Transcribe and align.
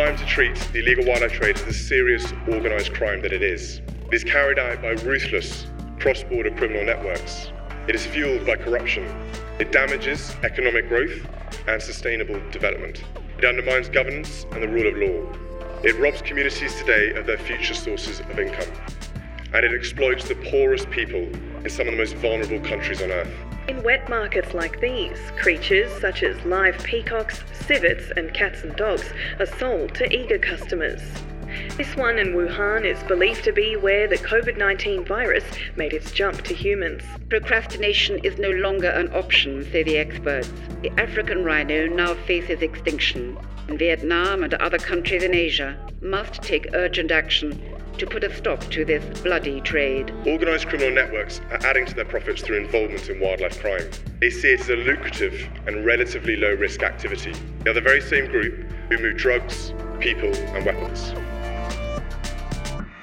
Time 0.00 0.16
to 0.16 0.24
treat 0.24 0.54
the 0.72 0.78
illegal 0.78 1.04
wildlife 1.04 1.32
trade 1.32 1.56
as 1.56 1.64
the 1.64 1.74
serious 1.74 2.32
organised 2.48 2.94
crime 2.94 3.20
that 3.20 3.34
it 3.34 3.42
is. 3.42 3.82
It 4.06 4.14
is 4.14 4.24
carried 4.24 4.58
out 4.58 4.80
by 4.80 4.92
ruthless 4.92 5.66
cross 5.98 6.22
border 6.22 6.50
criminal 6.52 6.86
networks. 6.86 7.52
It 7.86 7.94
is 7.94 8.06
fueled 8.06 8.46
by 8.46 8.56
corruption. 8.56 9.04
It 9.58 9.72
damages 9.72 10.34
economic 10.42 10.88
growth 10.88 11.28
and 11.68 11.82
sustainable 11.82 12.40
development. 12.50 13.04
It 13.36 13.44
undermines 13.44 13.90
governance 13.90 14.46
and 14.52 14.62
the 14.62 14.68
rule 14.68 14.86
of 14.88 14.96
law. 14.96 15.82
It 15.84 16.00
robs 16.00 16.22
communities 16.22 16.74
today 16.76 17.12
of 17.12 17.26
their 17.26 17.36
future 17.36 17.74
sources 17.74 18.20
of 18.20 18.38
income. 18.38 18.72
And 19.52 19.66
it 19.66 19.74
exploits 19.74 20.26
the 20.26 20.36
poorest 20.50 20.90
people 20.90 21.28
in 21.62 21.68
some 21.68 21.86
of 21.86 21.92
the 21.92 21.98
most 21.98 22.14
vulnerable 22.14 22.60
countries 22.60 23.02
on 23.02 23.10
earth. 23.10 23.49
In 23.70 23.84
wet 23.84 24.08
markets 24.08 24.52
like 24.52 24.80
these, 24.80 25.16
creatures 25.36 25.92
such 26.00 26.24
as 26.24 26.44
live 26.44 26.76
peacocks, 26.82 27.44
civets, 27.52 28.10
and 28.16 28.34
cats 28.34 28.64
and 28.64 28.74
dogs 28.74 29.08
are 29.38 29.46
sold 29.46 29.94
to 29.94 30.12
eager 30.12 30.38
customers. 30.38 31.00
This 31.76 31.94
one 31.94 32.18
in 32.18 32.34
Wuhan 32.34 32.84
is 32.84 33.00
believed 33.04 33.44
to 33.44 33.52
be 33.52 33.76
where 33.76 34.08
the 34.08 34.18
COVID 34.18 34.58
19 34.58 35.04
virus 35.04 35.44
made 35.76 35.92
its 35.92 36.10
jump 36.10 36.42
to 36.42 36.52
humans. 36.52 37.04
Procrastination 37.28 38.18
is 38.24 38.38
no 38.38 38.50
longer 38.50 38.88
an 38.88 39.14
option, 39.14 39.62
say 39.70 39.84
the 39.84 39.98
experts. 39.98 40.50
The 40.82 40.90
African 40.98 41.44
rhino 41.44 41.86
now 41.86 42.14
faces 42.14 42.62
extinction, 42.62 43.38
Vietnam 43.68 44.42
and 44.42 44.54
other 44.54 44.78
countries 44.78 45.22
in 45.22 45.32
Asia 45.32 45.78
must 46.00 46.42
take 46.42 46.74
urgent 46.74 47.12
action 47.12 47.62
to 47.98 48.06
put 48.06 48.24
a 48.24 48.34
stop 48.34 48.60
to 48.70 48.84
this 48.84 49.20
bloody 49.20 49.60
trade. 49.60 50.12
Organised 50.26 50.68
criminal 50.68 50.90
networks 50.90 51.40
are 51.50 51.66
adding 51.66 51.86
to 51.86 51.94
their 51.94 52.04
profits 52.04 52.42
through 52.42 52.58
involvement 52.58 53.08
in 53.08 53.20
wildlife 53.20 53.60
crime. 53.60 53.90
They 54.20 54.30
see 54.30 54.52
it 54.52 54.60
as 54.60 54.68
a 54.70 54.76
lucrative 54.76 55.48
and 55.66 55.84
relatively 55.84 56.36
low 56.36 56.54
risk 56.54 56.82
activity. 56.82 57.32
They 57.64 57.70
are 57.70 57.74
the 57.74 57.80
very 57.80 58.00
same 58.00 58.26
group 58.26 58.70
who 58.88 58.98
move 58.98 59.16
drugs, 59.16 59.72
people, 59.98 60.34
and 60.34 60.64
weapons. 60.64 61.12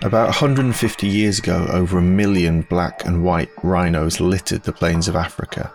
About 0.04 0.28
150 0.28 1.08
years 1.08 1.40
ago, 1.40 1.68
over 1.72 1.98
a 1.98 2.02
million 2.02 2.62
black 2.62 3.06
and 3.06 3.24
white 3.24 3.50
rhinos 3.64 4.20
littered 4.20 4.64
the 4.64 4.72
plains 4.72 5.08
of 5.08 5.16
Africa. 5.16 5.74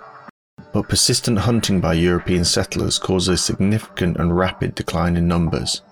But 0.72 0.88
persistent 0.88 1.40
hunting 1.40 1.80
by 1.80 1.94
European 1.94 2.44
settlers 2.44 2.98
caused 2.98 3.28
a 3.28 3.36
significant 3.36 4.16
and 4.16 4.36
rapid 4.36 4.74
decline 4.74 5.16
in 5.16 5.28
numbers. 5.28 5.83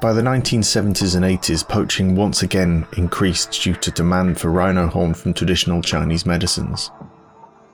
By 0.00 0.12
the 0.12 0.22
1970s 0.22 1.16
and 1.16 1.24
80s, 1.24 1.68
poaching 1.68 2.14
once 2.14 2.42
again 2.42 2.86
increased 2.96 3.60
due 3.62 3.74
to 3.74 3.90
demand 3.90 4.38
for 4.38 4.50
rhino 4.50 4.86
horn 4.86 5.12
from 5.12 5.34
traditional 5.34 5.82
Chinese 5.82 6.24
medicines. 6.24 6.92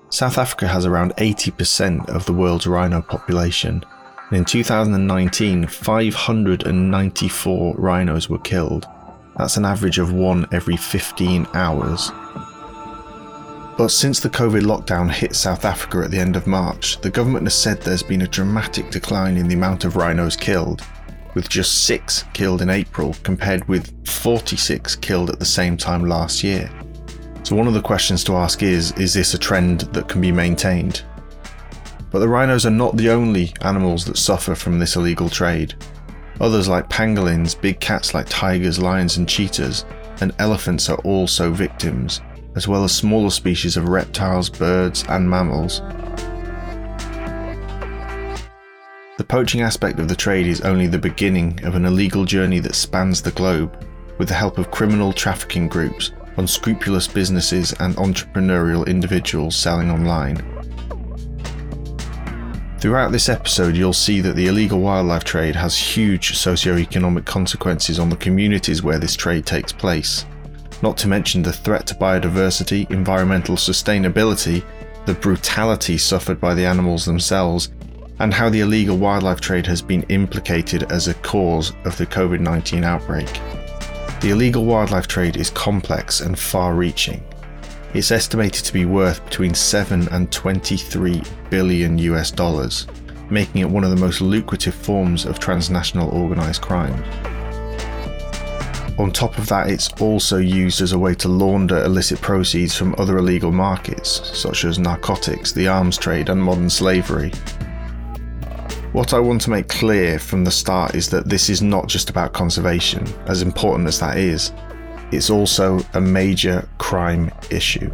South 0.09 0.39
Africa 0.39 0.67
has 0.67 0.87
around 0.87 1.15
80% 1.17 2.09
of 2.09 2.25
the 2.25 2.33
world's 2.33 2.67
rhino 2.67 3.03
population, 3.03 3.85
and 4.31 4.39
in 4.39 4.45
2019, 4.47 5.67
594 5.67 7.75
rhinos 7.77 8.31
were 8.31 8.39
killed, 8.39 8.87
that's 9.37 9.57
an 9.57 9.65
average 9.65 9.99
of 9.99 10.13
one 10.13 10.47
every 10.53 10.77
15 10.77 11.47
hours. 11.55 12.13
But 13.77 13.89
since 13.89 14.21
the 14.21 14.31
COVID 14.31 14.63
lockdown 14.63 15.11
hit 15.11 15.35
South 15.35 15.65
Africa 15.65 16.03
at 16.05 16.13
the 16.13 16.21
end 16.21 16.37
of 16.37 16.47
March, 16.47 17.01
the 17.01 17.11
government 17.11 17.47
has 17.47 17.55
said 17.55 17.81
there's 17.81 18.05
been 18.05 18.23
a 18.23 18.29
dramatic 18.29 18.91
decline 18.91 19.37
in 19.37 19.49
the 19.49 19.57
amount 19.57 19.85
of 19.85 19.97
rhinos 19.97 20.37
killed, 20.37 20.83
with 21.35 21.49
just 21.49 21.85
6 21.87 22.25
killed 22.33 22.63
in 22.63 22.71
April 22.71 23.15
compared 23.23 23.67
with 23.69 23.93
46 24.09 24.97
killed 24.97 25.31
at 25.31 25.39
the 25.39 25.45
same 25.45 25.77
time 25.77 26.05
last 26.05 26.43
year. 26.43 26.71
So, 27.43 27.55
one 27.55 27.67
of 27.67 27.75
the 27.75 27.83
questions 27.83 28.25
to 28.25 28.37
ask 28.37 28.63
is 28.63 28.93
is 28.93 29.13
this 29.13 29.35
a 29.35 29.39
trend 29.39 29.81
that 29.93 30.09
can 30.09 30.21
be 30.21 30.33
maintained? 30.33 31.03
But 32.11 32.21
the 32.21 32.29
rhinos 32.29 32.65
are 32.65 32.71
not 32.71 32.97
the 32.97 33.11
only 33.11 33.53
animals 33.63 34.05
that 34.05 34.17
suffer 34.17 34.55
from 34.55 34.79
this 34.79 34.97
illegal 34.97 35.29
trade. 35.29 35.75
Others, 36.41 36.69
like 36.69 36.89
pangolins, 36.89 37.61
big 37.61 37.81
cats 37.81 38.15
like 38.15 38.27
tigers, 38.29 38.79
lions, 38.79 39.17
and 39.17 39.29
cheetahs, 39.29 39.85
and 40.21 40.33
elephants 40.39 40.89
are 40.89 40.99
also 40.99 41.51
victims, 41.53 42.21
as 42.57 42.69
well 42.69 42.85
as 42.85 42.93
smaller 42.93 43.31
species 43.31 43.77
of 43.77 43.89
reptiles, 43.89 44.49
birds, 44.49 45.05
and 45.09 45.29
mammals. 45.29 45.81
The 49.17 49.23
poaching 49.25 49.61
aspect 49.61 50.01
of 50.01 50.09
the 50.09 50.17
trade 50.17 50.49
is 50.49 50.63
only 50.63 50.89
the 50.89 50.99
beginning 50.99 51.65
of 51.65 51.77
an 51.77 51.85
illegal 51.85 52.25
journey 52.25 52.59
that 52.59 52.75
spans 52.75 53.23
the 53.23 53.31
globe, 53.31 53.87
with 54.19 54.27
the 54.27 54.35
help 54.35 54.59
of 54.59 54.73
criminal 54.73 55.13
trafficking 55.13 55.69
groups, 55.69 56.11
unscrupulous 56.37 57.07
businesses, 57.07 57.73
and 57.79 57.95
entrepreneurial 57.95 58.85
individuals 58.89 59.55
selling 59.55 59.89
online. 59.89 60.39
Throughout 62.81 63.13
this 63.13 63.29
episode, 63.29 63.77
you'll 63.77 63.93
see 63.93 64.21
that 64.21 64.35
the 64.35 64.49
illegal 64.49 64.81
wildlife 64.81 65.23
trade 65.23 65.55
has 65.55 65.79
huge 65.79 66.37
socio-economic 66.37 67.25
consequences 67.25 68.01
on 68.01 68.09
the 68.09 68.17
communities 68.17 68.83
where 68.83 68.99
this 68.99 69.15
trade 69.15 69.47
takes 69.47 69.73
place, 69.73 70.27
not 70.83 70.97
to 70.99 71.07
mention 71.07 71.41
the 71.41 71.53
threat 71.53 71.87
to 71.87 71.95
biodiversity, 71.95 72.91
environmental 72.91 73.55
sustainability, 73.55 74.65
the 75.07 75.15
brutality 75.15 75.99
suffered 75.99 76.41
by 76.41 76.53
the 76.53 76.67
animals 76.67 77.05
themselves, 77.05 77.71
and 78.19 78.33
how 78.33 78.49
the 78.49 78.61
illegal 78.61 78.97
wildlife 78.97 79.41
trade 79.41 79.67
has 79.67 79.83
been 79.83 80.03
implicated 80.05 80.91
as 80.93 81.09
a 81.09 81.15
cause 81.15 81.73
of 81.85 81.97
the 81.99 82.07
COVID 82.07 82.41
19 82.41 82.85
outbreak. 82.85 83.29
The 84.21 84.31
illegal 84.31 84.65
wildlife 84.65 85.07
trade 85.07 85.37
is 85.37 85.51
complex 85.51 86.21
and 86.21 86.39
far 86.39 86.75
reaching, 86.75 87.23
it's 87.95 88.11
estimated 88.11 88.65
to 88.65 88.73
be 88.73 88.87
worth 88.87 89.25
between 89.25 89.55
7 89.55 90.09
and 90.09 90.31
23 90.33 91.23
billion 91.49 91.97
US 91.99 92.33
dollars, 92.33 92.89
making 93.31 93.61
it 93.61 93.71
one 93.71 93.85
of 93.85 93.91
the 93.91 93.97
most 93.97 94.21
lucrative 94.21 94.75
forms 94.75 95.25
of 95.25 95.39
transnational 95.39 96.11
organised 96.11 96.61
crime. 96.61 97.01
On 98.99 99.13
top 99.13 99.39
of 99.39 99.47
that, 99.47 99.71
it's 99.71 99.93
also 100.01 100.39
used 100.39 100.81
as 100.81 100.91
a 100.91 100.99
way 100.99 101.15
to 101.15 101.29
launder 101.29 101.85
illicit 101.85 102.21
proceeds 102.21 102.77
from 102.77 102.97
other 102.99 103.19
illegal 103.19 103.53
markets, 103.53 104.29
such 104.37 104.65
as 104.65 104.81
narcotics, 104.81 105.53
the 105.53 105.69
arms 105.69 105.97
trade, 105.97 106.31
and 106.31 106.43
modern 106.43 106.71
slavery. 106.71 107.31
What 108.95 109.13
I 109.13 109.19
want 109.19 109.41
to 109.41 109.51
make 109.51 109.67
clear 109.67 110.21
from 110.21 110.45
the 110.45 110.53
start 110.53 110.95
is 110.95 111.11
that 111.11 111.29
this 111.29 111.51
is 111.51 111.61
not 111.61 111.89
just 111.89 112.11
about 112.11 112.33
conservation, 112.33 113.05
as 113.27 113.43
important 113.43 113.89
as 113.89 113.99
that 113.99 114.19
is 114.19 114.53
it's 115.11 115.31
also 115.31 115.81
a 115.95 116.01
major 116.01 116.69
crime 116.79 117.33
issue. 117.51 117.93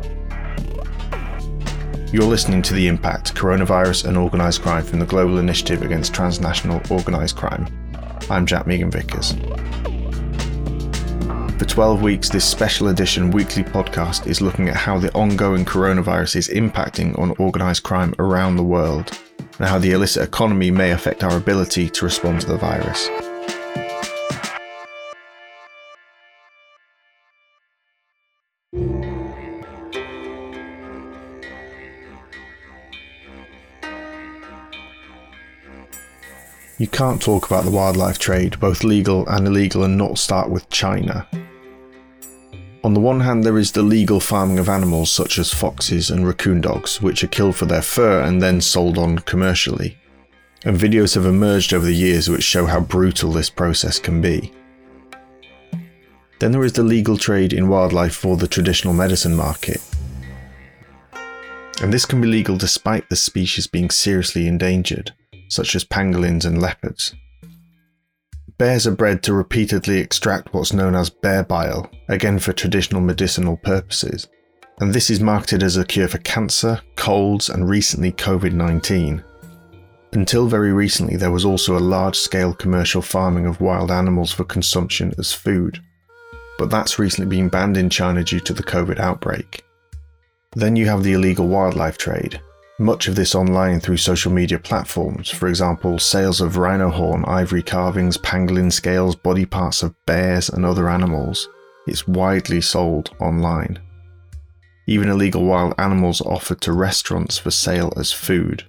You're 2.12 2.24
listening 2.24 2.60
to 2.60 2.74
The 2.74 2.86
Impact 2.86 3.34
Coronavirus 3.34 4.08
and 4.08 4.18
Organised 4.18 4.60
Crime 4.60 4.84
from 4.84 4.98
the 4.98 5.06
Global 5.06 5.38
Initiative 5.38 5.80
Against 5.80 6.12
Transnational 6.12 6.82
Organised 6.90 7.34
Crime. 7.34 7.66
I'm 8.28 8.44
Jack 8.44 8.66
Megan 8.66 8.90
Vickers. 8.90 9.32
For 11.58 11.64
12 11.64 12.02
weeks, 12.02 12.28
this 12.28 12.44
special 12.44 12.88
edition 12.88 13.30
weekly 13.30 13.64
podcast 13.64 14.26
is 14.26 14.42
looking 14.42 14.68
at 14.68 14.76
how 14.76 14.98
the 14.98 15.10
ongoing 15.14 15.64
coronavirus 15.64 16.36
is 16.36 16.48
impacting 16.50 17.18
on 17.18 17.30
organised 17.38 17.84
crime 17.84 18.14
around 18.18 18.56
the 18.56 18.62
world 18.62 19.18
and 19.60 19.68
how 19.68 19.78
the 19.78 19.92
illicit 19.92 20.26
economy 20.26 20.70
may 20.70 20.90
affect 20.90 21.22
our 21.22 21.36
ability 21.36 21.90
to 21.90 22.06
respond 22.06 22.40
to 22.40 22.46
the 22.46 22.56
virus. 22.56 23.08
You 36.78 36.86
can't 36.86 37.20
talk 37.20 37.46
about 37.46 37.66
the 37.66 37.70
wildlife 37.70 38.18
trade, 38.18 38.58
both 38.58 38.82
legal 38.82 39.28
and 39.28 39.46
illegal, 39.46 39.84
and 39.84 39.98
not 39.98 40.16
start 40.16 40.48
with 40.48 40.70
China. 40.70 41.28
On 42.82 42.94
the 42.94 43.00
one 43.00 43.20
hand, 43.20 43.44
there 43.44 43.58
is 43.58 43.72
the 43.72 43.82
legal 43.82 44.20
farming 44.20 44.58
of 44.58 44.70
animals 44.70 45.10
such 45.12 45.38
as 45.38 45.52
foxes 45.52 46.10
and 46.10 46.26
raccoon 46.26 46.62
dogs, 46.62 47.02
which 47.02 47.22
are 47.22 47.28
killed 47.28 47.56
for 47.56 47.66
their 47.66 47.82
fur 47.82 48.22
and 48.22 48.40
then 48.40 48.60
sold 48.60 48.96
on 48.96 49.18
commercially. 49.18 49.98
And 50.64 50.78
videos 50.78 51.14
have 51.14 51.26
emerged 51.26 51.74
over 51.74 51.84
the 51.84 51.94
years 51.94 52.30
which 52.30 52.42
show 52.42 52.64
how 52.64 52.80
brutal 52.80 53.32
this 53.32 53.50
process 53.50 53.98
can 53.98 54.22
be. 54.22 54.52
Then 56.38 56.52
there 56.52 56.64
is 56.64 56.72
the 56.72 56.82
legal 56.82 57.18
trade 57.18 57.52
in 57.52 57.68
wildlife 57.68 58.14
for 58.14 58.38
the 58.38 58.48
traditional 58.48 58.94
medicine 58.94 59.36
market. 59.36 59.82
And 61.82 61.92
this 61.92 62.06
can 62.06 62.20
be 62.20 62.28
legal 62.28 62.56
despite 62.56 63.08
the 63.10 63.16
species 63.16 63.66
being 63.66 63.90
seriously 63.90 64.46
endangered 64.46 65.12
such 65.50 65.74
as 65.74 65.84
pangolins 65.84 66.46
and 66.46 66.62
leopards. 66.62 67.14
Bears 68.60 68.86
are 68.86 68.90
bred 68.90 69.22
to 69.22 69.32
repeatedly 69.32 70.00
extract 70.00 70.52
what's 70.52 70.74
known 70.74 70.94
as 70.94 71.08
bear 71.08 71.42
bile, 71.42 71.90
again 72.10 72.38
for 72.38 72.52
traditional 72.52 73.00
medicinal 73.00 73.56
purposes, 73.56 74.28
and 74.80 74.92
this 74.92 75.08
is 75.08 75.18
marketed 75.18 75.62
as 75.62 75.78
a 75.78 75.84
cure 75.86 76.08
for 76.08 76.18
cancer, 76.18 76.78
colds, 76.94 77.48
and 77.48 77.70
recently 77.70 78.12
COVID 78.12 78.52
19. 78.52 79.24
Until 80.12 80.46
very 80.46 80.74
recently, 80.74 81.16
there 81.16 81.30
was 81.30 81.46
also 81.46 81.78
a 81.78 81.80
large 81.80 82.16
scale 82.16 82.52
commercial 82.52 83.00
farming 83.00 83.46
of 83.46 83.62
wild 83.62 83.90
animals 83.90 84.30
for 84.30 84.44
consumption 84.44 85.14
as 85.16 85.32
food, 85.32 85.82
but 86.58 86.68
that's 86.68 86.98
recently 86.98 87.34
been 87.34 87.48
banned 87.48 87.78
in 87.78 87.88
China 87.88 88.22
due 88.22 88.40
to 88.40 88.52
the 88.52 88.62
COVID 88.62 89.00
outbreak. 89.00 89.64
Then 90.54 90.76
you 90.76 90.84
have 90.84 91.02
the 91.02 91.14
illegal 91.14 91.48
wildlife 91.48 91.96
trade, 91.96 92.42
Much 92.80 93.08
of 93.08 93.14
this 93.14 93.34
online 93.34 93.78
through 93.78 93.98
social 93.98 94.32
media 94.32 94.58
platforms, 94.58 95.28
for 95.28 95.48
example, 95.48 95.98
sales 95.98 96.40
of 96.40 96.56
rhino 96.56 96.88
horn, 96.88 97.22
ivory 97.26 97.62
carvings, 97.62 98.16
pangolin 98.16 98.72
scales, 98.72 99.14
body 99.14 99.44
parts 99.44 99.82
of 99.82 99.94
bears 100.06 100.48
and 100.48 100.64
other 100.64 100.88
animals. 100.88 101.46
It's 101.86 102.08
widely 102.08 102.62
sold 102.62 103.10
online. 103.20 103.78
Even 104.86 105.10
illegal 105.10 105.44
wild 105.44 105.74
animals 105.76 106.22
are 106.22 106.32
offered 106.32 106.62
to 106.62 106.72
restaurants 106.72 107.36
for 107.36 107.50
sale 107.50 107.92
as 107.98 108.12
food. 108.12 108.64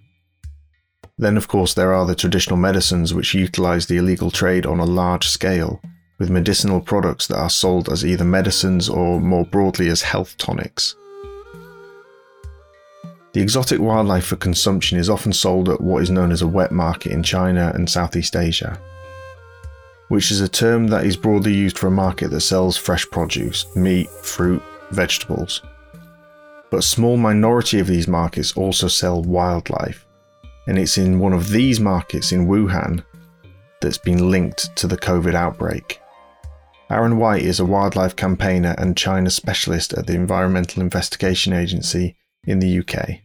Then, 1.17 1.37
of 1.37 1.47
course, 1.47 1.73
there 1.73 1.93
are 1.93 2.05
the 2.05 2.13
traditional 2.13 2.57
medicines 2.57 3.13
which 3.13 3.33
utilize 3.33 3.85
the 3.85 3.95
illegal 3.95 4.29
trade 4.29 4.65
on 4.65 4.81
a 4.81 4.85
large 4.85 5.29
scale, 5.29 5.81
with 6.19 6.29
medicinal 6.29 6.81
products 6.81 7.27
that 7.27 7.39
are 7.39 7.49
sold 7.49 7.87
as 7.87 8.05
either 8.05 8.25
medicines 8.25 8.89
or 8.89 9.21
more 9.21 9.45
broadly 9.45 9.87
as 9.87 10.01
health 10.01 10.35
tonics. 10.37 10.97
The 13.33 13.41
exotic 13.41 13.79
wildlife 13.79 14.25
for 14.25 14.35
consumption 14.35 14.97
is 14.97 15.09
often 15.09 15.31
sold 15.31 15.69
at 15.69 15.79
what 15.79 16.03
is 16.03 16.09
known 16.09 16.33
as 16.33 16.41
a 16.41 16.47
wet 16.47 16.73
market 16.73 17.13
in 17.13 17.23
China 17.23 17.71
and 17.73 17.89
Southeast 17.89 18.35
Asia, 18.35 18.77
which 20.09 20.31
is 20.31 20.41
a 20.41 20.49
term 20.49 20.87
that 20.87 21.05
is 21.05 21.15
broadly 21.15 21.53
used 21.53 21.77
for 21.77 21.87
a 21.87 21.91
market 21.91 22.29
that 22.31 22.41
sells 22.41 22.75
fresh 22.75 23.09
produce, 23.09 23.73
meat, 23.73 24.09
fruit, 24.09 24.61
vegetables. 24.89 25.61
But 26.69 26.79
a 26.79 26.81
small 26.81 27.15
minority 27.15 27.79
of 27.79 27.87
these 27.87 28.07
markets 28.07 28.51
also 28.57 28.89
sell 28.89 29.23
wildlife, 29.23 30.05
and 30.67 30.77
it's 30.77 30.97
in 30.97 31.19
one 31.19 31.31
of 31.31 31.49
these 31.49 31.79
markets 31.79 32.33
in 32.33 32.47
Wuhan 32.47 33.01
that's 33.79 33.97
been 33.97 34.29
linked 34.29 34.75
to 34.75 34.87
the 34.87 34.97
COVID 34.97 35.35
outbreak. 35.35 36.01
Aron 36.89 37.17
White 37.17 37.43
is 37.43 37.61
a 37.61 37.65
wildlife 37.65 38.17
campaigner 38.17 38.75
and 38.77 38.97
China 38.97 39.29
specialist 39.29 39.93
at 39.93 40.07
the 40.07 40.15
Environmental 40.15 40.81
Investigation 40.81 41.53
Agency 41.53 42.17
in 42.45 42.59
the 42.59 42.79
UK. 42.79 43.21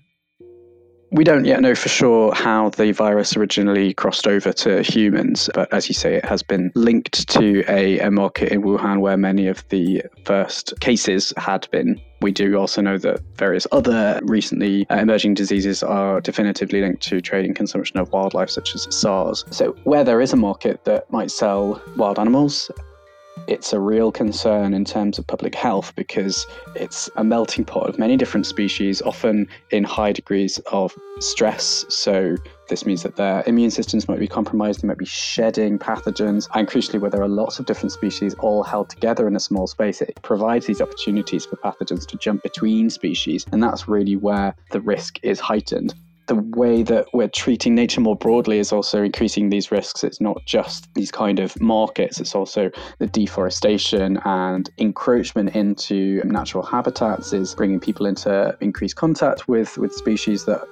We 1.12 1.22
don't 1.22 1.44
yet 1.44 1.60
know 1.62 1.74
for 1.74 1.88
sure 1.88 2.34
how 2.34 2.70
the 2.70 2.90
virus 2.90 3.36
originally 3.36 3.94
crossed 3.94 4.26
over 4.26 4.52
to 4.52 4.82
humans, 4.82 5.48
but 5.54 5.72
as 5.72 5.88
you 5.88 5.94
say, 5.94 6.16
it 6.16 6.24
has 6.24 6.42
been 6.42 6.72
linked 6.74 7.28
to 7.28 7.64
a, 7.68 8.00
a 8.00 8.10
market 8.10 8.50
in 8.50 8.62
Wuhan 8.62 9.00
where 9.00 9.16
many 9.16 9.46
of 9.46 9.66
the 9.68 10.02
first 10.24 10.78
cases 10.80 11.32
had 11.36 11.68
been. 11.70 12.00
We 12.22 12.32
do 12.32 12.56
also 12.56 12.82
know 12.82 12.98
that 12.98 13.20
various 13.36 13.68
other 13.70 14.20
recently 14.24 14.86
uh, 14.90 14.96
emerging 14.96 15.34
diseases 15.34 15.82
are 15.82 16.20
definitively 16.20 16.80
linked 16.80 17.02
to 17.04 17.20
trading 17.20 17.54
consumption 17.54 17.98
of 17.98 18.10
wildlife, 18.10 18.50
such 18.50 18.74
as 18.74 18.88
SARS. 18.90 19.44
So, 19.50 19.76
where 19.84 20.02
there 20.02 20.20
is 20.20 20.32
a 20.32 20.36
market 20.36 20.84
that 20.84 21.10
might 21.12 21.30
sell 21.30 21.80
wild 21.96 22.18
animals, 22.18 22.70
it's 23.46 23.72
a 23.72 23.80
real 23.80 24.10
concern 24.10 24.74
in 24.74 24.84
terms 24.84 25.18
of 25.18 25.26
public 25.26 25.54
health 25.54 25.94
because 25.94 26.46
it's 26.74 27.08
a 27.16 27.24
melting 27.24 27.64
pot 27.64 27.88
of 27.88 27.98
many 27.98 28.16
different 28.16 28.46
species, 28.46 29.00
often 29.02 29.48
in 29.70 29.84
high 29.84 30.12
degrees 30.12 30.58
of 30.72 30.94
stress. 31.20 31.84
So, 31.88 32.36
this 32.68 32.84
means 32.84 33.04
that 33.04 33.14
their 33.14 33.44
immune 33.46 33.70
systems 33.70 34.08
might 34.08 34.18
be 34.18 34.26
compromised, 34.26 34.82
they 34.82 34.88
might 34.88 34.98
be 34.98 35.04
shedding 35.04 35.78
pathogens, 35.78 36.48
and 36.54 36.66
crucially, 36.66 37.00
where 37.00 37.10
there 37.10 37.22
are 37.22 37.28
lots 37.28 37.58
of 37.60 37.66
different 37.66 37.92
species 37.92 38.34
all 38.40 38.64
held 38.64 38.90
together 38.90 39.28
in 39.28 39.36
a 39.36 39.40
small 39.40 39.66
space, 39.68 40.02
it 40.02 40.18
provides 40.22 40.66
these 40.66 40.80
opportunities 40.80 41.46
for 41.46 41.56
pathogens 41.56 42.06
to 42.06 42.16
jump 42.16 42.42
between 42.42 42.90
species, 42.90 43.46
and 43.52 43.62
that's 43.62 43.86
really 43.86 44.16
where 44.16 44.54
the 44.72 44.80
risk 44.80 45.20
is 45.22 45.38
heightened 45.38 45.94
the 46.26 46.34
way 46.34 46.82
that 46.82 47.06
we're 47.12 47.28
treating 47.28 47.74
nature 47.74 48.00
more 48.00 48.16
broadly 48.16 48.58
is 48.58 48.72
also 48.72 49.02
increasing 49.02 49.50
these 49.50 49.70
risks. 49.70 50.04
It's 50.04 50.20
not 50.20 50.44
just 50.44 50.92
these 50.94 51.10
kind 51.10 51.38
of 51.38 51.58
markets, 51.60 52.20
it's 52.20 52.34
also 52.34 52.70
the 52.98 53.06
deforestation 53.06 54.18
and 54.24 54.68
encroachment 54.78 55.54
into 55.54 56.22
natural 56.24 56.64
habitats 56.64 57.32
is 57.32 57.54
bringing 57.54 57.80
people 57.80 58.06
into 58.06 58.56
increased 58.60 58.96
contact 58.96 59.48
with, 59.48 59.78
with 59.78 59.92
species 59.92 60.44
that 60.46 60.66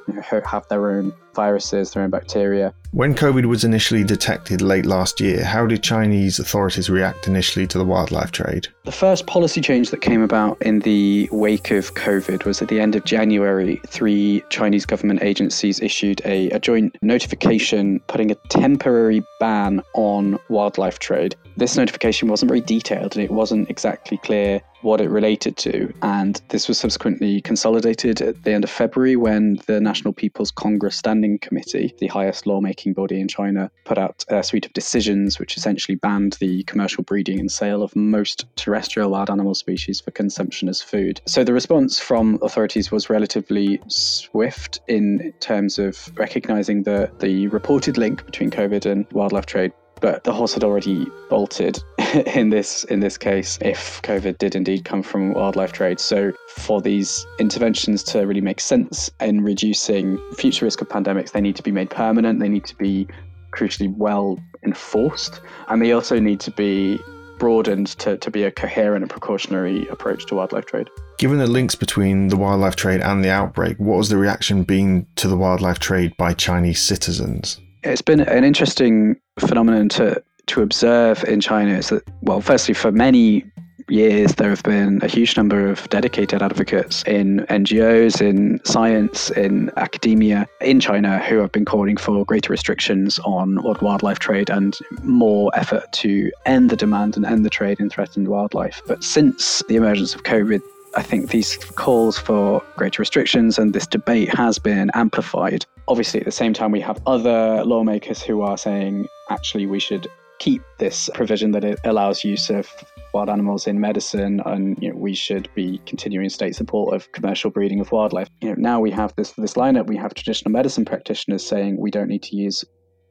have 0.44 0.66
their 0.68 0.90
own 0.90 1.12
viruses, 1.34 1.90
their 1.90 2.02
own 2.02 2.10
bacteria. 2.10 2.72
When 2.92 3.14
COVID 3.14 3.46
was 3.46 3.64
initially 3.64 4.04
detected 4.04 4.62
late 4.62 4.86
last 4.86 5.20
year, 5.20 5.44
how 5.44 5.66
did 5.66 5.82
Chinese 5.82 6.38
authorities 6.38 6.88
react 6.88 7.26
initially 7.26 7.66
to 7.66 7.78
the 7.78 7.84
wildlife 7.84 8.30
trade? 8.30 8.68
The 8.84 8.92
first 8.92 9.26
policy 9.26 9.60
change 9.60 9.90
that 9.90 10.00
came 10.00 10.22
about 10.22 10.62
in 10.62 10.78
the 10.80 11.28
wake 11.32 11.72
of 11.72 11.94
COVID 11.94 12.44
was 12.44 12.62
at 12.62 12.68
the 12.68 12.80
end 12.80 12.94
of 12.94 13.04
January. 13.04 13.80
Three 13.88 14.44
Chinese 14.48 14.86
government 14.86 15.22
agencies 15.22 15.80
issued 15.80 16.22
a, 16.24 16.50
a 16.50 16.60
joint 16.60 16.96
notification 17.02 17.98
putting 18.06 18.30
a 18.30 18.36
temporary 18.48 19.24
ban 19.40 19.82
on 19.94 20.38
wildlife 20.48 21.00
trade. 21.00 21.34
This 21.56 21.76
notification 21.76 22.28
wasn't 22.28 22.48
very 22.48 22.60
detailed 22.60 23.16
and 23.16 23.24
it 23.24 23.30
wasn't 23.32 23.68
exactly 23.70 24.18
clear 24.18 24.60
what 24.84 25.00
it 25.00 25.08
related 25.08 25.56
to. 25.56 25.92
And 26.02 26.40
this 26.50 26.68
was 26.68 26.78
subsequently 26.78 27.40
consolidated 27.40 28.20
at 28.20 28.42
the 28.44 28.52
end 28.52 28.64
of 28.64 28.70
February 28.70 29.16
when 29.16 29.58
the 29.66 29.80
National 29.80 30.12
People's 30.12 30.50
Congress 30.50 30.96
Standing 30.96 31.38
Committee, 31.38 31.94
the 31.98 32.06
highest 32.06 32.46
lawmaking 32.46 32.92
body 32.92 33.20
in 33.20 33.28
China, 33.28 33.70
put 33.84 33.98
out 33.98 34.24
a 34.28 34.42
suite 34.42 34.66
of 34.66 34.72
decisions 34.72 35.38
which 35.38 35.56
essentially 35.56 35.96
banned 35.96 36.34
the 36.34 36.62
commercial 36.64 37.02
breeding 37.02 37.40
and 37.40 37.50
sale 37.50 37.82
of 37.82 37.96
most 37.96 38.44
terrestrial 38.56 39.10
wild 39.10 39.30
animal 39.30 39.54
species 39.54 40.00
for 40.00 40.10
consumption 40.10 40.68
as 40.68 40.82
food. 40.82 41.20
So 41.26 41.44
the 41.44 41.52
response 41.52 41.98
from 41.98 42.38
authorities 42.42 42.90
was 42.92 43.10
relatively 43.10 43.80
swift 43.88 44.80
in 44.88 45.32
terms 45.40 45.78
of 45.78 46.12
recognizing 46.16 46.82
the, 46.82 47.10
the 47.20 47.48
reported 47.48 47.96
link 47.96 48.24
between 48.26 48.50
COVID 48.50 48.90
and 48.90 49.06
wildlife 49.12 49.46
trade 49.46 49.72
but 50.00 50.24
the 50.24 50.32
horse 50.34 50.52
had 50.52 50.64
already 50.64 51.06
bolted 51.30 51.82
in 52.34 52.50
this 52.50 52.84
in 52.84 53.00
this 53.00 53.18
case 53.18 53.58
if 53.60 54.00
COVID 54.02 54.38
did 54.38 54.54
indeed 54.54 54.84
come 54.84 55.02
from 55.02 55.32
wildlife 55.34 55.72
trade. 55.72 55.98
So 55.98 56.32
for 56.48 56.80
these 56.80 57.26
interventions 57.38 58.02
to 58.04 58.20
really 58.20 58.40
make 58.40 58.60
sense 58.60 59.10
in 59.20 59.42
reducing 59.42 60.18
future 60.36 60.64
risk 60.64 60.80
of 60.80 60.88
pandemics, 60.88 61.32
they 61.32 61.40
need 61.40 61.56
to 61.56 61.62
be 61.62 61.72
made 61.72 61.90
permanent. 61.90 62.40
They 62.40 62.48
need 62.48 62.66
to 62.66 62.76
be 62.76 63.08
crucially 63.52 63.94
well 63.96 64.38
enforced, 64.64 65.40
and 65.68 65.82
they 65.82 65.92
also 65.92 66.18
need 66.18 66.40
to 66.40 66.50
be 66.50 66.98
broadened 67.38 67.88
to, 67.98 68.16
to 68.16 68.30
be 68.30 68.44
a 68.44 68.50
coherent 68.50 69.02
and 69.02 69.10
precautionary 69.10 69.86
approach 69.88 70.24
to 70.26 70.36
wildlife 70.36 70.66
trade. 70.66 70.88
Given 71.18 71.38
the 71.38 71.48
links 71.48 71.74
between 71.74 72.28
the 72.28 72.36
wildlife 72.36 72.76
trade 72.76 73.00
and 73.00 73.24
the 73.24 73.30
outbreak, 73.30 73.76
what 73.78 73.96
has 73.96 74.08
the 74.08 74.16
reaction 74.16 74.62
been 74.62 75.06
to 75.16 75.26
the 75.26 75.36
wildlife 75.36 75.80
trade 75.80 76.16
by 76.16 76.32
Chinese 76.32 76.80
citizens? 76.80 77.60
It's 77.82 78.02
been 78.02 78.20
an 78.20 78.44
interesting 78.44 79.16
phenomenon 79.38 79.88
to 79.90 80.22
to 80.46 80.62
observe 80.62 81.24
in 81.24 81.40
China 81.40 81.72
is 81.72 81.88
that, 81.88 82.02
well, 82.22 82.40
firstly, 82.40 82.74
for 82.74 82.92
many 82.92 83.44
years, 83.88 84.34
there 84.36 84.50
have 84.50 84.62
been 84.62 84.98
a 85.02 85.08
huge 85.08 85.36
number 85.36 85.68
of 85.68 85.88
dedicated 85.90 86.42
advocates 86.42 87.02
in 87.04 87.40
NGOs, 87.50 88.20
in 88.20 88.60
science, 88.64 89.30
in 89.30 89.70
academia 89.76 90.46
in 90.60 90.80
China 90.80 91.18
who 91.18 91.38
have 91.38 91.52
been 91.52 91.64
calling 91.64 91.96
for 91.96 92.24
greater 92.24 92.50
restrictions 92.50 93.18
on 93.20 93.62
wildlife 93.82 94.18
trade 94.18 94.50
and 94.50 94.78
more 95.02 95.50
effort 95.54 95.92
to 95.92 96.30
end 96.46 96.70
the 96.70 96.76
demand 96.76 97.16
and 97.16 97.26
end 97.26 97.44
the 97.44 97.50
trade 97.50 97.80
in 97.80 97.90
threatened 97.90 98.28
wildlife. 98.28 98.80
But 98.86 99.04
since 99.04 99.62
the 99.68 99.76
emergence 99.76 100.14
of 100.14 100.22
COVID, 100.22 100.62
I 100.96 101.02
think 101.02 101.30
these 101.30 101.56
calls 101.56 102.18
for 102.18 102.62
greater 102.76 103.02
restrictions 103.02 103.58
and 103.58 103.74
this 103.74 103.86
debate 103.86 104.32
has 104.34 104.58
been 104.58 104.90
amplified. 104.94 105.66
Obviously, 105.88 106.20
at 106.20 106.26
the 106.26 106.32
same 106.32 106.54
time, 106.54 106.70
we 106.70 106.80
have 106.80 107.02
other 107.06 107.64
lawmakers 107.64 108.22
who 108.22 108.42
are 108.42 108.56
saying 108.56 109.08
actually 109.28 109.66
we 109.66 109.80
should 109.80 110.06
keep 110.38 110.62
this 110.78 111.08
provision 111.14 111.52
that 111.52 111.64
it 111.64 111.78
allows 111.84 112.24
use 112.24 112.50
of 112.50 112.68
wild 113.12 113.28
animals 113.28 113.66
in 113.66 113.80
medicine 113.80 114.40
and 114.46 114.76
you 114.82 114.90
know, 114.90 114.96
we 114.96 115.14
should 115.14 115.48
be 115.54 115.80
continuing 115.86 116.28
state 116.28 116.56
support 116.56 116.94
of 116.94 117.10
commercial 117.12 117.50
breeding 117.50 117.80
of 117.80 117.92
wildlife. 117.92 118.28
You 118.40 118.50
know, 118.50 118.54
now 118.58 118.80
we 118.80 118.90
have 118.90 119.14
this 119.16 119.32
this 119.32 119.54
lineup, 119.54 119.86
we 119.86 119.96
have 119.96 120.14
traditional 120.14 120.52
medicine 120.52 120.84
practitioners 120.84 121.46
saying 121.46 121.80
we 121.80 121.90
don't 121.90 122.08
need 122.08 122.22
to 122.24 122.36
use 122.36 122.64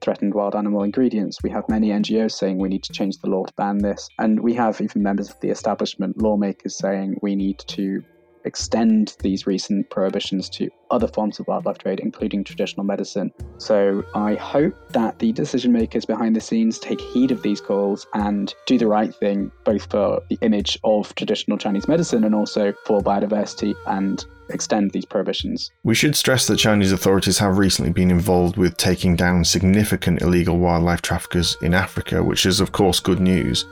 threatened 0.03 0.33
wild 0.33 0.55
animal 0.55 0.83
ingredients. 0.83 1.41
We 1.43 1.49
have 1.51 1.63
many 1.69 1.89
NGOs 1.89 2.33
saying 2.33 2.57
we 2.57 2.69
need 2.69 2.83
to 2.83 2.93
change 2.93 3.17
the 3.19 3.29
law 3.29 3.45
to 3.45 3.53
ban 3.55 3.77
this. 3.77 4.07
And 4.19 4.41
we 4.41 4.53
have 4.55 4.81
even 4.81 5.01
members 5.01 5.29
of 5.29 5.39
the 5.39 5.49
establishment, 5.49 6.21
lawmakers, 6.21 6.77
saying 6.77 7.17
we 7.21 7.35
need 7.35 7.59
to 7.59 8.03
extend 8.45 9.15
these 9.19 9.47
recent 9.47 9.89
prohibitions 9.89 10.49
to 10.49 10.69
other 10.91 11.07
forms 11.07 11.39
of 11.39 11.47
wildlife 11.47 11.77
trade, 11.79 11.99
including 11.99 12.43
traditional 12.43 12.85
medicine. 12.85 13.31
So 13.57 14.03
I 14.13 14.35
hope 14.35 14.75
that 14.89 15.19
the 15.19 15.31
decision 15.31 15.71
makers 15.71 16.05
behind 16.05 16.35
the 16.35 16.41
scenes 16.41 16.77
take 16.77 17.01
heed 17.01 17.31
of 17.31 17.41
these 17.41 17.59
calls 17.59 18.05
and 18.13 18.53
do 18.65 18.77
the 18.77 18.87
right 18.87 19.13
thing, 19.15 19.51
both 19.63 19.89
for 19.89 20.21
the 20.29 20.37
image 20.41 20.77
of 20.83 21.13
traditional 21.15 21.57
Chinese 21.57 21.87
medicine 21.87 22.23
and 22.23 22.35
also 22.35 22.73
for 22.85 23.01
biodiversity 23.01 23.73
and 23.87 24.25
extend 24.49 24.91
these 24.91 25.05
prohibitions. 25.05 25.71
We 25.83 25.95
should 25.95 26.15
stress 26.15 26.47
that 26.47 26.57
Chinese 26.57 26.91
authorities 26.91 27.39
have 27.39 27.57
recently 27.57 27.91
been 27.91 28.11
involved 28.11 28.57
with 28.57 28.77
taking 28.77 29.15
down 29.15 29.45
significant 29.45 30.21
illegal 30.21 30.57
wildlife 30.57 31.01
traffickers 31.01 31.57
in 31.61 31.73
Africa, 31.73 32.23
which 32.23 32.45
is, 32.45 32.59
of 32.59 32.71
course, 32.71 32.99
good 32.99 33.19
news. 33.19 33.65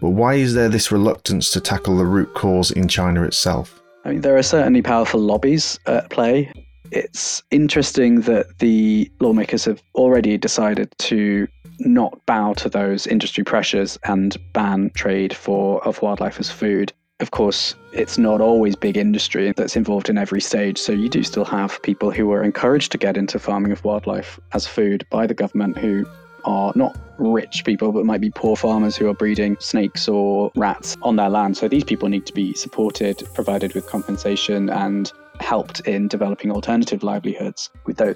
But 0.00 0.10
why 0.10 0.34
is 0.34 0.54
there 0.54 0.68
this 0.68 0.92
reluctance 0.92 1.50
to 1.50 1.60
tackle 1.60 1.96
the 1.96 2.06
root 2.06 2.32
cause 2.34 2.70
in 2.70 2.86
China 2.86 3.24
itself? 3.24 3.77
I 4.08 4.12
mean, 4.12 4.20
there 4.22 4.38
are 4.38 4.42
certainly 4.42 4.80
powerful 4.80 5.20
lobbies 5.20 5.78
at 5.84 6.08
play. 6.08 6.50
It's 6.90 7.42
interesting 7.50 8.22
that 8.22 8.58
the 8.58 9.12
lawmakers 9.20 9.66
have 9.66 9.82
already 9.94 10.38
decided 10.38 10.94
to 11.00 11.46
not 11.80 12.24
bow 12.24 12.54
to 12.54 12.70
those 12.70 13.06
industry 13.06 13.44
pressures 13.44 13.98
and 14.04 14.34
ban 14.54 14.92
trade 14.94 15.36
for 15.36 15.86
of 15.86 16.00
wildlife 16.00 16.40
as 16.40 16.50
food 16.50 16.90
of 17.20 17.32
course, 17.32 17.74
it's 17.92 18.16
not 18.16 18.40
always 18.40 18.76
big 18.76 18.96
industry 18.96 19.52
that's 19.56 19.74
involved 19.74 20.08
in 20.08 20.16
every 20.16 20.40
stage. 20.40 20.78
So 20.78 20.92
you 20.92 21.08
do 21.08 21.24
still 21.24 21.44
have 21.46 21.82
people 21.82 22.12
who 22.12 22.30
are 22.30 22.44
encouraged 22.44 22.92
to 22.92 22.98
get 22.98 23.16
into 23.16 23.40
farming 23.40 23.72
of 23.72 23.84
wildlife 23.84 24.38
as 24.52 24.68
food 24.68 25.04
by 25.10 25.26
the 25.26 25.34
government 25.34 25.78
who 25.78 26.06
are 26.44 26.72
not 26.74 26.98
rich 27.18 27.64
people, 27.64 27.92
but 27.92 28.04
might 28.04 28.20
be 28.20 28.30
poor 28.30 28.56
farmers 28.56 28.96
who 28.96 29.08
are 29.08 29.14
breeding 29.14 29.56
snakes 29.60 30.08
or 30.08 30.52
rats 30.54 30.96
on 31.02 31.16
their 31.16 31.28
land. 31.28 31.56
So 31.56 31.68
these 31.68 31.84
people 31.84 32.08
need 32.08 32.26
to 32.26 32.32
be 32.32 32.54
supported, 32.54 33.22
provided 33.34 33.74
with 33.74 33.86
compensation, 33.86 34.70
and 34.70 35.12
helped 35.40 35.80
in 35.80 36.08
developing 36.08 36.50
alternative 36.50 37.02
livelihoods. 37.02 37.70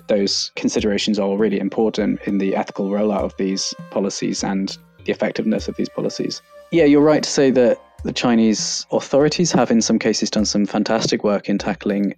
Those 0.08 0.50
considerations 0.56 1.18
are 1.18 1.36
really 1.36 1.58
important 1.58 2.20
in 2.22 2.38
the 2.38 2.56
ethical 2.56 2.90
rollout 2.90 3.22
of 3.22 3.36
these 3.36 3.74
policies 3.90 4.42
and 4.42 4.76
the 5.04 5.12
effectiveness 5.12 5.68
of 5.68 5.76
these 5.76 5.88
policies. 5.88 6.42
Yeah, 6.70 6.84
you're 6.84 7.02
right 7.02 7.22
to 7.22 7.30
say 7.30 7.50
that 7.50 7.80
the 8.04 8.12
Chinese 8.12 8.86
authorities 8.90 9.52
have, 9.52 9.70
in 9.70 9.82
some 9.82 9.98
cases, 9.98 10.30
done 10.30 10.44
some 10.44 10.66
fantastic 10.66 11.22
work 11.22 11.48
in 11.48 11.58
tackling 11.58 12.14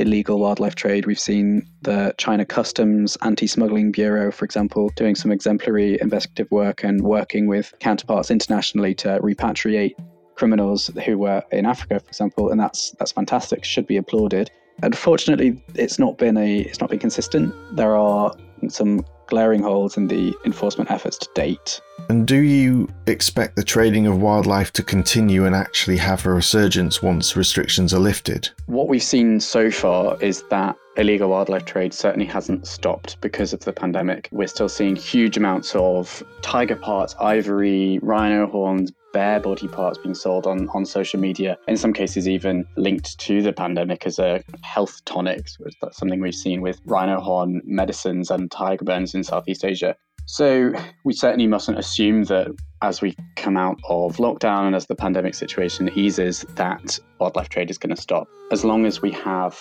illegal 0.00 0.38
wildlife 0.38 0.74
trade. 0.74 1.06
We've 1.06 1.20
seen 1.20 1.68
the 1.82 2.14
China 2.18 2.44
Customs 2.44 3.16
Anti 3.22 3.46
Smuggling 3.46 3.92
Bureau, 3.92 4.30
for 4.30 4.44
example, 4.44 4.90
doing 4.96 5.14
some 5.14 5.30
exemplary 5.30 5.98
investigative 6.00 6.50
work 6.50 6.82
and 6.82 7.02
working 7.02 7.46
with 7.46 7.74
counterparts 7.80 8.30
internationally 8.30 8.94
to 8.96 9.20
repatriate 9.20 9.94
criminals 10.36 10.90
who 11.04 11.18
were 11.18 11.42
in 11.52 11.66
Africa, 11.66 12.00
for 12.00 12.08
example, 12.08 12.50
and 12.50 12.58
that's 12.58 12.92
that's 12.98 13.12
fantastic. 13.12 13.64
Should 13.64 13.86
be 13.86 13.98
applauded. 13.98 14.50
Unfortunately, 14.82 15.62
it's 15.74 15.98
not 15.98 16.16
been 16.16 16.36
a 16.36 16.60
it's 16.60 16.80
not 16.80 16.90
been 16.90 16.98
consistent. 16.98 17.54
There 17.76 17.94
are 17.94 18.32
some 18.68 19.04
glaring 19.30 19.62
holes 19.62 19.96
in 19.96 20.08
the 20.08 20.34
enforcement 20.44 20.90
efforts 20.90 21.16
to 21.18 21.28
date. 21.34 21.80
And 22.08 22.26
do 22.26 22.36
you 22.36 22.88
expect 23.06 23.56
the 23.56 23.62
trading 23.62 24.06
of 24.06 24.20
wildlife 24.20 24.72
to 24.74 24.82
continue 24.82 25.46
and 25.46 25.54
actually 25.54 25.96
have 25.98 26.26
a 26.26 26.32
resurgence 26.32 27.02
once 27.02 27.36
restrictions 27.36 27.94
are 27.94 28.00
lifted? 28.00 28.50
What 28.66 28.88
we've 28.88 29.02
seen 29.02 29.40
so 29.40 29.70
far 29.70 30.20
is 30.20 30.42
that 30.50 30.76
illegal 30.96 31.30
wildlife 31.30 31.64
trade 31.64 31.94
certainly 31.94 32.26
hasn't 32.26 32.66
stopped 32.66 33.20
because 33.20 33.52
of 33.52 33.60
the 33.60 33.72
pandemic. 33.72 34.28
We're 34.32 34.48
still 34.48 34.68
seeing 34.68 34.96
huge 34.96 35.36
amounts 35.36 35.74
of 35.74 36.22
tiger 36.42 36.76
parts, 36.76 37.14
ivory, 37.20 37.98
rhino 38.02 38.46
horns, 38.46 38.92
bear 39.12 39.40
body 39.40 39.68
parts 39.68 39.98
being 39.98 40.14
sold 40.14 40.46
on, 40.46 40.68
on 40.70 40.84
social 40.84 41.20
media, 41.20 41.58
in 41.68 41.76
some 41.76 41.92
cases, 41.92 42.28
even 42.28 42.66
linked 42.76 43.18
to 43.18 43.42
the 43.42 43.52
pandemic 43.52 44.06
as 44.06 44.18
a 44.18 44.42
health 44.62 45.04
tonic. 45.04 45.48
That's 45.80 45.96
something 45.96 46.20
we've 46.20 46.34
seen 46.34 46.60
with 46.60 46.80
rhino 46.84 47.20
horn 47.20 47.62
medicines 47.64 48.30
and 48.30 48.50
tiger 48.50 48.84
bones 48.84 49.14
in 49.14 49.24
Southeast 49.24 49.64
Asia. 49.64 49.96
So 50.26 50.72
we 51.04 51.12
certainly 51.12 51.46
mustn't 51.46 51.78
assume 51.78 52.24
that 52.24 52.48
as 52.82 53.00
we 53.00 53.16
come 53.36 53.56
out 53.56 53.80
of 53.88 54.18
lockdown 54.18 54.66
and 54.66 54.76
as 54.76 54.86
the 54.86 54.94
pandemic 54.94 55.34
situation 55.34 55.90
eases, 55.94 56.44
that 56.54 56.98
wildlife 57.18 57.48
trade 57.48 57.70
is 57.70 57.78
going 57.78 57.94
to 57.94 58.00
stop. 58.00 58.28
As 58.52 58.64
long 58.64 58.86
as 58.86 59.02
we 59.02 59.10
have 59.10 59.58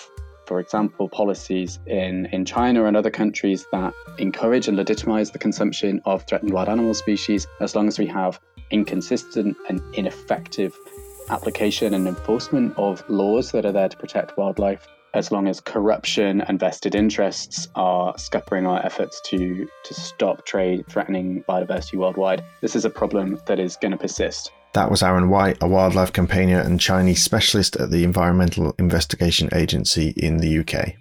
for 0.49 0.59
example, 0.59 1.07
policies 1.07 1.77
in, 1.85 2.25
in 2.31 2.43
China 2.43 2.85
and 2.85 2.97
other 2.97 3.11
countries 3.11 3.67
that 3.71 3.93
encourage 4.17 4.67
and 4.67 4.75
legitimize 4.75 5.29
the 5.29 5.37
consumption 5.37 6.01
of 6.05 6.23
threatened 6.23 6.51
wild 6.51 6.69
animal 6.69 6.95
species, 6.95 7.45
as 7.61 7.75
long 7.75 7.87
as 7.87 7.99
we 7.99 8.07
have 8.07 8.39
inconsistent 8.71 9.57
and 9.67 9.81
ineffective 9.93 10.77
application 11.29 11.93
and 11.93 12.07
enforcement 12.07 12.73
of 12.77 13.07
laws 13.09 13.51
that 13.51 13.65
are 13.65 13.71
there 13.71 13.89
to 13.89 13.97
protect 13.97 14.37
wildlife, 14.37 14.87
as 15.13 15.31
long 15.31 15.47
as 15.47 15.59
corruption 15.59 16.41
and 16.41 16.59
vested 16.59 16.95
interests 16.95 17.67
are 17.75 18.13
scuppering 18.17 18.67
our 18.67 18.83
efforts 18.85 19.21
to, 19.25 19.67
to 19.83 19.93
stop 19.93 20.45
trade 20.45 20.85
threatening 20.87 21.43
biodiversity 21.49 21.97
worldwide, 21.97 22.43
this 22.61 22.75
is 22.75 22.85
a 22.85 22.89
problem 22.89 23.39
that 23.47 23.59
is 23.59 23.75
going 23.75 23.91
to 23.91 23.97
persist. 23.97 24.51
That 24.73 24.91
was 24.91 25.01
Aron 25.01 25.29
White, 25.29 25.57
a 25.61 25.67
wildlife 25.67 26.13
campaigner 26.13 26.59
and 26.59 26.79
Chinese 26.79 27.23
specialist 27.23 27.75
at 27.77 27.89
the 27.89 28.03
Environmental 28.03 28.75
Investigation 28.77 29.49
Agency 29.51 30.13
in 30.15 30.37
the 30.37 30.59
UK. 30.59 30.93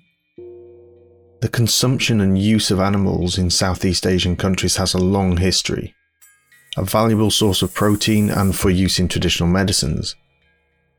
The 1.40 1.48
consumption 1.48 2.20
and 2.20 2.38
use 2.38 2.70
of 2.70 2.80
animals 2.80 3.36
in 3.36 3.50
Southeast 3.50 4.06
Asian 4.06 4.36
countries 4.36 4.76
has 4.76 4.94
a 4.94 4.98
long 4.98 5.36
history, 5.36 5.94
a 6.78 6.84
valuable 6.84 7.30
source 7.30 7.62
of 7.62 7.74
protein 7.74 8.30
and 8.30 8.54
for 8.54 8.70
use 8.70 8.98
in 8.98 9.08
traditional 9.08 9.48
medicines. 9.48 10.14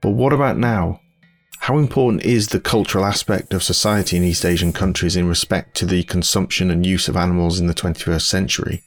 But 0.01 0.11
what 0.11 0.33
about 0.33 0.57
now? 0.57 1.01
How 1.59 1.77
important 1.77 2.23
is 2.23 2.47
the 2.47 2.59
cultural 2.59 3.05
aspect 3.05 3.53
of 3.53 3.63
society 3.63 4.17
in 4.17 4.23
East 4.23 4.45
Asian 4.45 4.71
countries 4.71 5.15
in 5.15 5.27
respect 5.27 5.75
to 5.77 5.85
the 5.85 6.03
consumption 6.03 6.71
and 6.71 6.85
use 6.85 7.07
of 7.07 7.17
animals 7.17 7.59
in 7.59 7.67
the 7.67 7.73
21st 7.73 8.21
century? 8.21 8.83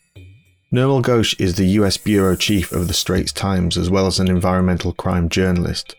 Nirmal 0.72 1.02
Ghosh 1.02 1.38
is 1.38 1.56
the 1.56 1.66
US 1.80 1.98
bureau 1.98 2.34
chief 2.34 2.72
of 2.72 2.88
the 2.88 2.94
Straits 2.94 3.32
Times 3.32 3.76
as 3.76 3.90
well 3.90 4.06
as 4.06 4.18
an 4.18 4.28
environmental 4.28 4.94
crime 4.94 5.28
journalist 5.28 5.94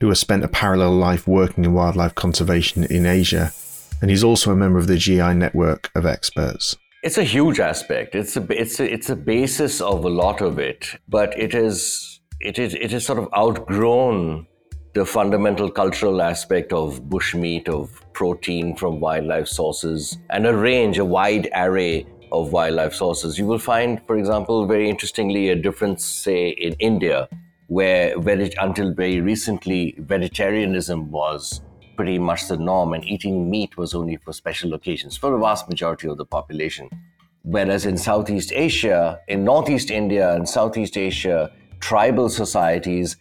who 0.00 0.08
has 0.08 0.20
spent 0.20 0.44
a 0.44 0.48
parallel 0.48 0.92
life 0.92 1.26
working 1.26 1.64
in 1.64 1.72
wildlife 1.72 2.14
conservation 2.14 2.84
in 2.84 3.04
Asia, 3.04 3.52
and 4.00 4.10
he's 4.10 4.22
also 4.22 4.52
a 4.52 4.56
member 4.56 4.78
of 4.78 4.86
the 4.86 4.96
GI 4.96 5.34
network 5.34 5.90
of 5.94 6.06
experts. 6.06 6.76
It's 7.00 7.16
a 7.16 7.22
huge 7.22 7.60
aspect. 7.60 8.16
It's 8.16 8.36
a 8.36 8.44
it's 8.50 8.80
a, 8.80 8.92
it's 8.92 9.08
a 9.08 9.14
basis 9.14 9.80
of 9.80 10.04
a 10.04 10.08
lot 10.08 10.40
of 10.40 10.58
it, 10.58 10.96
but 11.08 11.38
it 11.38 11.54
is 11.54 12.18
it 12.40 12.58
is 12.58 12.74
it 12.74 12.92
is 12.92 13.06
sort 13.06 13.20
of 13.20 13.28
outgrown 13.32 14.48
the 14.94 15.04
fundamental 15.04 15.70
cultural 15.70 16.20
aspect 16.20 16.72
of 16.72 17.02
bushmeat, 17.02 17.68
of 17.68 18.04
protein 18.14 18.74
from 18.74 18.98
wildlife 18.98 19.46
sources, 19.46 20.18
and 20.30 20.44
a 20.44 20.56
range, 20.56 20.98
a 20.98 21.04
wide 21.04 21.48
array 21.54 22.04
of 22.32 22.52
wildlife 22.52 22.94
sources. 22.94 23.38
You 23.38 23.46
will 23.46 23.60
find, 23.60 24.02
for 24.08 24.18
example, 24.18 24.66
very 24.66 24.90
interestingly, 24.90 25.50
a 25.50 25.54
difference, 25.54 26.04
say, 26.04 26.48
in 26.48 26.72
India, 26.80 27.28
where 27.68 28.14
until 28.16 28.92
very 28.92 29.20
recently, 29.20 29.94
vegetarianism 29.98 31.12
was 31.12 31.60
pretty 31.98 32.18
much 32.18 32.46
the 32.46 32.56
norm, 32.56 32.94
and 32.94 33.04
eating 33.04 33.50
meat 33.50 33.76
was 33.76 33.92
only 33.92 34.16
for 34.24 34.32
special 34.32 34.72
occasions 34.74 35.16
for 35.16 35.32
the 35.32 35.38
vast 35.38 35.68
majority 35.68 36.06
of 36.06 36.16
the 36.16 36.24
population. 36.24 36.88
Whereas 37.42 37.86
in 37.86 37.98
Southeast 37.98 38.52
Asia, 38.54 39.18
in 39.26 39.42
Northeast 39.42 39.90
India 39.90 40.32
and 40.34 40.48
Southeast 40.48 40.96
Asia, 40.96 41.50
tribal 41.80 42.28
societies 42.28 43.16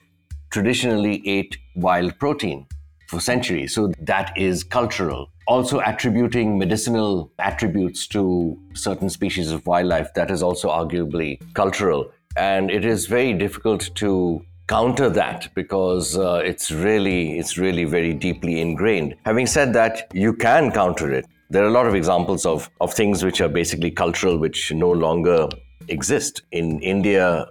traditionally 0.52 1.28
ate 1.28 1.58
wild 1.76 2.20
protein 2.20 2.68
for 3.08 3.20
centuries. 3.20 3.74
So 3.74 3.92
that 4.00 4.32
is 4.38 4.64
cultural 4.64 5.32
also 5.48 5.80
attributing 5.80 6.58
medicinal 6.60 7.32
attributes 7.40 8.06
to 8.06 8.60
certain 8.74 9.10
species 9.10 9.52
of 9.52 9.66
wildlife, 9.66 10.14
that 10.14 10.30
is 10.30 10.44
also 10.44 10.70
arguably 10.70 11.40
cultural. 11.54 12.12
And 12.36 12.70
it 12.70 12.86
is 12.86 13.08
very 13.08 13.34
difficult 13.34 13.90
to 13.96 14.46
counter 14.68 15.10
that 15.10 15.48
because 15.56 16.18
uh, 16.18 16.42
it's 16.44 16.72
really 16.72 17.40
it's 17.40 17.58
really 17.58 17.86
very 17.86 18.14
deeply 18.14 18.60
ingrained. 18.60 19.16
Having 19.26 19.48
said 19.48 19.74
that, 19.74 20.08
you 20.14 20.34
can 20.34 20.72
counter 20.72 21.12
it. 21.12 21.26
There 21.50 21.64
are 21.64 21.68
a 21.68 21.72
lot 21.72 21.88
of 21.88 21.96
examples 21.96 22.46
of, 22.46 22.70
of 22.82 22.94
things 22.94 23.24
which 23.24 23.40
are 23.40 23.48
basically 23.48 23.92
cultural, 23.92 24.38
which 24.38 24.74
no 24.74 24.92
longer 24.92 25.48
exist. 25.88 26.42
In 26.52 26.82
India, 26.82 27.48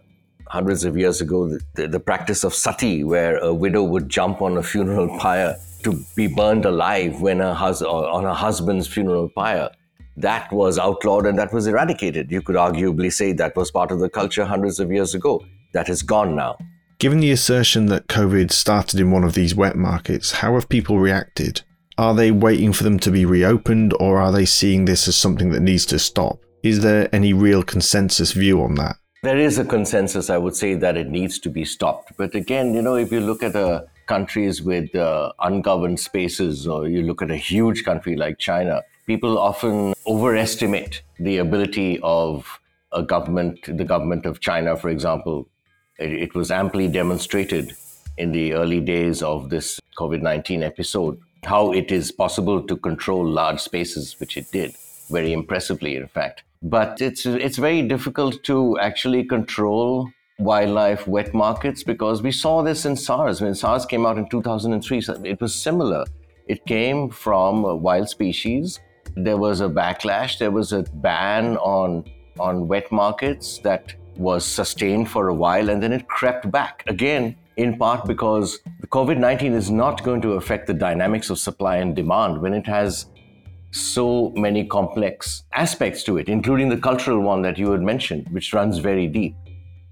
hundreds 0.48 0.84
of 0.84 0.98
years 0.98 1.22
ago, 1.22 1.58
the, 1.74 1.88
the 1.88 1.98
practice 1.98 2.44
of 2.44 2.52
sati, 2.52 3.02
where 3.04 3.38
a 3.38 3.54
widow 3.54 3.82
would 3.82 4.10
jump 4.10 4.42
on 4.42 4.58
a 4.58 4.62
funeral 4.62 5.18
pyre 5.18 5.56
to 5.82 5.98
be 6.14 6.26
burned 6.26 6.66
alive 6.66 7.22
when 7.22 7.40
a 7.40 7.54
hus- 7.54 7.80
on 7.80 8.24
her 8.24 8.34
husband's 8.34 8.86
funeral 8.86 9.30
pyre. 9.30 9.70
That 10.18 10.52
was 10.52 10.78
outlawed 10.78 11.24
and 11.24 11.38
that 11.38 11.52
was 11.52 11.66
eradicated. 11.66 12.30
You 12.30 12.42
could 12.42 12.56
arguably 12.56 13.10
say 13.10 13.32
that 13.32 13.56
was 13.56 13.70
part 13.70 13.90
of 13.90 14.00
the 14.00 14.10
culture 14.10 14.44
hundreds 14.44 14.78
of 14.78 14.92
years 14.92 15.14
ago. 15.14 15.42
That 15.72 15.88
is 15.88 16.02
gone 16.02 16.36
now. 16.36 16.58
Given 16.98 17.20
the 17.20 17.30
assertion 17.30 17.86
that 17.86 18.06
COVID 18.06 18.50
started 18.50 18.98
in 18.98 19.10
one 19.10 19.22
of 19.22 19.34
these 19.34 19.54
wet 19.54 19.76
markets, 19.76 20.32
how 20.32 20.54
have 20.54 20.70
people 20.70 20.98
reacted? 20.98 21.60
Are 21.98 22.14
they 22.14 22.30
waiting 22.30 22.72
for 22.72 22.84
them 22.84 22.98
to 23.00 23.10
be 23.10 23.26
reopened 23.26 23.92
or 24.00 24.18
are 24.18 24.32
they 24.32 24.46
seeing 24.46 24.86
this 24.86 25.06
as 25.06 25.14
something 25.14 25.50
that 25.50 25.60
needs 25.60 25.84
to 25.86 25.98
stop? 25.98 26.38
Is 26.62 26.80
there 26.80 27.14
any 27.14 27.34
real 27.34 27.62
consensus 27.62 28.32
view 28.32 28.62
on 28.62 28.76
that? 28.76 28.96
There 29.22 29.36
is 29.36 29.58
a 29.58 29.64
consensus, 29.64 30.30
I 30.30 30.38
would 30.38 30.56
say, 30.56 30.74
that 30.74 30.96
it 30.96 31.08
needs 31.08 31.38
to 31.40 31.50
be 31.50 31.66
stopped. 31.66 32.12
But 32.16 32.34
again, 32.34 32.72
you 32.72 32.80
know, 32.80 32.94
if 32.94 33.12
you 33.12 33.20
look 33.20 33.42
at 33.42 33.54
a 33.54 33.86
countries 34.06 34.62
with 34.62 34.94
uh, 34.94 35.32
ungoverned 35.40 36.00
spaces, 36.00 36.66
or 36.66 36.88
you 36.88 37.02
look 37.02 37.20
at 37.20 37.30
a 37.30 37.36
huge 37.36 37.84
country 37.84 38.16
like 38.16 38.38
China, 38.38 38.82
people 39.06 39.36
often 39.36 39.92
overestimate 40.06 41.02
the 41.18 41.38
ability 41.38 42.00
of 42.02 42.58
a 42.92 43.02
government, 43.02 43.58
the 43.66 43.84
government 43.84 44.24
of 44.24 44.40
China, 44.40 44.76
for 44.76 44.88
example. 44.88 45.48
It, 45.98 46.12
it 46.12 46.34
was 46.34 46.50
amply 46.50 46.88
demonstrated 46.88 47.76
in 48.18 48.32
the 48.32 48.54
early 48.54 48.80
days 48.80 49.22
of 49.22 49.50
this 49.50 49.80
COVID 49.98 50.22
19 50.22 50.62
episode 50.62 51.18
how 51.44 51.72
it 51.72 51.92
is 51.92 52.10
possible 52.10 52.62
to 52.62 52.76
control 52.76 53.24
large 53.24 53.60
spaces, 53.60 54.18
which 54.18 54.36
it 54.36 54.50
did 54.50 54.74
very 55.10 55.32
impressively, 55.32 55.96
in 55.96 56.08
fact. 56.08 56.42
But 56.62 57.00
it's, 57.00 57.24
it's 57.24 57.58
very 57.58 57.82
difficult 57.82 58.42
to 58.44 58.78
actually 58.78 59.24
control 59.24 60.10
wildlife 60.38 61.06
wet 61.06 61.32
markets 61.32 61.82
because 61.82 62.22
we 62.22 62.32
saw 62.32 62.62
this 62.62 62.84
in 62.84 62.96
SARS. 62.96 63.40
When 63.40 63.54
SARS 63.54 63.86
came 63.86 64.04
out 64.04 64.18
in 64.18 64.28
2003, 64.28 65.02
it 65.24 65.40
was 65.40 65.54
similar. 65.54 66.04
It 66.48 66.64
came 66.66 67.10
from 67.10 67.80
wild 67.80 68.08
species. 68.08 68.80
There 69.14 69.36
was 69.36 69.60
a 69.60 69.68
backlash. 69.68 70.38
There 70.38 70.50
was 70.50 70.72
a 70.72 70.82
ban 70.82 71.56
on 71.58 72.04
on 72.38 72.68
wet 72.68 72.92
markets 72.92 73.58
that 73.60 73.94
was 74.18 74.44
sustained 74.44 75.10
for 75.10 75.28
a 75.28 75.34
while, 75.34 75.68
and 75.70 75.82
then 75.82 75.92
it 75.92 76.08
crept 76.08 76.50
back 76.50 76.82
again 76.86 77.36
in 77.56 77.78
part 77.78 78.06
because 78.06 78.58
the 78.80 78.86
COVID 78.86 79.18
19 79.18 79.54
is 79.54 79.70
not 79.70 80.02
going 80.02 80.20
to 80.22 80.32
affect 80.32 80.66
the 80.66 80.74
dynamics 80.74 81.30
of 81.30 81.38
supply 81.38 81.76
and 81.76 81.96
demand 81.96 82.40
when 82.40 82.52
it 82.52 82.66
has 82.66 83.06
so 83.70 84.32
many 84.36 84.66
complex 84.66 85.44
aspects 85.52 86.02
to 86.04 86.16
it, 86.18 86.28
including 86.28 86.68
the 86.68 86.76
cultural 86.76 87.20
one 87.20 87.42
that 87.42 87.58
you 87.58 87.70
had 87.70 87.82
mentioned, 87.82 88.28
which 88.30 88.52
runs 88.52 88.78
very 88.78 89.06
deep. 89.06 89.34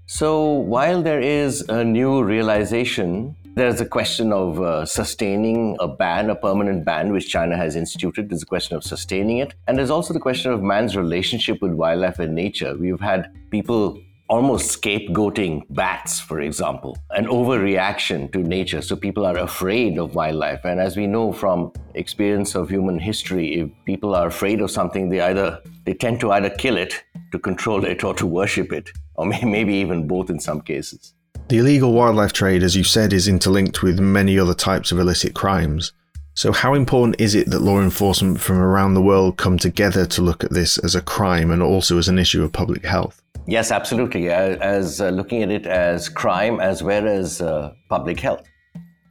So 0.07 0.51
while 0.51 1.01
there 1.01 1.19
is 1.19 1.61
a 1.69 1.83
new 1.83 2.23
realization, 2.23 3.35
there's 3.55 3.79
a 3.81 3.85
question 3.85 4.33
of 4.33 4.61
uh, 4.61 4.85
sustaining 4.85 5.77
a 5.79 5.87
ban, 5.87 6.29
a 6.29 6.35
permanent 6.35 6.85
ban, 6.85 7.11
which 7.11 7.29
China 7.29 7.55
has 7.57 7.75
instituted. 7.75 8.29
There's 8.29 8.43
a 8.43 8.45
question 8.45 8.75
of 8.75 8.83
sustaining 8.83 9.37
it. 9.37 9.53
And 9.67 9.77
there's 9.77 9.89
also 9.89 10.13
the 10.13 10.19
question 10.19 10.51
of 10.51 10.61
man's 10.61 10.95
relationship 10.95 11.61
with 11.61 11.71
wildlife 11.71 12.19
and 12.19 12.35
nature. 12.35 12.75
We've 12.77 12.99
had 12.99 13.31
people 13.51 13.99
almost 14.27 14.81
scapegoating 14.81 15.63
bats, 15.69 16.19
for 16.19 16.41
example, 16.41 16.97
an 17.11 17.25
overreaction 17.25 18.31
to 18.31 18.39
nature. 18.39 18.81
So 18.81 18.95
people 18.95 19.25
are 19.25 19.37
afraid 19.37 19.97
of 19.97 20.15
wildlife. 20.15 20.65
And 20.65 20.79
as 20.79 20.97
we 20.97 21.07
know 21.07 21.31
from 21.31 21.71
experience 21.93 22.55
of 22.55 22.69
human 22.69 22.99
history, 22.99 23.59
if 23.59 23.69
people 23.85 24.15
are 24.15 24.27
afraid 24.27 24.61
of 24.61 24.71
something, 24.71 25.09
they 25.09 25.21
either 25.21 25.61
they 25.85 25.93
tend 25.93 26.19
to 26.21 26.31
either 26.31 26.49
kill 26.49 26.77
it 26.77 27.03
to 27.31 27.39
control 27.39 27.85
it 27.85 28.03
or 28.03 28.13
to 28.15 28.25
worship 28.25 28.73
it, 28.73 28.89
or 29.15 29.25
maybe 29.25 29.73
even 29.75 30.07
both 30.07 30.29
in 30.29 30.39
some 30.39 30.61
cases. 30.61 31.13
The 31.47 31.59
illegal 31.59 31.93
wildlife 31.93 32.33
trade, 32.33 32.63
as 32.63 32.75
you 32.75 32.83
said, 32.83 33.13
is 33.13 33.27
interlinked 33.27 33.83
with 33.83 33.99
many 33.99 34.39
other 34.39 34.55
types 34.55 34.91
of 34.91 34.97
illicit 34.97 35.35
crimes. 35.35 35.93
So, 36.33 36.51
how 36.51 36.73
important 36.73 37.21
is 37.21 37.35
it 37.35 37.49
that 37.51 37.61
law 37.61 37.79
enforcement 37.79 38.41
from 38.41 38.57
around 38.57 38.93
the 38.93 39.01
world 39.01 39.37
come 39.37 39.57
together 39.57 40.05
to 40.07 40.21
look 40.21 40.43
at 40.43 40.51
this 40.51 40.77
as 40.79 40.95
a 40.95 41.01
crime 41.01 41.51
and 41.51 41.61
also 41.61 41.97
as 41.97 42.09
an 42.09 42.17
issue 42.17 42.43
of 42.43 42.51
public 42.51 42.83
health? 42.83 43.21
Yes, 43.47 43.71
absolutely. 43.71 44.29
As, 44.29 44.99
uh, 44.99 45.09
looking 45.09 45.43
at 45.43 45.51
it 45.51 45.67
as 45.67 46.09
crime 46.09 46.59
as 46.59 46.81
well 46.81 47.07
as 47.07 47.41
uh, 47.41 47.73
public 47.89 48.19
health. 48.19 48.43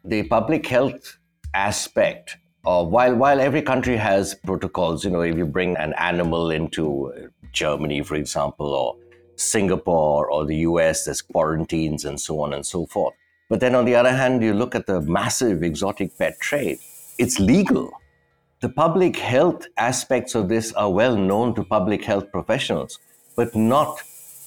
The 0.05 0.25
public 0.25 0.67
health 0.67 1.19
aspect, 1.55 2.37
uh, 2.67 2.85
while 2.85 3.15
while 3.15 3.41
every 3.41 3.63
country 3.63 3.97
has 3.97 4.35
protocols, 4.45 5.05
you 5.05 5.11
know, 5.11 5.21
if 5.21 5.37
you 5.37 5.47
bring 5.47 5.77
an 5.77 5.95
animal 5.95 6.51
into 6.51 7.13
uh, 7.13 7.29
Germany, 7.53 8.03
for 8.03 8.17
example, 8.17 8.67
or 8.67 8.97
Singapore 9.37 10.29
or 10.29 10.45
the 10.45 10.57
US, 10.69 11.05
there's 11.05 11.23
quarantines 11.23 12.05
and 12.05 12.21
so 12.21 12.41
on 12.41 12.53
and 12.53 12.67
so 12.67 12.87
forth. 12.87 13.15
But 13.49 13.61
then 13.61 13.77
on 13.77 13.85
the 13.85 13.95
other 13.95 14.13
hand, 14.13 14.43
you 14.43 14.53
look 14.53 14.75
at 14.75 14.87
the 14.87 15.01
massive 15.01 15.63
exotic 15.63 16.19
pet 16.19 16.41
trade. 16.41 16.79
It's 17.19 17.39
legal. 17.39 17.93
The 18.61 18.69
public 18.69 19.17
health 19.17 19.67
aspects 19.77 20.35
of 20.35 20.49
this 20.49 20.73
are 20.73 20.91
well 20.91 21.17
known 21.17 21.55
to 21.55 21.63
public 21.63 22.05
health 22.05 22.33
professionals, 22.33 22.99
but 23.37 23.55
not 23.55 24.03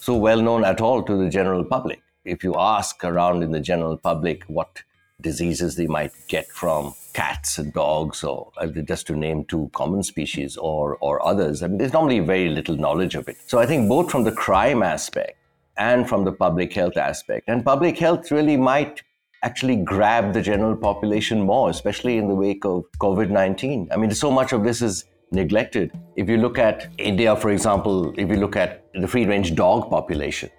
so 0.08 0.16
well 0.16 0.42
known 0.42 0.64
at 0.64 0.80
all 0.80 1.04
to 1.04 1.18
the 1.18 1.30
general 1.30 1.66
public. 1.66 2.02
If 2.24 2.42
you 2.42 2.56
ask 2.58 3.04
around 3.04 3.44
in 3.44 3.52
the 3.52 3.60
general 3.60 3.98
public 3.98 4.46
what 4.46 4.84
diseases 5.20 5.76
they 5.76 5.88
might 5.88 6.14
get 6.30 6.48
from 6.48 6.94
cats 7.12 7.58
and 7.58 7.74
dogs, 7.74 8.24
or 8.24 8.54
uh, 8.56 8.68
just 8.68 9.08
to 9.08 9.18
name 9.18 9.44
two 9.44 9.70
common 9.74 10.04
species, 10.04 10.56
or, 10.56 10.96
or 11.02 11.26
others, 11.28 11.62
I 11.62 11.68
mean, 11.68 11.78
there's 11.80 11.92
normally 11.92 12.20
very 12.20 12.48
little 12.48 12.78
knowledge 12.78 13.16
of 13.16 13.28
it. 13.28 13.36
So 13.48 13.60
I 13.60 13.66
think 13.66 13.90
both 13.90 14.10
from 14.10 14.24
the 14.24 14.32
crime 14.32 14.82
aspect 14.82 15.38
and 15.76 16.08
from 16.08 16.24
the 16.24 16.32
public 16.32 16.72
health 16.72 16.96
aspect, 16.96 17.50
and 17.50 17.66
public 17.66 17.98
health 17.98 18.32
really 18.32 18.56
might 18.56 19.02
actually 19.44 19.76
grab 19.76 20.32
the 20.32 20.42
general 20.42 20.78
population 20.78 21.42
more, 21.42 21.70
especially 21.70 22.18
in 22.18 22.30
the 22.30 22.36
wake 22.36 22.64
of 22.64 22.86
COVID 23.02 23.30
19. 23.30 23.90
I 23.92 23.98
mean, 23.98 24.12
so 24.12 24.32
much 24.32 24.54
of 24.54 24.64
this 24.64 24.82
is 24.82 25.04
neglected. 25.32 25.92
If 26.16 26.30
you 26.30 26.38
look 26.38 26.58
at 26.58 26.90
India, 26.98 27.36
for 27.36 27.52
example, 27.52 28.14
if 28.18 28.30
you 28.30 28.38
look 28.38 28.56
at 28.56 28.86
the 28.94 29.08
free 29.08 29.26
range 29.26 29.56
dog 29.56 29.90
population, 29.90 30.50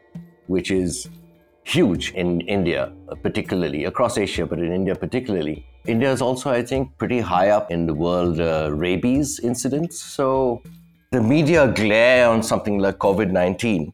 which 0.46 0.70
is 0.70 1.08
huge 1.64 2.12
in 2.12 2.40
India, 2.42 2.92
particularly 3.22 3.84
across 3.84 4.16
Asia, 4.16 4.46
but 4.46 4.58
in 4.58 4.72
India 4.72 4.94
particularly. 4.94 5.66
India 5.86 6.10
is 6.10 6.22
also, 6.22 6.50
I 6.50 6.62
think, 6.62 6.96
pretty 6.98 7.20
high 7.20 7.50
up 7.50 7.70
in 7.70 7.86
the 7.86 7.94
world 7.94 8.40
uh, 8.40 8.70
rabies 8.72 9.40
incidents. 9.40 10.00
So 10.00 10.62
the 11.10 11.22
media 11.22 11.72
glare 11.72 12.28
on 12.28 12.42
something 12.42 12.78
like 12.78 12.98
COVID 12.98 13.30
19. 13.30 13.92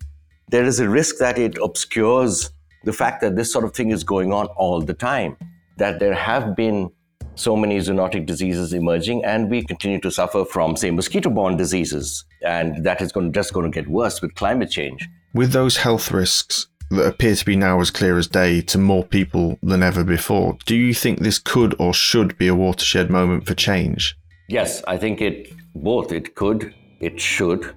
There 0.50 0.64
is 0.64 0.80
a 0.80 0.88
risk 0.88 1.18
that 1.18 1.38
it 1.38 1.56
obscures 1.62 2.50
the 2.84 2.92
fact 2.92 3.20
that 3.22 3.34
this 3.36 3.52
sort 3.52 3.64
of 3.64 3.74
thing 3.74 3.90
is 3.90 4.04
going 4.04 4.32
on 4.32 4.46
all 4.56 4.80
the 4.80 4.94
time, 4.94 5.36
that 5.78 5.98
there 5.98 6.14
have 6.14 6.54
been 6.54 6.90
so 7.36 7.56
many 7.56 7.78
zoonotic 7.78 8.26
diseases 8.26 8.72
emerging, 8.72 9.24
and 9.24 9.50
we 9.50 9.64
continue 9.64 10.00
to 10.00 10.10
suffer 10.10 10.44
from, 10.44 10.76
say, 10.76 10.90
mosquito 10.90 11.30
borne 11.30 11.56
diseases. 11.56 12.24
And 12.42 12.84
that 12.84 13.00
is 13.00 13.12
going, 13.12 13.32
just 13.32 13.52
going 13.52 13.70
to 13.70 13.74
get 13.74 13.88
worse 13.88 14.20
with 14.22 14.34
climate 14.34 14.70
change. 14.70 15.08
With 15.32 15.52
those 15.52 15.78
health 15.78 16.10
risks 16.10 16.68
that 16.90 17.06
appear 17.06 17.34
to 17.34 17.44
be 17.44 17.56
now 17.56 17.80
as 17.80 17.90
clear 17.90 18.18
as 18.18 18.28
day 18.28 18.60
to 18.62 18.78
more 18.78 19.04
people 19.04 19.58
than 19.62 19.82
ever 19.82 20.04
before, 20.04 20.56
do 20.64 20.76
you 20.76 20.94
think 20.94 21.18
this 21.18 21.38
could 21.38 21.74
or 21.78 21.92
should 21.92 22.38
be 22.38 22.46
a 22.46 22.54
watershed 22.54 23.10
moment 23.10 23.46
for 23.46 23.54
change? 23.54 24.16
Yes, 24.48 24.82
I 24.86 24.98
think 24.98 25.20
it 25.20 25.52
both. 25.74 26.12
It 26.12 26.34
could, 26.34 26.72
it 27.00 27.20
should. 27.20 27.74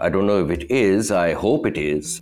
I 0.00 0.08
don't 0.08 0.26
know 0.26 0.44
if 0.44 0.50
it 0.50 0.70
is. 0.70 1.10
I 1.10 1.32
hope 1.32 1.66
it 1.66 1.78
is. 1.78 2.20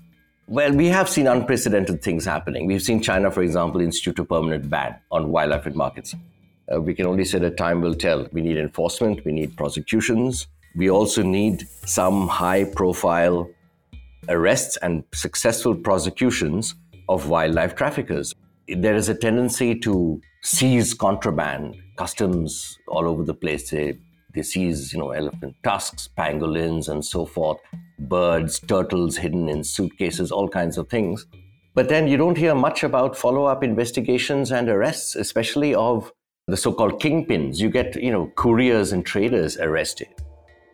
Well, 0.48 0.72
we 0.72 0.86
have 0.86 1.08
seen 1.08 1.26
unprecedented 1.26 2.02
things 2.02 2.24
happening. 2.24 2.66
We've 2.66 2.82
seen 2.82 3.02
China, 3.02 3.32
for 3.32 3.42
example, 3.42 3.80
institute 3.80 4.18
a 4.20 4.24
permanent 4.24 4.70
ban 4.70 4.94
on 5.10 5.30
wildlife 5.32 5.66
in 5.66 5.76
markets. 5.76 6.14
Uh, 6.72 6.80
we 6.80 6.94
can 6.94 7.06
only 7.06 7.24
say 7.24 7.38
that 7.38 7.56
time 7.56 7.80
will 7.80 7.94
tell. 7.94 8.26
We 8.32 8.40
need 8.40 8.56
enforcement, 8.56 9.24
we 9.24 9.32
need 9.32 9.56
prosecutions. 9.56 10.48
We 10.74 10.90
also 10.90 11.22
need 11.22 11.66
some 11.86 12.28
high 12.28 12.64
profile 12.64 13.48
arrests 14.28 14.76
and 14.78 15.04
successful 15.14 15.74
prosecutions 15.74 16.74
of 17.08 17.28
wildlife 17.28 17.74
traffickers. 17.74 18.34
There 18.68 18.94
is 18.94 19.08
a 19.08 19.14
tendency 19.14 19.78
to 19.80 20.20
seize 20.42 20.92
contraband, 20.92 21.76
customs 21.96 22.78
all 22.88 23.08
over 23.08 23.22
the 23.22 23.34
place. 23.34 23.70
They, 23.70 23.98
they 24.34 24.42
seize, 24.42 24.92
you 24.92 24.98
know, 24.98 25.12
elephant 25.12 25.54
tusks, 25.62 26.08
pangolins, 26.18 26.88
and 26.88 27.04
so 27.04 27.24
forth, 27.24 27.58
birds, 27.98 28.58
turtles 28.60 29.16
hidden 29.16 29.48
in 29.48 29.62
suitcases, 29.64 30.32
all 30.32 30.48
kinds 30.48 30.76
of 30.76 30.88
things. 30.88 31.26
But 31.74 31.88
then 31.88 32.08
you 32.08 32.16
don't 32.16 32.38
hear 32.38 32.54
much 32.54 32.82
about 32.82 33.16
follow 33.16 33.44
up 33.44 33.62
investigations 33.62 34.50
and 34.50 34.68
arrests, 34.68 35.14
especially 35.14 35.74
of 35.74 36.12
the 36.48 36.56
so-called 36.56 37.00
kingpins. 37.00 37.58
You 37.58 37.68
get, 37.68 38.00
you 38.00 38.12
know, 38.12 38.30
couriers 38.36 38.92
and 38.92 39.04
traders 39.04 39.56
arrested. 39.56 40.06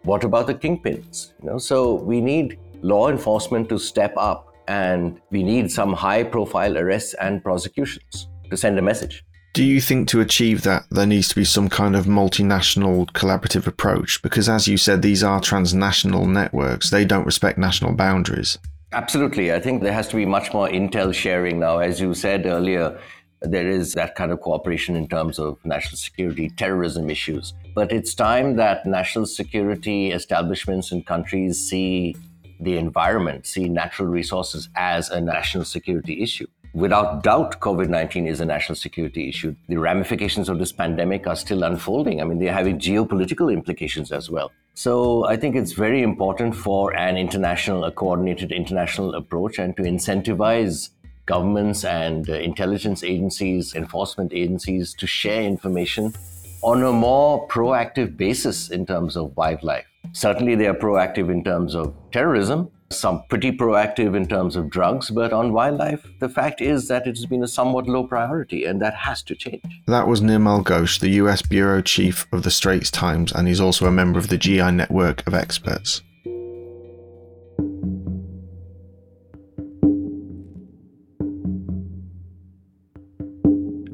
What 0.03 0.23
about 0.23 0.47
the 0.47 0.55
kingpins? 0.55 1.33
You 1.43 1.51
know, 1.51 1.59
so 1.59 1.95
we 1.95 2.21
need 2.21 2.59
law 2.83 3.09
enforcement 3.09 3.71
to 3.71 3.79
step 3.79 4.13
up 4.19 4.55
and 4.69 5.19
we 5.31 5.43
need 5.43 5.73
some 5.73 5.95
high-profile 5.95 6.77
arrests 6.77 7.15
and 7.15 7.43
prosecutions 7.43 8.29
to 8.51 8.57
send 8.57 8.79
a 8.79 8.83
message. 8.83 9.25
Do 9.55 9.65
you 9.65 9.81
think 9.81 10.09
to 10.09 10.21
achieve 10.21 10.63
that 10.63 10.85
there 10.91 11.07
needs 11.07 11.29
to 11.29 11.35
be 11.35 11.45
some 11.45 11.71
kind 11.71 11.97
of 11.97 12.05
multinational 12.05 13.07
collaborative 13.13 13.67
approach? 13.67 14.21
Because 14.21 14.51
as 14.51 14.69
you 14.69 14.77
said, 14.77 15.01
these 15.01 15.23
are 15.23 15.41
transnational 15.41 16.27
networks. 16.27 16.91
They 16.91 17.07
don't 17.07 17.25
respect 17.25 17.57
national 17.57 17.95
boundaries. 17.95 18.59
Absolutely. 18.93 19.55
I 19.55 19.61
think 19.61 19.83
there 19.83 19.93
has 19.93 20.09
to 20.09 20.17
be 20.17 20.27
much 20.27 20.53
more 20.53 20.69
intel 20.69 21.15
sharing 21.15 21.61
now. 21.61 21.79
As 21.79 21.99
you 21.99 22.13
said 22.13 22.45
earlier, 22.45 23.01
there 23.45 23.69
is 23.69 23.93
that 23.95 24.15
kind 24.15 24.33
of 24.33 24.41
cooperation 24.41 24.97
in 24.97 25.09
terms 25.09 25.39
of 25.39 25.59
national 25.65 25.97
security, 25.97 26.51
terrorism 26.51 27.11
issues. 27.11 27.55
But 27.75 27.93
it's 27.93 28.15
time 28.15 28.57
that 28.57 28.87
national 28.87 29.27
security 29.27 30.13
establishments 30.13 30.93
and 30.93 31.07
countries 31.07 31.59
see 31.59 32.17
the 32.61 32.77
environment, 32.77 33.47
see 33.47 33.69
natural 33.69 34.09
resources 34.09 34.69
as 34.77 35.11
a 35.11 35.21
national 35.21 35.65
security 35.65 36.23
issue. 36.23 36.47
Without 36.75 37.23
doubt, 37.23 37.61
COVID 37.61 37.89
19 37.89 38.27
is 38.27 38.41
a 38.41 38.47
national 38.47 38.77
security 38.77 39.29
issue. 39.29 39.55
The 39.69 39.77
ramifications 39.77 40.49
of 40.49 40.59
this 40.59 40.73
pandemic 40.73 41.27
are 41.27 41.37
still 41.37 41.65
unfolding. 41.65 42.23
I 42.23 42.25
mean, 42.25 42.39
they're 42.39 42.53
having 42.53 42.79
geopolitical 42.79 43.53
implications 43.53 44.11
as 44.11 44.31
well. 44.31 44.51
So 44.73 45.27
I 45.27 45.37
think 45.37 45.55
it's 45.55 45.73
very 45.73 46.01
important 46.03 46.57
for 46.57 46.95
an 46.97 47.19
international, 47.19 47.85
a 47.85 47.93
coordinated 47.93 48.53
international 48.53 49.15
approach 49.15 49.59
and 49.59 49.77
to 49.77 49.83
incentivize 49.83 50.89
governments 51.27 51.85
and 51.85 52.29
uh, 52.29 52.35
intelligence 52.35 53.03
agencies, 53.03 53.75
enforcement 53.75 54.33
agencies 54.33 54.95
to 54.95 55.07
share 55.07 55.43
information 55.43 56.15
on 56.63 56.83
a 56.83 56.93
more 56.93 57.47
proactive 57.49 58.17
basis 58.17 58.71
in 58.71 58.87
terms 58.87 59.17
of 59.17 59.37
wildlife. 59.37 59.87
Certainly, 60.13 60.57
they 60.57 60.67
are 60.67 60.75
proactive 60.75 61.31
in 61.31 61.43
terms 61.43 61.75
of 61.75 61.95
terrorism, 62.13 62.71
some 62.91 63.23
pretty 63.29 63.51
proactive 63.51 64.15
in 64.15 64.27
terms 64.27 64.57
of 64.57 64.71
drugs, 64.71 65.11
but 65.11 65.33
on 65.33 65.53
wildlife, 65.53 66.07
the 66.21 66.29
fact 66.29 66.61
is 66.61 66.89
that 66.89 67.07
it 67.07 67.17
has 67.17 67.27
been 67.27 67.43
a 67.43 67.49
somewhat 67.49 67.89
low 67.89 68.07
priority, 68.07 68.65
and 68.65 68.81
that 68.81 68.95
has 68.95 69.23
to 69.23 69.35
change. 69.35 69.63
That 69.87 70.07
was 70.07 70.21
Nirmal 70.21 70.63
Ghosh, 70.63 71.01
the 71.01 71.11
US 71.11 71.43
Bureau 71.43 71.81
Chief 71.81 72.27
of 72.33 72.43
the 72.43 72.51
Straits 72.51 72.91
Times, 72.91 73.33
and 73.33 73.49
he's 73.49 73.61
also 73.61 73.87
a 73.87 73.93
member 73.93 74.19
of 74.19 74.29
the 74.29 74.39
GI 74.39 74.73
network 74.73 75.27
of 75.27 75.35
experts. 75.35 76.03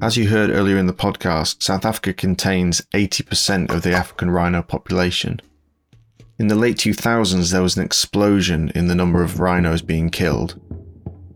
As 0.01 0.17
you 0.17 0.29
heard 0.29 0.51
earlier 0.51 0.79
in 0.79 0.87
the 0.87 0.93
podcast, 0.93 1.61
South 1.61 1.85
Africa 1.85 2.13
contains 2.13 2.83
80% 2.95 3.75
of 3.75 3.83
the 3.83 3.93
African 3.93 4.31
rhino 4.31 4.63
population. 4.63 5.41
In 6.39 6.47
the 6.47 6.55
late 6.55 6.77
2000s, 6.77 7.51
there 7.51 7.63
was 7.63 7.77
an 7.77 7.85
explosion 7.85 8.71
in 8.77 8.87
the 8.87 8.95
number 8.95 9.25
of 9.25 9.41
rhinos 9.41 9.83
being 9.83 10.11
killed. 10.11 10.61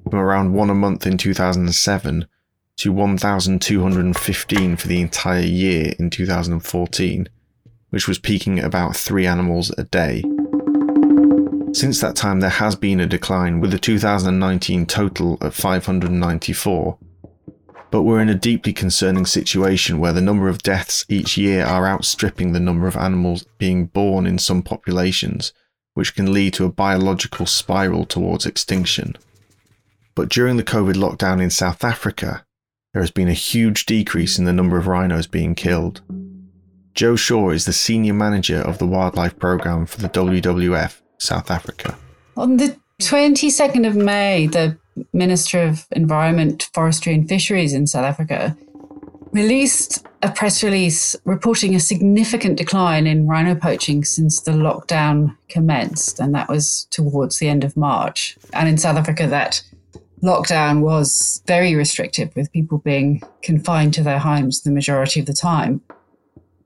From 0.08 0.20
around 0.20 0.52
one 0.52 0.70
a 0.70 0.74
month 0.74 1.08
in 1.08 1.18
2007 1.18 2.28
to 2.76 2.92
1,215 2.92 4.76
for 4.76 4.88
the 4.88 5.00
entire 5.00 5.40
year 5.40 5.94
in 5.98 6.08
2014, 6.08 7.28
which 7.90 8.06
was 8.06 8.20
peaking 8.20 8.60
at 8.60 8.64
about 8.64 8.94
three 8.94 9.26
animals 9.26 9.72
a 9.76 9.82
day. 9.82 10.22
Since 11.72 12.00
that 12.00 12.14
time, 12.14 12.38
there 12.38 12.48
has 12.48 12.76
been 12.76 13.00
a 13.00 13.06
decline, 13.06 13.58
with 13.58 13.72
the 13.72 13.78
2019 13.80 14.86
total 14.86 15.36
at 15.40 15.52
594. 15.52 16.98
But 17.92 18.04
we're 18.04 18.22
in 18.22 18.30
a 18.30 18.34
deeply 18.34 18.72
concerning 18.72 19.26
situation 19.26 19.98
where 19.98 20.14
the 20.14 20.22
number 20.22 20.48
of 20.48 20.62
deaths 20.62 21.04
each 21.10 21.36
year 21.36 21.62
are 21.62 21.86
outstripping 21.86 22.52
the 22.52 22.58
number 22.58 22.86
of 22.86 22.96
animals 22.96 23.44
being 23.58 23.84
born 23.84 24.26
in 24.26 24.38
some 24.38 24.62
populations, 24.62 25.52
which 25.92 26.14
can 26.14 26.32
lead 26.32 26.54
to 26.54 26.64
a 26.64 26.72
biological 26.72 27.44
spiral 27.44 28.06
towards 28.06 28.46
extinction. 28.46 29.14
But 30.14 30.30
during 30.30 30.56
the 30.56 30.64
COVID 30.64 30.94
lockdown 30.94 31.42
in 31.42 31.50
South 31.50 31.84
Africa, 31.84 32.46
there 32.94 33.02
has 33.02 33.10
been 33.10 33.28
a 33.28 33.34
huge 33.34 33.84
decrease 33.84 34.38
in 34.38 34.46
the 34.46 34.54
number 34.54 34.78
of 34.78 34.86
rhinos 34.86 35.26
being 35.26 35.54
killed. 35.54 36.00
Jo 36.94 37.14
Shaw 37.14 37.50
is 37.50 37.66
the 37.66 37.74
senior 37.74 38.14
manager 38.14 38.62
of 38.62 38.78
the 38.78 38.86
wildlife 38.86 39.38
program 39.38 39.84
for 39.84 40.00
the 40.00 40.08
WWF 40.08 41.02
South 41.18 41.50
Africa. 41.50 41.98
On 42.38 42.56
the 42.56 42.74
22nd 43.02 43.86
of 43.86 43.96
May, 43.96 44.46
the 44.46 44.78
Minister 45.12 45.62
of 45.62 45.86
Environment, 45.92 46.68
Forestry 46.74 47.14
and 47.14 47.28
Fisheries 47.28 47.72
in 47.72 47.86
South 47.86 48.04
Africa 48.04 48.56
released 49.32 50.06
a 50.22 50.30
press 50.30 50.62
release 50.62 51.16
reporting 51.24 51.74
a 51.74 51.80
significant 51.80 52.58
decline 52.58 53.06
in 53.06 53.26
rhino 53.26 53.54
poaching 53.54 54.04
since 54.04 54.40
the 54.42 54.52
lockdown 54.52 55.36
commenced, 55.48 56.20
and 56.20 56.34
that 56.34 56.48
was 56.48 56.86
towards 56.90 57.38
the 57.38 57.48
end 57.48 57.64
of 57.64 57.76
March. 57.76 58.36
And 58.52 58.68
in 58.68 58.78
South 58.78 58.96
Africa, 58.96 59.26
that 59.26 59.62
lockdown 60.22 60.80
was 60.82 61.42
very 61.46 61.74
restrictive, 61.74 62.34
with 62.36 62.52
people 62.52 62.78
being 62.78 63.22
confined 63.42 63.94
to 63.94 64.02
their 64.02 64.20
homes 64.20 64.62
the 64.62 64.70
majority 64.70 65.20
of 65.20 65.26
the 65.26 65.32
time. 65.32 65.80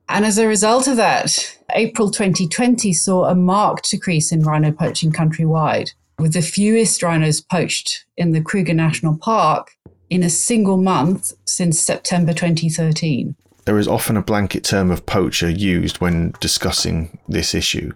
And 0.09 0.25
as 0.25 0.39
a 0.39 0.47
result 0.47 0.87
of 0.87 0.97
that, 0.97 1.59
April 1.75 2.11
2020 2.11 2.93
saw 2.93 3.25
a 3.25 3.35
marked 3.35 3.91
decrease 3.91 4.31
in 4.31 4.43
rhino 4.43 4.71
poaching 4.71 5.13
countrywide, 5.13 5.93
with 6.19 6.33
the 6.33 6.43
fewest 6.43 7.03
rhinos 7.03 7.41
poached 7.41 8.05
in 8.17 8.33
the 8.33 8.41
Kruger 8.41 8.75
National 8.75 9.17
Park 9.17 9.73
in 10.09 10.23
a 10.23 10.31
single 10.31 10.77
month 10.77 11.33
since 11.45 11.79
September 11.81 12.33
2013. 12.33 13.35
There 13.65 13.79
is 13.79 13.89
often 13.89 14.17
a 14.17 14.23
blanket 14.23 14.65
term 14.65 14.91
of 14.91 15.07
poacher 15.07 15.51
used 15.51 16.01
when 16.01 16.33
discussing 16.41 17.19
this 17.29 17.55
issue. 17.55 17.93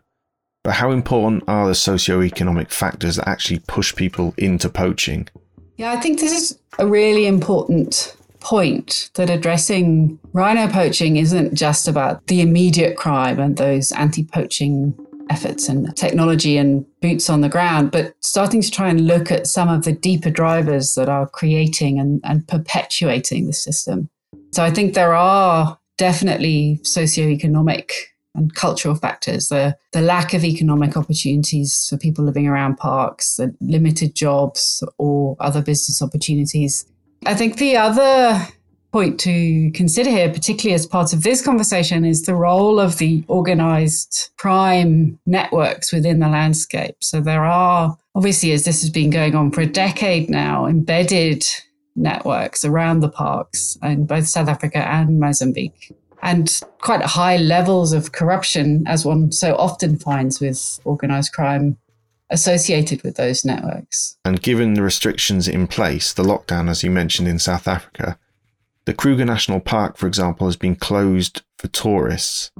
But 0.62 0.74
how 0.74 0.90
important 0.90 1.44
are 1.48 1.68
the 1.68 1.74
socio-economic 1.74 2.70
factors 2.70 3.16
that 3.16 3.28
actually 3.28 3.60
push 3.60 3.94
people 3.94 4.34
into 4.36 4.68
poaching? 4.68 5.28
Yeah, 5.76 5.92
I 5.92 5.96
think 5.96 6.20
this 6.20 6.32
is 6.32 6.58
a 6.78 6.86
really 6.86 7.26
important 7.26 8.14
point 8.40 9.10
that 9.14 9.30
addressing 9.30 10.18
rhino 10.32 10.66
poaching 10.66 11.16
isn't 11.16 11.54
just 11.54 11.86
about 11.86 12.26
the 12.26 12.40
immediate 12.40 12.96
crime 12.96 13.38
and 13.38 13.56
those 13.56 13.92
anti 13.92 14.24
poaching 14.24 14.94
efforts 15.30 15.68
and 15.68 15.96
technology 15.96 16.56
and 16.56 16.84
boots 17.00 17.30
on 17.30 17.40
the 17.40 17.48
ground, 17.48 17.90
but 17.90 18.14
starting 18.20 18.60
to 18.60 18.70
try 18.70 18.88
and 18.88 19.06
look 19.06 19.30
at 19.30 19.46
some 19.46 19.68
of 19.68 19.84
the 19.84 19.92
deeper 19.92 20.30
drivers 20.30 20.94
that 20.94 21.08
are 21.08 21.28
creating 21.28 21.98
and, 21.98 22.20
and 22.24 22.46
perpetuating 22.48 23.46
the 23.46 23.52
system. 23.52 24.10
So 24.52 24.62
I 24.64 24.70
think 24.70 24.94
there 24.94 25.14
are 25.14 25.78
definitely 25.96 26.80
socioeconomic 26.82 27.92
and 28.34 28.54
cultural 28.54 28.94
factors, 28.94 29.48
the, 29.48 29.76
the 29.92 30.00
lack 30.00 30.34
of 30.34 30.44
economic 30.44 30.96
opportunities 30.96 31.86
for 31.88 31.96
people 31.96 32.24
living 32.24 32.46
around 32.46 32.76
parks, 32.76 33.36
the 33.36 33.54
limited 33.60 34.14
jobs 34.14 34.84
or 34.98 35.36
other 35.40 35.62
business 35.62 36.00
opportunities 36.00 36.86
I 37.26 37.34
think 37.34 37.58
the 37.58 37.76
other 37.76 38.46
point 38.92 39.20
to 39.20 39.70
consider 39.72 40.10
here, 40.10 40.30
particularly 40.30 40.74
as 40.74 40.86
part 40.86 41.12
of 41.12 41.22
this 41.22 41.42
conversation, 41.42 42.04
is 42.04 42.22
the 42.22 42.34
role 42.34 42.80
of 42.80 42.98
the 42.98 43.24
organized 43.28 44.30
crime 44.36 45.18
networks 45.26 45.92
within 45.92 46.18
the 46.18 46.28
landscape. 46.28 46.96
So 47.00 47.20
there 47.20 47.44
are, 47.44 47.96
obviously, 48.14 48.52
as 48.52 48.64
this 48.64 48.80
has 48.82 48.90
been 48.90 49.10
going 49.10 49.34
on 49.34 49.50
for 49.50 49.60
a 49.60 49.66
decade 49.66 50.28
now, 50.28 50.66
embedded 50.66 51.44
networks 51.96 52.64
around 52.64 53.00
the 53.00 53.08
parks 53.08 53.76
in 53.82 54.06
both 54.06 54.26
South 54.26 54.48
Africa 54.48 54.78
and 54.88 55.20
Mozambique. 55.20 55.94
And 56.22 56.60
quite 56.80 57.02
high 57.02 57.38
levels 57.38 57.92
of 57.92 58.12
corruption, 58.12 58.84
as 58.86 59.06
one 59.06 59.32
so 59.32 59.56
often 59.56 59.98
finds 59.98 60.38
with 60.40 60.80
organized 60.84 61.32
crime 61.32 61.78
associated 62.28 63.02
with 63.02 63.16
those 63.16 63.44
networks. 63.44 64.16
And 64.24 64.40
given 64.40 64.74
the 64.74 64.82
restrictions 64.82 65.48
in 65.48 65.66
place, 65.66 66.12
the 66.12 66.22
lockdown, 66.22 66.68
as 66.68 66.82
you 66.84 66.90
mentioned 66.90 67.26
in 67.26 67.38
South 67.38 67.66
Africa, 67.66 68.18
the 68.90 68.96
Kruger 68.96 69.24
National 69.24 69.60
Park, 69.60 69.96
for 69.96 70.08
example, 70.08 70.48
has 70.48 70.56
been 70.56 70.74
closed 70.74 71.42
for 71.58 71.68
tourists. 71.68 72.50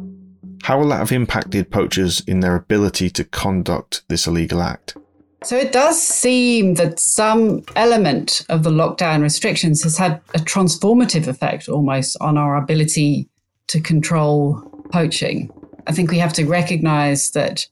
How 0.63 0.79
will 0.79 0.91
that 0.91 0.99
have 0.99 1.11
impacted 1.11 1.73
poachers 1.73 2.21
in 2.21 2.39
their 2.39 2.55
ability 2.55 3.11
to 3.11 3.25
conduct 3.25 4.05
this 4.07 4.29
illegal 4.29 4.63
act? 4.63 4.97
So 5.43 5.57
it 5.57 5.73
does 5.73 6.01
seem 6.01 6.75
that 6.75 7.01
some 7.01 7.65
element 7.75 8.47
of 8.49 8.63
the 8.63 8.71
lockdown 8.71 9.23
restrictions 9.23 9.83
has 9.83 9.99
had 9.99 10.21
a 10.33 10.39
transformative 10.39 11.27
effect 11.27 11.69
almost 11.69 12.17
on 12.21 12.39
our 12.39 12.57
ability 12.57 13.29
to 13.67 13.81
control 13.81 14.63
poaching. 14.93 15.51
I 15.89 15.93
think 15.93 16.13
we 16.13 16.19
have 16.19 16.35
to 16.35 16.45
recognize 16.45 17.33
that 17.33 17.67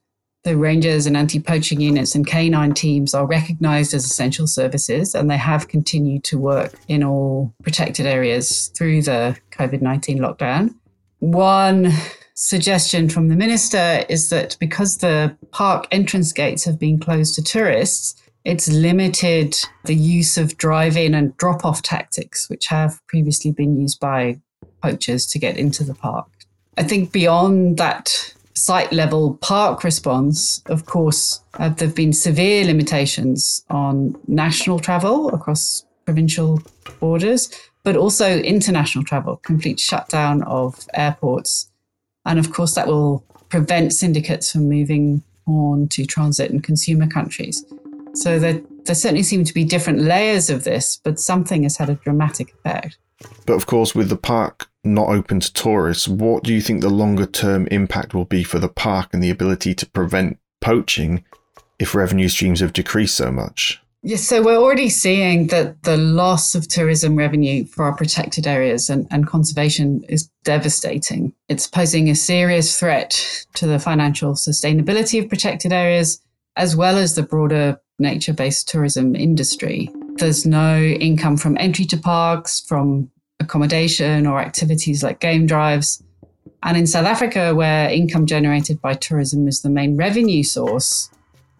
the 0.49 0.57
rangers 0.57 1.07
and 1.07 1.15
anti 1.15 1.39
poaching 1.39 1.79
units 1.79 2.15
and 2.15 2.27
canine 2.27 2.73
teams 2.73 3.13
are 3.13 3.27
recognised 3.27 3.93
as 3.93 4.07
essential 4.07 4.47
services 4.47 5.15
and 5.15 5.31
they 5.31 5.37
have 5.37 5.69
continued 5.69 6.25
to 6.25 6.39
work 6.39 6.73
in 6.89 7.05
all 7.05 7.53
protected 7.63 8.07
areas 8.07 8.69
through 8.69 9.03
the 9.03 9.37
COVID 9.51 9.83
19 9.83 10.19
lockdown. 10.19 10.75
One 11.19 11.93
suggestion 12.33 13.11
from 13.11 13.29
the 13.29 13.37
minister 13.37 14.07
is 14.09 14.31
that 14.31 14.57
because 14.59 14.99
the 14.99 15.37
park 15.51 15.87
entrance 15.91 16.33
gates 16.33 16.65
have 16.65 16.79
been 16.79 16.99
closed 16.99 17.35
to 17.35 17.43
tourists, 17.43 18.15
it's 18.45 18.69
limited 18.69 19.55
the 19.85 19.95
use 19.95 20.39
of 20.39 20.57
drive 20.57 20.97
in 20.97 21.15
and 21.15 21.37
drop 21.37 21.63
off 21.67 21.83
tactics, 21.83 22.49
which 22.49 22.69
have 22.69 23.07
previously 23.07 23.53
been 23.53 23.79
used 23.79 24.01
by 24.01 24.41
poachers 24.83 25.27
to 25.27 25.39
get 25.39 25.59
into 25.59 25.85
the 25.85 25.95
park. 25.95 26.29
I 26.79 26.85
think 26.85 27.13
beyond 27.13 27.77
that 27.77 28.33
site 28.59 28.93
level 28.93 29.37
park 29.37 29.85
response, 29.85 30.63
of 30.67 30.87
course, 30.87 31.41
uh, 31.55 31.69
there 31.69 31.89
have 31.89 31.97
been 31.97 32.13
severe 32.13 32.65
limitations 32.65 33.65
on 33.71 34.17
national 34.27 34.79
travel 34.79 35.29
across 35.31 35.85
provincial 36.05 36.61
borders, 37.01 37.51
but 37.85 37.97
also 37.97 38.39
international 38.41 39.05
travel, 39.05 39.37
complete 39.37 39.79
shutdown 39.79 40.43
of 40.43 40.87
airports. 40.95 41.71
And 42.25 42.39
of 42.39 42.53
course, 42.53 42.75
that 42.75 42.87
will 42.87 43.25
prevent 43.49 43.93
syndicates 43.93 44.53
from 44.53 44.69
moving 44.69 45.23
on 45.47 45.89
to 45.89 46.05
transit 46.05 46.51
and 46.51 46.63
consumer 46.63 47.07
countries. 47.07 47.65
So 48.15 48.39
there, 48.39 48.61
there 48.85 48.95
certainly 48.95 49.23
seem 49.23 49.45
to 49.45 49.55
be 49.55 49.65
different 49.65 50.01
layers 50.01 50.51
of 50.51 50.65
this, 50.65 51.01
but 51.03 51.19
something 51.21 51.63
has 51.63 51.77
had 51.77 51.89
a 51.89 51.95
dramatic 51.95 52.53
effect. 52.53 52.99
But 53.47 53.55
of 53.55 53.67
course, 53.67 53.95
with 53.95 54.09
the 54.09 54.17
park 54.17 54.69
not 54.95 55.09
open 55.09 55.41
to 55.41 55.53
tourists, 55.53 56.09
what 56.09 56.43
do 56.45 56.53
you 56.53 56.61
think 56.61 56.81
the 56.81 56.89
longer 56.89 57.27
term 57.27 57.67
impact 57.69 58.15
will 58.15 58.25
be 58.25 58.43
for 58.43 58.59
the 58.59 58.69
park 58.69 59.11
and 59.13 59.23
the 59.23 59.31
ability 59.31 59.75
to 59.75 59.87
prevent 59.87 60.39
poaching 60.61 61.25
if 61.79 61.95
revenue 61.95 62.29
streams 62.29 62.61
have 62.61 62.73
decreased 62.73 63.17
so 63.17 63.31
much? 63.31 63.81
Yes, 64.03 64.23
so 64.23 64.43
we're 64.43 64.57
already 64.57 64.89
seeing 64.89 65.49
that 65.49 65.83
the 65.83 65.97
loss 65.97 66.55
of 66.55 66.69
tourism 66.69 67.17
revenue 67.17 67.65
for 67.65 67.85
our 67.85 67.97
protected 67.97 68.47
areas 68.47 68.89
and, 68.89 69.09
and 69.11 69.27
conservation 69.27 70.05
is 70.09 70.31
devastating. 70.45 71.33
It's 71.49 71.67
posing 71.67 72.09
a 72.09 72.15
serious 72.15 72.79
threat 72.79 73.47
to 73.55 73.67
the 73.67 73.81
financial 73.81 74.35
sustainability 74.35 75.21
of 75.21 75.29
protected 75.29 75.73
areas, 75.73 76.23
as 76.55 76.77
well 76.77 76.97
as 76.97 77.17
the 77.17 77.25
broader 77.25 77.81
nature 77.99 78.33
based 78.33 78.69
tourism 78.69 79.17
industry. 79.17 79.91
There's 80.15 80.47
no 80.47 80.81
income 80.81 81.37
from 81.37 81.59
entry 81.59 81.85
to 81.87 81.97
parks, 81.97 82.61
from 82.61 83.11
accommodation 83.41 84.27
or 84.27 84.41
activities 84.41 85.03
like 85.03 85.21
game 85.21 85.47
drives. 85.47 86.03
And 86.63 86.77
in 86.77 86.87
South 86.87 87.07
Africa, 87.07 87.55
where 87.55 87.89
income 87.89 88.27
generated 88.27 88.81
by 88.81 88.95
tourism 88.95 89.47
is 89.47 89.63
the 89.63 89.71
main 89.71 89.97
revenue 89.97 90.43
source, 90.43 91.11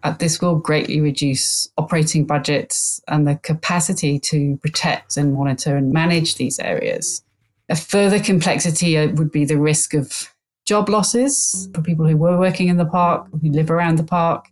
uh, 0.03 0.11
this 0.11 0.41
will 0.41 0.55
greatly 0.55 1.01
reduce 1.01 1.69
operating 1.77 2.25
budgets 2.25 3.01
and 3.07 3.27
the 3.27 3.35
capacity 3.35 4.19
to 4.19 4.57
protect 4.57 5.17
and 5.17 5.33
monitor 5.33 5.75
and 5.75 5.91
manage 5.91 6.35
these 6.35 6.59
areas. 6.59 7.23
A 7.69 7.75
further 7.75 8.19
complexity 8.19 8.97
uh, 8.97 9.09
would 9.11 9.31
be 9.31 9.45
the 9.45 9.57
risk 9.57 9.93
of 9.93 10.33
job 10.65 10.89
losses 10.89 11.69
for 11.73 11.81
people 11.81 12.07
who 12.07 12.17
were 12.17 12.39
working 12.39 12.67
in 12.67 12.77
the 12.77 12.85
park, 12.85 13.27
who 13.41 13.49
live 13.51 13.71
around 13.71 13.97
the 13.97 14.03
park, 14.03 14.45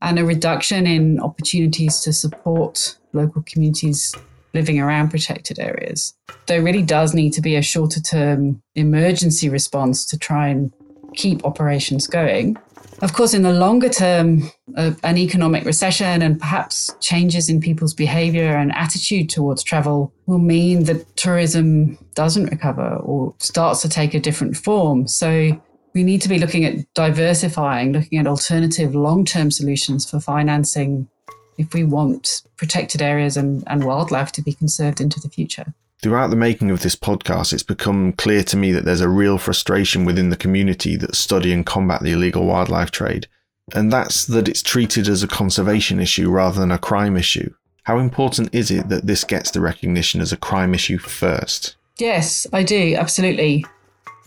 and 0.00 0.18
a 0.18 0.24
reduction 0.24 0.86
in 0.86 1.20
opportunities 1.20 2.00
to 2.00 2.12
support 2.12 2.96
local 3.12 3.42
communities 3.42 4.14
living 4.54 4.80
around 4.80 5.10
protected 5.10 5.58
areas. 5.58 6.14
There 6.46 6.62
really 6.62 6.82
does 6.82 7.14
need 7.14 7.32
to 7.34 7.40
be 7.40 7.56
a 7.56 7.62
shorter 7.62 8.00
term 8.00 8.62
emergency 8.74 9.48
response 9.48 10.04
to 10.06 10.18
try 10.18 10.48
and 10.48 10.72
keep 11.14 11.44
operations 11.44 12.06
going. 12.06 12.56
Of 13.00 13.12
course, 13.12 13.32
in 13.32 13.42
the 13.42 13.52
longer 13.52 13.88
term, 13.88 14.50
uh, 14.76 14.92
an 15.04 15.18
economic 15.18 15.64
recession 15.64 16.20
and 16.20 16.38
perhaps 16.38 16.90
changes 17.00 17.48
in 17.48 17.60
people's 17.60 17.94
behavior 17.94 18.56
and 18.56 18.72
attitude 18.74 19.30
towards 19.30 19.62
travel 19.62 20.12
will 20.26 20.40
mean 20.40 20.84
that 20.84 21.16
tourism 21.16 21.96
doesn't 22.14 22.46
recover 22.46 22.96
or 22.96 23.34
starts 23.38 23.82
to 23.82 23.88
take 23.88 24.14
a 24.14 24.20
different 24.20 24.56
form. 24.56 25.06
So 25.06 25.60
we 25.94 26.02
need 26.02 26.22
to 26.22 26.28
be 26.28 26.38
looking 26.38 26.64
at 26.64 26.92
diversifying, 26.94 27.92
looking 27.92 28.18
at 28.18 28.26
alternative 28.26 28.96
long 28.96 29.24
term 29.24 29.52
solutions 29.52 30.08
for 30.08 30.18
financing 30.18 31.08
if 31.58 31.74
we 31.74 31.84
want 31.84 32.42
protected 32.56 33.02
areas 33.02 33.36
and, 33.36 33.62
and 33.66 33.84
wildlife 33.84 34.32
to 34.32 34.42
be 34.42 34.52
conserved 34.52 35.00
into 35.00 35.20
the 35.20 35.28
future. 35.28 35.74
Throughout 36.00 36.28
the 36.28 36.36
making 36.36 36.70
of 36.70 36.82
this 36.82 36.94
podcast, 36.94 37.52
it's 37.52 37.64
become 37.64 38.12
clear 38.12 38.44
to 38.44 38.56
me 38.56 38.70
that 38.70 38.84
there's 38.84 39.00
a 39.00 39.08
real 39.08 39.36
frustration 39.36 40.04
within 40.04 40.30
the 40.30 40.36
community 40.36 40.96
that 40.96 41.16
study 41.16 41.52
and 41.52 41.66
combat 41.66 42.02
the 42.02 42.12
illegal 42.12 42.46
wildlife 42.46 42.92
trade, 42.92 43.26
and 43.74 43.92
that's 43.92 44.24
that 44.26 44.48
it's 44.48 44.62
treated 44.62 45.08
as 45.08 45.24
a 45.24 45.28
conservation 45.28 45.98
issue 45.98 46.30
rather 46.30 46.60
than 46.60 46.70
a 46.70 46.78
crime 46.78 47.16
issue. 47.16 47.52
How 47.82 47.98
important 47.98 48.54
is 48.54 48.70
it 48.70 48.88
that 48.90 49.06
this 49.06 49.24
gets 49.24 49.50
the 49.50 49.60
recognition 49.60 50.20
as 50.20 50.32
a 50.32 50.36
crime 50.36 50.72
issue 50.72 50.98
first? 50.98 51.74
Yes, 51.98 52.46
I 52.52 52.62
do, 52.62 52.94
absolutely. 52.94 53.66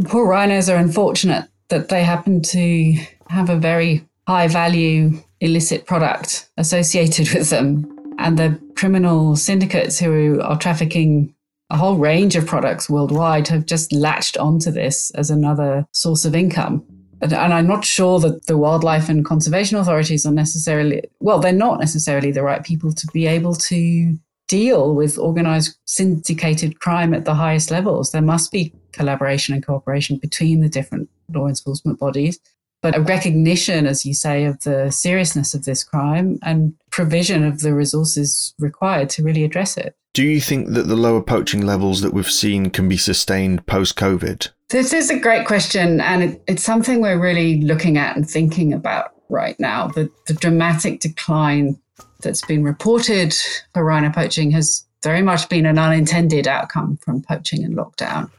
Poor 0.06 0.28
rhinos 0.28 0.70
are 0.70 0.78
unfortunate 0.78 1.48
that 1.70 1.88
they 1.88 2.04
happen 2.04 2.42
to 2.42 2.98
have 3.30 3.50
a 3.50 3.56
very 3.56 4.06
high 4.28 4.48
value 4.48 5.22
illicit 5.42 5.86
product 5.86 6.50
associated 6.58 7.34
with 7.34 7.50
them. 7.50 7.88
And 8.18 8.38
the 8.38 8.60
criminal 8.76 9.36
syndicates 9.36 10.00
who 10.00 10.40
are 10.42 10.58
trafficking 10.58 11.34
a 11.70 11.78
whole 11.78 11.96
range 11.96 12.36
of 12.36 12.46
products 12.46 12.90
worldwide 12.90 13.48
have 13.48 13.66
just 13.66 13.94
latched 13.94 14.38
onto 14.38 14.72
this 14.72 15.10
as 15.12 15.30
another 15.30 15.88
source 15.94 16.26
of 16.26 16.36
income. 16.36 16.86
And, 17.22 17.34
and, 17.34 17.54
I'm 17.54 17.68
not 17.68 17.86
sure 17.86 18.20
that 18.20 18.48
the 18.48 18.58
wildlife 18.58 19.08
and 19.08 19.24
conservation 19.24 19.78
authorities 19.78 20.26
are 20.26 20.34
necessarily, 20.34 21.04
well, 21.20 21.40
they're 21.40 21.54
not 21.54 21.80
necessarily 21.80 22.32
the 22.32 22.44
right 22.44 22.64
people 22.64 22.92
to 22.94 23.08
be 23.14 23.26
able 23.28 23.56
to 23.56 24.18
deal 24.48 24.96
with 24.96 25.18
organized 25.18 25.78
syndicated 25.86 26.80
crime 26.80 27.14
at 27.14 27.26
the 27.26 27.36
highest 27.36 27.72
levels. 27.72 28.12
There 28.12 28.22
must 28.22 28.52
be 28.52 28.74
collaboration 28.92 29.54
and 29.54 29.66
cooperation 29.66 30.18
between 30.18 30.60
the 30.60 30.68
different 30.68 31.10
law 31.30 31.48
enforcement 31.48 32.00
bodies 32.00 32.40
but 32.82 32.96
a 32.96 33.02
recognition, 33.02 33.86
as 33.86 34.06
you 34.06 34.14
say, 34.14 34.46
of 34.46 34.60
the 34.62 34.92
seriousness 34.92 35.54
of 35.54 35.66
this 35.66 35.84
crime 35.84 36.40
and 36.42 36.74
provision 36.90 37.44
of 37.46 37.62
the 37.62 37.74
resources 37.74 38.54
required 38.60 39.10
to 39.12 39.24
really 39.24 39.44
address 39.44 39.78
it. 39.78 39.96
Do 40.14 40.24
you 40.24 40.42
think 40.42 40.74
that 40.74 40.88
the 40.88 40.96
lower 40.96 41.22
poaching 41.22 41.66
levels 41.66 42.02
that 42.02 42.14
we've 42.14 42.30
seen 42.30 42.70
can 42.70 42.90
be 42.90 42.98
sustained 42.98 43.66
post 43.66 43.96
COVID? 43.96 44.50
This 44.70 44.94
is 44.94 45.10
a 45.10 45.20
great 45.20 45.48
question, 45.48 46.02
and 46.02 46.24
it, 46.24 46.44
it's 46.48 46.64
something 46.64 47.02
we're 47.02 47.20
really 47.20 47.62
looking 47.62 47.98
at 47.98 48.16
and 48.16 48.30
thinking 48.30 48.74
about 48.74 49.14
right 49.30 49.58
now. 49.60 49.88
The, 49.88 50.12
the 50.28 50.34
dramatic 50.34 51.00
decline 51.00 51.80
that's 52.22 52.46
been 52.46 52.64
reported 52.64 53.34
for 53.74 53.84
rhino 53.84 54.12
poaching 54.12 54.52
has 54.52 54.86
very 55.04 55.22
much 55.22 55.50
been 55.50 55.66
an 55.66 55.80
unintended 55.80 56.48
outcome 56.48 56.98
from 56.98 57.22
poaching 57.22 57.64
and 57.64 57.76
lockdown. 57.76 58.30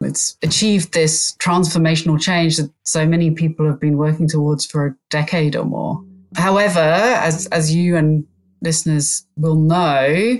It's 0.00 0.36
achieved 0.42 0.92
this 0.92 1.34
transformational 1.38 2.20
change 2.20 2.56
that 2.56 2.70
so 2.84 3.06
many 3.06 3.30
people 3.30 3.66
have 3.66 3.80
been 3.80 3.96
working 3.96 4.28
towards 4.28 4.64
for 4.64 4.86
a 4.86 4.94
decade 5.10 5.56
or 5.56 5.64
more. 5.64 6.02
However, 6.36 6.78
as, 6.78 7.46
as 7.48 7.74
you 7.74 7.96
and 7.96 8.26
listeners 8.62 9.26
will 9.36 9.56
know, 9.56 10.38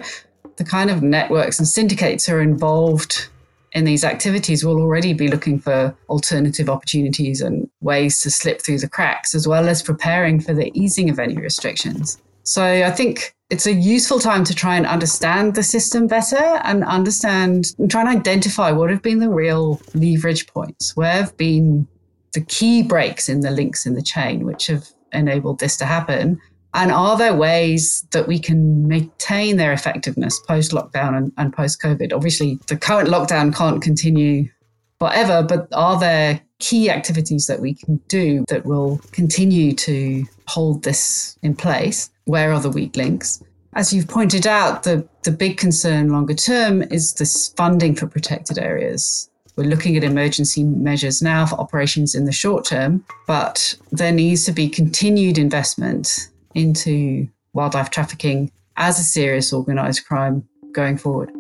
the 0.57 0.65
kind 0.65 0.91
of 0.91 1.03
networks 1.03 1.59
and 1.59 1.67
syndicates 1.67 2.27
who 2.27 2.35
are 2.35 2.43
involved 2.43 3.29
in 3.73 3.85
these 3.85 4.05
activities 4.05 4.65
will 4.65 4.81
already 4.81 5.13
be 5.13 5.29
looking 5.29 5.59
for 5.59 5.95
alternative 6.09 6.69
opportunities 6.69 7.41
and 7.41 7.69
ways 7.81 8.21
to 8.23 8.31
slip 8.31 8.63
through 8.63 8.79
the 8.79 8.89
cracks, 8.89 9.35
as 9.35 9.47
well 9.47 9.69
as 9.69 9.83
preparing 9.83 10.41
for 10.41 10.55
the 10.55 10.71
easing 10.79 11.11
of 11.11 11.19
any 11.19 11.37
restrictions. 11.37 12.21
So 12.45 12.65
I 12.65 12.91
think 12.91 13.35
it's 13.51 13.67
a 13.67 13.73
useful 13.73 14.21
time 14.21 14.45
to 14.45 14.55
try 14.55 14.77
and 14.77 14.87
understand 14.87 15.55
the 15.55 15.63
system 15.63 16.07
better 16.07 16.61
and 16.65 16.85
understand 16.85 17.73
and 17.79 17.91
try 17.91 18.03
and 18.03 18.11
identify 18.11 18.71
what 18.71 18.91
have 18.91 19.03
been 19.03 19.21
the 19.21 19.31
real 19.31 19.81
leverage 19.95 20.47
points, 20.49 20.95
where 20.97 21.13
have 21.13 21.37
been 21.37 21.87
the 22.35 22.43
key 22.43 22.83
breaks 22.83 23.29
in 23.29 23.41
the 23.41 23.51
links 23.51 23.87
in 23.87 23.95
the 23.95 24.03
chain 24.03 24.45
which 24.45 24.67
have 24.67 24.87
enabled 25.13 25.61
this 25.61 25.77
to 25.79 25.87
happen. 25.87 26.39
And 26.75 26.93
are 26.93 27.17
there 27.17 27.35
ways 27.35 28.07
that 28.11 28.29
we 28.29 28.39
can 28.39 28.87
maintain 28.87 29.57
their 29.57 29.73
effectiveness 29.73 30.39
post 30.41 30.73
lockdown 30.73 31.17
and, 31.17 31.33
and 31.39 31.53
post 31.53 31.81
COVID? 31.81 32.13
Obviously, 32.13 32.59
the 32.67 32.77
current 32.77 33.09
lockdown 33.09 33.55
can't 33.55 33.81
continue 33.81 34.51
forever, 34.99 35.43
but 35.43 35.69
are 35.73 35.99
there 35.99 36.41
key 36.59 36.91
activities 36.91 37.47
that 37.47 37.61
we 37.61 37.73
can 37.73 37.97
do 38.09 38.45
that 38.49 38.67
will 38.67 39.01
continue 39.13 39.73
to 39.73 40.27
hold 40.47 40.83
this 40.83 41.39
in 41.43 41.57
place? 41.57 42.11
Where 42.29 42.53
are 42.53 42.61
the 42.61 42.69
weak 42.69 42.95
links? 42.95 43.43
As 43.73 43.91
you've 43.91 44.07
pointed 44.07 44.47
out, 44.47 44.83
the, 44.83 45.09
the 45.23 45.31
big 45.31 45.57
concern 45.57 46.11
longer 46.11 46.35
term 46.35 46.83
is 46.83 47.15
this 47.15 47.49
funding 47.57 47.95
for 47.95 48.07
protected 48.07 48.59
areas. 48.59 49.31
We're 49.57 49.65
looking 49.65 49.97
at 49.97 50.05
emergency 50.05 50.63
measures 50.63 51.23
now 51.23 51.47
for 51.47 51.59
operations 51.59 52.15
in 52.15 52.27
the 52.27 52.33
short 52.33 52.67
term, 52.67 53.03
but 53.27 53.75
there 53.93 54.13
needs 54.13 54.45
to 54.45 54.53
be 54.53 54.69
continued 54.69 55.39
investment 55.39 56.29
into 56.55 57.27
wildlife 57.55 57.89
trafficking 57.89 58.53
as 58.77 59.01
a 59.01 59.05
serious 59.05 59.51
organised 59.55 60.07
crime 60.07 60.47
going 60.73 60.99
forward. 60.99 61.31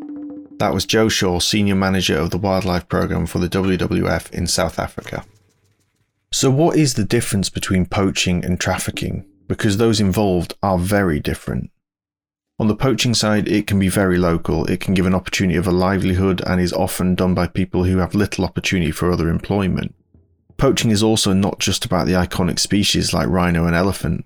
That 0.58 0.72
was 0.72 0.86
Jo 0.86 1.10
Shaw, 1.10 1.38
Senior 1.38 1.74
Manager 1.74 2.16
of 2.16 2.30
the 2.30 2.38
Wildlife 2.38 2.88
Programme 2.88 3.26
for 3.26 3.40
the 3.40 3.48
WWF 3.50 4.30
in 4.32 4.46
South 4.46 4.78
Africa. 4.78 5.26
So, 6.32 6.50
what 6.50 6.78
is 6.78 6.94
the 6.94 7.04
difference 7.04 7.50
between 7.50 7.84
poaching 7.84 8.42
and 8.42 8.58
trafficking? 8.58 9.26
Because 9.48 9.76
those 9.76 9.98
involved 9.98 10.54
are 10.62 10.78
very 10.78 11.18
different. 11.18 11.70
On 12.60 12.68
the 12.68 12.76
poaching 12.76 13.14
side, 13.14 13.48
it 13.48 13.66
can 13.66 13.78
be 13.78 13.88
very 13.88 14.18
local, 14.18 14.64
it 14.66 14.80
can 14.80 14.94
give 14.94 15.06
an 15.06 15.14
opportunity 15.14 15.56
of 15.56 15.66
a 15.66 15.72
livelihood 15.72 16.42
and 16.46 16.60
is 16.60 16.72
often 16.72 17.14
done 17.14 17.34
by 17.34 17.46
people 17.46 17.84
who 17.84 17.98
have 17.98 18.14
little 18.14 18.44
opportunity 18.44 18.90
for 18.90 19.10
other 19.10 19.28
employment. 19.28 19.94
Poaching 20.56 20.90
is 20.90 21.02
also 21.02 21.32
not 21.32 21.60
just 21.60 21.84
about 21.84 22.06
the 22.06 22.14
iconic 22.14 22.58
species 22.58 23.14
like 23.14 23.28
rhino 23.28 23.64
and 23.66 23.76
elephant. 23.76 24.24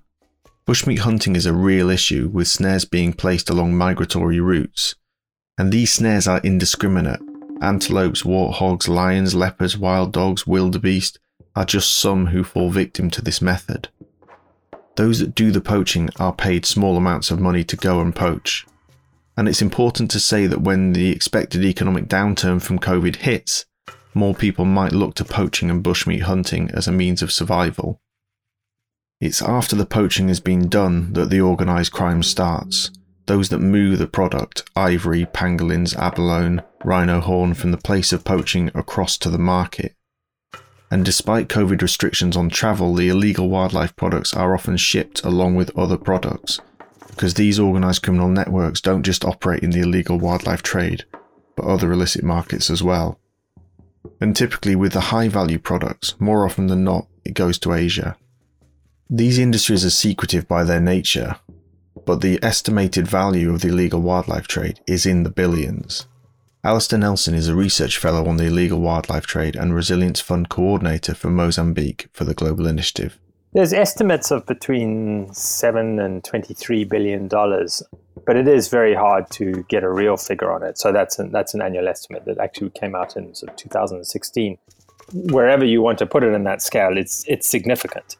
Bushmeat 0.67 1.01
hunting 1.01 1.37
is 1.37 1.45
a 1.45 1.53
real 1.53 1.91
issue, 1.91 2.31
with 2.33 2.49
snares 2.49 2.87
being 2.87 3.13
placed 3.13 3.51
along 3.51 3.77
migratory 3.77 4.41
routes, 4.41 4.95
and 5.59 5.71
these 5.71 5.93
snares 5.93 6.27
are 6.27 6.41
indiscriminate. 6.41 7.21
Antelopes, 7.61 8.23
warthogs, 8.23 8.89
lions, 8.89 9.35
leopards, 9.35 9.77
wild 9.77 10.13
dogs, 10.13 10.47
wildebeest 10.47 11.19
are 11.55 11.67
just 11.67 11.95
some 11.95 12.27
who 12.27 12.43
fall 12.43 12.71
victim 12.71 13.11
to 13.11 13.21
this 13.21 13.43
method. 13.43 13.89
Those 14.97 15.21
that 15.21 15.35
do 15.35 15.51
the 15.51 15.61
poaching 15.61 16.11
are 16.19 16.35
paid 16.35 16.67
small 16.67 16.97
amounts 16.97 17.31
of 17.31 17.41
money 17.41 17.65
to 17.65 17.77
go 17.77 18.01
and 18.01 18.15
poach. 18.15 18.67
And 19.37 19.49
it's 19.49 19.63
important 19.63 20.11
to 20.11 20.21
say 20.21 20.47
that 20.47 20.61
when 20.61 20.93
the 20.93 21.11
expected 21.11 21.65
economic 21.65 22.07
downturn 22.07 22.61
from 22.61 22.79
COVID 22.79 23.17
hits, 23.17 23.65
more 24.15 24.35
people 24.35 24.67
might 24.67 24.93
look 24.93 25.15
to 25.15 25.25
poaching 25.25 25.71
and 25.71 25.83
bushmeat 25.83 26.23
hunting 26.23 26.71
as 26.73 26.87
a 26.87 26.93
means 26.93 27.23
of 27.23 27.33
survival. 27.33 28.01
It's 29.21 29.41
after 29.41 29.75
the 29.77 29.87
poaching 29.87 30.29
has 30.29 30.41
been 30.41 30.69
done 30.69 31.15
that 31.15 31.31
the 31.31 31.41
organised 31.41 31.93
crime 31.93 32.23
starts, 32.23 32.91
those 33.27 33.49
that 33.49 33.61
move 33.61 33.99
the 33.99 34.07
product, 34.07 34.69
ivory, 34.77 35.25
pangolins, 35.25 35.97
abalone, 35.97 36.61
rhino 36.85 37.21
horn, 37.21 37.55
from 37.55 37.71
the 37.71 37.79
place 37.79 38.13
of 38.13 38.25
poaching 38.25 38.71
across 38.75 39.17
to 39.19 39.31
the 39.31 39.39
market. 39.39 39.95
And 40.93 41.07
despite 41.07 41.49
COVID 41.49 41.81
restrictions 41.81 42.37
on 42.37 42.51
travel, 42.51 42.95
the 42.95 43.09
illegal 43.09 43.49
wildlife 43.49 43.97
products 43.97 44.35
are 44.35 44.55
often 44.55 44.77
shipped 44.77 45.25
along 45.25 45.55
with 45.55 45.77
other 45.77 45.97
products, 45.97 46.61
because 47.09 47.33
these 47.33 47.59
organised 47.59 48.03
criminal 48.03 48.29
networks 48.29 48.83
don't 48.83 49.03
just 49.03 49.25
operate 49.25 49.63
in 49.63 49.71
the 49.71 49.81
illegal 49.81 50.19
wildlife 50.19 50.63
trade, 50.63 51.07
but 51.57 51.65
other 51.65 51.91
illicit 51.93 52.23
markets 52.23 52.69
as 52.69 52.83
well. 52.83 53.19
And 54.21 54.37
typically, 54.37 54.77
with 54.77 54.93
the 54.93 55.01
high 55.01 55.29
value 55.29 55.59
products, 55.59 56.15
more 56.21 56.45
often 56.45 56.67
than 56.67 56.85
not, 56.85 57.07
it 57.25 57.33
goes 57.33 57.59
to 57.61 57.73
Asia. 57.73 58.19
These 59.09 59.39
industries 59.39 59.87
are 59.87 59.91
secretive 59.91 60.47
by 60.47 60.63
their 60.63 60.81
nature, 60.81 61.37
but 62.05 62.21
the 62.21 62.39
estimated 62.43 63.09
value 63.09 63.55
of 63.55 63.63
the 63.63 63.69
illegal 63.69 64.03
wildlife 64.03 64.47
trade 64.47 64.81
is 64.87 65.07
in 65.07 65.23
the 65.23 65.31
billions. 65.31 66.07
Alastair 66.64 67.01
Nelson 67.01 67.35
is 67.35 67.48
a 67.48 67.57
research 67.57 67.98
fellow 67.98 68.29
on 68.29 68.37
the 68.37 68.44
illegal 68.44 68.79
wildlife 68.79 69.27
trade 69.27 69.57
and 69.57 69.75
resilience 69.75 70.20
fund 70.20 70.48
coordinator 70.48 71.12
for 71.12 71.29
Mozambique 71.29 72.07
for 72.12 72.22
the 72.22 72.35
Global 72.35 72.68
Initiative. 72.68 73.18
There's 73.53 73.72
estimates 73.72 74.31
of 74.31 74.46
between 74.46 75.35
7 75.35 75.98
and 75.98 76.22
23 76.22 76.85
billion 76.85 77.27
dollars, 77.27 77.83
but 78.25 78.37
it 78.37 78.46
is 78.46 78.68
very 78.68 78.94
hard 78.94 79.29
to 79.33 79.64
get 79.68 79.83
a 79.83 79.90
real 79.90 80.16
figure 80.16 80.53
on 80.53 80.62
it. 80.62 80.79
So 80.79 80.92
that's 80.92 81.18
an, 81.18 81.33
that's 81.33 81.53
an 81.53 81.62
annual 81.62 81.88
estimate 81.88 82.27
that 82.27 82.38
actually 82.38 82.70
came 82.70 82.94
out 82.94 83.16
in 83.16 83.35
sort 83.35 83.51
of 83.51 83.57
2016. 83.57 84.57
Wherever 85.14 85.64
you 85.64 85.83
want 85.83 85.98
to 85.98 86.07
put 86.07 86.22
it 86.22 86.33
in 86.33 86.44
that 86.44 86.62
scale, 86.62 86.96
it's 86.96 87.25
it's 87.27 87.48
significant. 87.48 88.16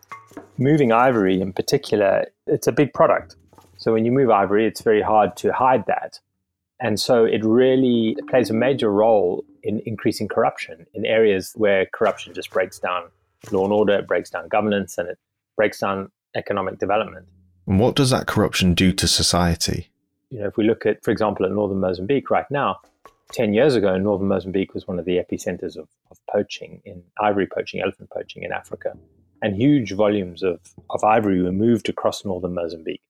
Moving 0.59 0.91
ivory 0.91 1.41
in 1.41 1.53
particular, 1.53 2.27
it's 2.49 2.67
a 2.67 2.73
big 2.73 2.93
product. 2.93 3.37
So 3.77 3.93
when 3.93 4.05
you 4.05 4.11
move 4.11 4.31
ivory, 4.31 4.67
it's 4.67 4.81
very 4.81 5.01
hard 5.01 5.37
to 5.37 5.53
hide 5.53 5.87
that. 5.87 6.19
And 6.83 6.99
so 6.99 7.25
it 7.25 7.45
really 7.45 8.17
plays 8.29 8.51
a 8.51 8.55
major 8.55 8.91
role 8.91 9.45
in 9.63 9.81
increasing 9.87 10.27
corruption 10.27 10.85
in 10.95 11.07
areas 11.07 11.53
where 11.55 11.87
corruption 11.87 12.35
just 12.35 12.51
breaks 12.51 12.81
down 12.81 13.05
law 13.53 13.65
and 13.65 13.73
order, 13.73 13.95
it 13.95 14.09
breaks 14.09 14.31
down 14.31 14.49
governance, 14.49 14.99
and 14.99 15.09
it 15.09 15.19
breaks 15.57 15.79
down 15.79 16.11
economic 16.35 16.81
development. 16.81 17.27
And 17.69 17.79
what 17.79 17.95
does 17.95 18.11
that 18.11 18.27
corruption 18.27 18.75
do 18.75 18.93
to 18.95 19.07
society? 19.07 19.91
You 20.31 20.41
know, 20.41 20.49
if 20.49 20.57
we 20.57 20.65
look 20.65 20.85
at, 20.85 21.05
for 21.05 21.13
example, 21.13 21.47
at 21.47 21.53
northern 21.53 21.79
Mozambique 21.79 22.31
right 22.31 22.51
now, 22.51 22.81
10 23.31 23.55
years 23.55 23.77
ago, 23.77 23.97
northern 23.97 24.27
Mozambique 24.27 24.75
was 24.75 24.89
one 24.89 24.99
of 24.99 25.05
the 25.05 25.19
epicenters 25.19 25.77
of, 25.77 25.89
of 26.11 26.19
poaching 26.31 26.83
in 26.85 27.05
ivory 27.21 27.47
poaching, 27.47 27.81
elephant 27.81 28.11
poaching 28.11 28.43
in 28.43 28.51
Africa. 28.51 28.95
And 29.41 29.55
huge 29.55 29.93
volumes 29.93 30.43
of, 30.43 30.59
of 30.91 31.05
ivory 31.05 31.43
were 31.43 31.53
moved 31.53 31.89
across 31.89 32.25
northern 32.25 32.55
Mozambique. 32.55 33.03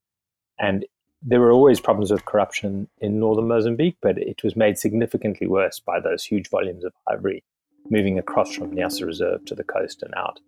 And 0.59 0.85
there 1.25 1.41
were 1.41 1.53
always 1.53 1.81
problems 1.81 2.11
with 2.11 2.25
corruption 2.25 2.89
in 3.01 3.21
northern 3.21 3.47
Mozambique, 3.47 3.97
but 4.03 4.19
it 4.19 4.43
was 4.43 4.57
made 4.57 4.79
significantly 4.79 5.47
worse 5.47 5.79
by 5.79 6.01
those 6.01 6.25
huge 6.25 6.49
volumes 6.51 6.85
of 6.85 6.93
ivory 7.11 7.45
moving 7.91 8.19
across 8.19 8.55
from 8.55 8.73
Niassa 8.73 9.07
Reserve 9.07 9.45
to 9.47 9.55
the 9.55 9.65
coast 9.65 10.03
and 10.03 10.13
out. 10.17 10.41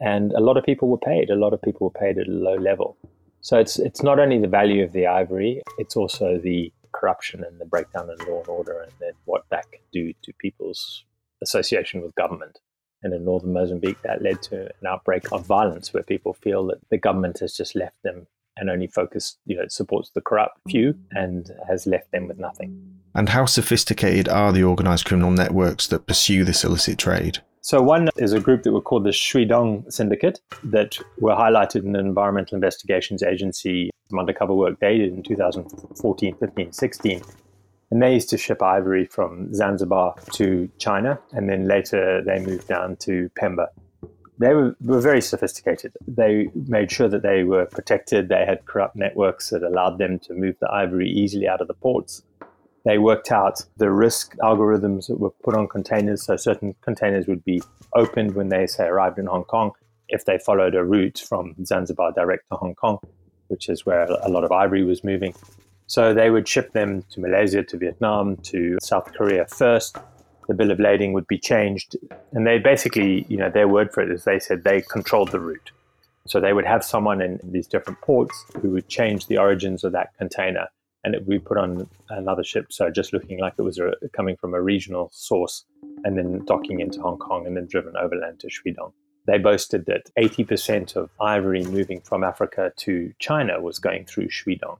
And 0.00 0.32
a 0.32 0.40
lot 0.40 0.56
of 0.56 0.64
people 0.64 0.88
were 0.88 0.98
paid. 0.98 1.30
A 1.30 1.36
lot 1.36 1.52
of 1.52 1.62
people 1.62 1.86
were 1.86 2.00
paid 2.00 2.18
at 2.18 2.26
a 2.26 2.30
low 2.30 2.56
level. 2.56 2.96
So 3.40 3.58
it's 3.58 3.78
it's 3.78 4.02
not 4.02 4.18
only 4.18 4.38
the 4.38 4.48
value 4.48 4.84
of 4.84 4.92
the 4.92 5.06
ivory, 5.06 5.62
it's 5.78 5.96
also 5.96 6.38
the 6.38 6.72
corruption 6.92 7.44
and 7.44 7.60
the 7.60 7.64
breakdown 7.64 8.08
in 8.10 8.26
law 8.26 8.40
and 8.40 8.48
order, 8.48 8.80
and 8.80 8.92
then 9.00 9.12
what 9.24 9.44
that 9.50 9.70
can 9.70 9.80
do 9.92 10.12
to 10.22 10.32
people's 10.38 11.04
association 11.42 12.02
with 12.02 12.14
government. 12.14 12.58
And 13.02 13.12
in 13.12 13.24
northern 13.24 13.52
Mozambique, 13.52 14.00
that 14.02 14.22
led 14.22 14.42
to 14.42 14.66
an 14.66 14.86
outbreak 14.86 15.32
of 15.32 15.44
violence 15.44 15.92
where 15.92 16.04
people 16.04 16.34
feel 16.34 16.66
that 16.66 16.78
the 16.90 16.98
government 16.98 17.40
has 17.40 17.56
just 17.56 17.74
left 17.74 18.00
them 18.04 18.28
and 18.56 18.70
only 18.70 18.86
focus, 18.86 19.36
you 19.46 19.56
know, 19.56 19.64
supports 19.68 20.10
the 20.10 20.20
corrupt 20.20 20.58
few 20.68 20.92
mm. 20.92 20.98
and 21.12 21.50
has 21.68 21.86
left 21.86 22.10
them 22.12 22.28
with 22.28 22.38
nothing. 22.38 22.98
And 23.14 23.28
how 23.28 23.46
sophisticated 23.46 24.28
are 24.28 24.52
the 24.52 24.64
organised 24.64 25.04
criminal 25.04 25.30
networks 25.30 25.86
that 25.88 26.06
pursue 26.06 26.44
this 26.44 26.64
illicit 26.64 26.98
trade? 26.98 27.38
So 27.60 27.80
one 27.80 28.08
is 28.16 28.32
a 28.32 28.40
group 28.40 28.64
that 28.64 28.72
were 28.72 28.80
called 28.80 29.04
the 29.04 29.10
Shuidong 29.10 29.92
Syndicate 29.92 30.40
that 30.64 30.98
were 31.18 31.34
highlighted 31.34 31.84
in 31.84 31.94
an 31.94 32.06
environmental 32.06 32.56
investigations 32.56 33.22
agency 33.22 33.90
undercover 34.18 34.54
work 34.54 34.78
they 34.80 34.98
did 34.98 35.12
in 35.12 35.22
2014, 35.22 36.36
15, 36.36 36.72
16. 36.72 37.22
And 37.90 38.02
they 38.02 38.14
used 38.14 38.30
to 38.30 38.38
ship 38.38 38.62
ivory 38.62 39.06
from 39.06 39.54
Zanzibar 39.54 40.14
to 40.32 40.68
China, 40.78 41.18
and 41.32 41.48
then 41.48 41.68
later 41.68 42.22
they 42.24 42.40
moved 42.40 42.66
down 42.66 42.96
to 42.96 43.30
Pemba 43.40 43.68
they 44.38 44.54
were, 44.54 44.74
were 44.80 45.00
very 45.00 45.20
sophisticated. 45.20 45.92
They 46.06 46.48
made 46.66 46.90
sure 46.90 47.08
that 47.08 47.22
they 47.22 47.44
were 47.44 47.66
protected. 47.66 48.28
They 48.28 48.44
had 48.46 48.64
corrupt 48.64 48.96
networks 48.96 49.50
that 49.50 49.62
allowed 49.62 49.98
them 49.98 50.18
to 50.20 50.34
move 50.34 50.56
the 50.60 50.70
ivory 50.70 51.10
easily 51.10 51.46
out 51.46 51.60
of 51.60 51.68
the 51.68 51.74
ports. 51.74 52.22
They 52.84 52.98
worked 52.98 53.30
out 53.30 53.64
the 53.76 53.90
risk 53.90 54.36
algorithms 54.38 55.06
that 55.06 55.20
were 55.20 55.30
put 55.30 55.54
on 55.54 55.68
containers. 55.68 56.24
So 56.24 56.36
certain 56.36 56.74
containers 56.80 57.26
would 57.26 57.44
be 57.44 57.62
opened 57.94 58.34
when 58.34 58.48
they, 58.48 58.66
say, 58.66 58.84
arrived 58.84 59.18
in 59.18 59.26
Hong 59.26 59.44
Kong 59.44 59.72
if 60.08 60.24
they 60.24 60.38
followed 60.38 60.74
a 60.74 60.84
route 60.84 61.22
from 61.26 61.54
Zanzibar 61.64 62.12
direct 62.12 62.48
to 62.50 62.56
Hong 62.56 62.74
Kong, 62.74 62.98
which 63.48 63.68
is 63.68 63.86
where 63.86 64.04
a 64.04 64.28
lot 64.28 64.44
of 64.44 64.50
ivory 64.50 64.82
was 64.82 65.04
moving. 65.04 65.34
So 65.86 66.14
they 66.14 66.30
would 66.30 66.48
ship 66.48 66.72
them 66.72 67.04
to 67.10 67.20
Malaysia, 67.20 67.62
to 67.62 67.76
Vietnam, 67.76 68.36
to 68.36 68.78
South 68.82 69.12
Korea 69.12 69.46
first 69.46 69.96
the 70.48 70.54
bill 70.54 70.70
of 70.70 70.80
lading 70.80 71.12
would 71.12 71.26
be 71.26 71.38
changed. 71.38 71.96
And 72.32 72.46
they 72.46 72.58
basically, 72.58 73.26
you 73.28 73.36
know, 73.36 73.50
their 73.50 73.68
word 73.68 73.92
for 73.92 74.02
it 74.02 74.10
is 74.10 74.24
they 74.24 74.38
said 74.38 74.64
they 74.64 74.82
controlled 74.82 75.30
the 75.30 75.40
route. 75.40 75.70
So 76.26 76.40
they 76.40 76.52
would 76.52 76.66
have 76.66 76.84
someone 76.84 77.20
in 77.20 77.40
these 77.42 77.66
different 77.66 78.00
ports 78.00 78.44
who 78.60 78.70
would 78.70 78.88
change 78.88 79.26
the 79.26 79.38
origins 79.38 79.82
of 79.84 79.92
that 79.92 80.16
container 80.18 80.68
and 81.04 81.14
it 81.14 81.26
would 81.26 81.28
be 81.28 81.38
put 81.38 81.58
on 81.58 81.88
another 82.10 82.44
ship. 82.44 82.72
So 82.72 82.90
just 82.90 83.12
looking 83.12 83.40
like 83.40 83.54
it 83.58 83.62
was 83.62 83.78
a, 83.78 83.92
coming 84.12 84.36
from 84.36 84.54
a 84.54 84.62
regional 84.62 85.10
source 85.12 85.64
and 86.04 86.16
then 86.16 86.44
docking 86.44 86.80
into 86.80 87.00
Hong 87.00 87.18
Kong 87.18 87.46
and 87.46 87.56
then 87.56 87.66
driven 87.66 87.96
overland 87.96 88.40
to 88.40 88.48
Shuidong. 88.48 88.92
They 89.26 89.38
boasted 89.38 89.86
that 89.86 90.10
80% 90.18 90.96
of 90.96 91.10
ivory 91.20 91.62
moving 91.64 92.00
from 92.00 92.24
Africa 92.24 92.72
to 92.78 93.12
China 93.18 93.60
was 93.60 93.78
going 93.78 94.04
through 94.04 94.28
Shuidong. 94.28 94.78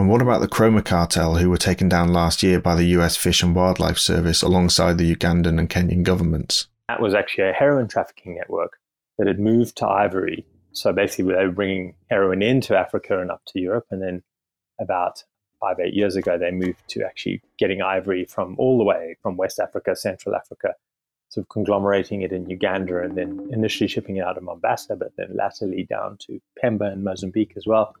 And 0.00 0.08
what 0.08 0.22
about 0.22 0.40
the 0.40 0.48
Kromah 0.48 0.82
cartel 0.82 1.34
who 1.36 1.50
were 1.50 1.58
taken 1.58 1.86
down 1.86 2.10
last 2.10 2.42
year 2.42 2.58
by 2.58 2.74
the 2.74 2.86
US 2.96 3.18
Fish 3.18 3.42
and 3.42 3.54
Wildlife 3.54 3.98
Service 3.98 4.40
alongside 4.40 4.96
the 4.96 5.14
Ugandan 5.14 5.58
and 5.58 5.68
Kenyan 5.68 6.04
governments? 6.04 6.68
That 6.88 7.02
was 7.02 7.12
actually 7.12 7.50
a 7.50 7.52
heroin 7.52 7.86
trafficking 7.86 8.34
network 8.34 8.78
that 9.18 9.26
had 9.26 9.38
moved 9.38 9.76
to 9.76 9.86
Ivory. 9.86 10.46
So 10.72 10.94
basically, 10.94 11.34
they 11.34 11.44
were 11.44 11.52
bringing 11.52 11.96
heroin 12.08 12.40
into 12.40 12.74
Africa 12.74 13.20
and 13.20 13.30
up 13.30 13.42
to 13.48 13.60
Europe. 13.60 13.88
And 13.90 14.00
then 14.00 14.22
about 14.80 15.22
five, 15.60 15.78
eight 15.78 15.92
years 15.92 16.16
ago, 16.16 16.38
they 16.38 16.50
moved 16.50 16.80
to 16.88 17.04
actually 17.04 17.42
getting 17.58 17.82
ivory 17.82 18.24
from 18.24 18.54
all 18.56 18.78
the 18.78 18.84
way 18.84 19.16
from 19.20 19.36
West 19.36 19.60
Africa, 19.60 19.94
Central 19.94 20.34
Africa, 20.34 20.76
sort 21.28 21.44
of 21.44 21.50
conglomerating 21.50 22.22
it 22.22 22.32
in 22.32 22.48
Uganda 22.48 23.02
and 23.02 23.18
then 23.18 23.50
initially 23.52 23.86
shipping 23.86 24.16
it 24.16 24.24
out 24.24 24.38
of 24.38 24.44
Mombasa, 24.44 24.96
but 24.96 25.12
then 25.18 25.36
latterly 25.36 25.82
down 25.82 26.16
to 26.20 26.40
Pemba 26.64 26.90
and 26.90 27.04
Mozambique 27.04 27.52
as 27.58 27.66
well 27.66 27.94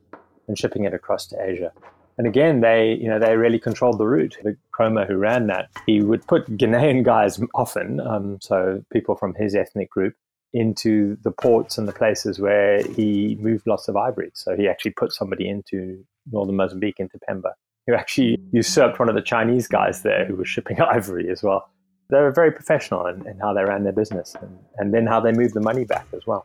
and 0.50 0.58
shipping 0.58 0.84
it 0.84 0.92
across 0.92 1.26
to 1.28 1.40
Asia. 1.40 1.72
And 2.18 2.26
again, 2.26 2.60
they, 2.60 2.98
you 3.00 3.08
know, 3.08 3.20
they 3.20 3.36
really 3.36 3.58
controlled 3.58 3.98
the 3.98 4.04
route. 4.04 4.36
The 4.42 4.56
Kromah 4.76 5.06
who 5.06 5.16
ran 5.16 5.46
that, 5.46 5.70
he 5.86 6.02
would 6.02 6.26
put 6.26 6.44
Ghanaian 6.58 7.04
guys 7.04 7.40
often, 7.54 8.00
um, 8.00 8.38
so 8.42 8.84
people 8.92 9.14
from 9.14 9.32
his 9.34 9.54
ethnic 9.54 9.90
group, 9.90 10.14
into 10.52 11.16
the 11.22 11.30
ports 11.30 11.78
and 11.78 11.86
the 11.86 11.92
places 11.92 12.40
where 12.40 12.82
he 12.82 13.38
moved 13.40 13.66
lots 13.66 13.86
of 13.86 13.96
ivory. 13.96 14.32
So 14.34 14.56
he 14.56 14.68
actually 14.68 14.90
put 14.90 15.12
somebody 15.12 15.48
into 15.48 16.04
northern 16.30 16.56
Mozambique, 16.56 16.98
into 16.98 17.18
Pemba, 17.28 17.52
who 17.86 17.94
actually 17.94 18.38
usurped 18.52 18.98
one 18.98 19.08
of 19.08 19.14
the 19.14 19.22
Chinese 19.22 19.68
guys 19.68 20.02
there 20.02 20.26
who 20.26 20.34
was 20.34 20.48
shipping 20.48 20.80
ivory 20.96 21.30
as 21.30 21.44
well. 21.44 21.70
They 22.10 22.20
were 22.20 22.32
very 22.32 22.50
professional 22.50 23.06
in, 23.06 23.24
in 23.28 23.38
how 23.38 23.54
they 23.54 23.62
ran 23.62 23.84
their 23.84 23.92
business 23.92 24.34
and, 24.42 24.58
and 24.78 24.92
then 24.92 25.06
how 25.06 25.20
they 25.20 25.30
moved 25.30 25.54
the 25.54 25.60
money 25.60 25.84
back 25.84 26.08
as 26.12 26.26
well. 26.26 26.44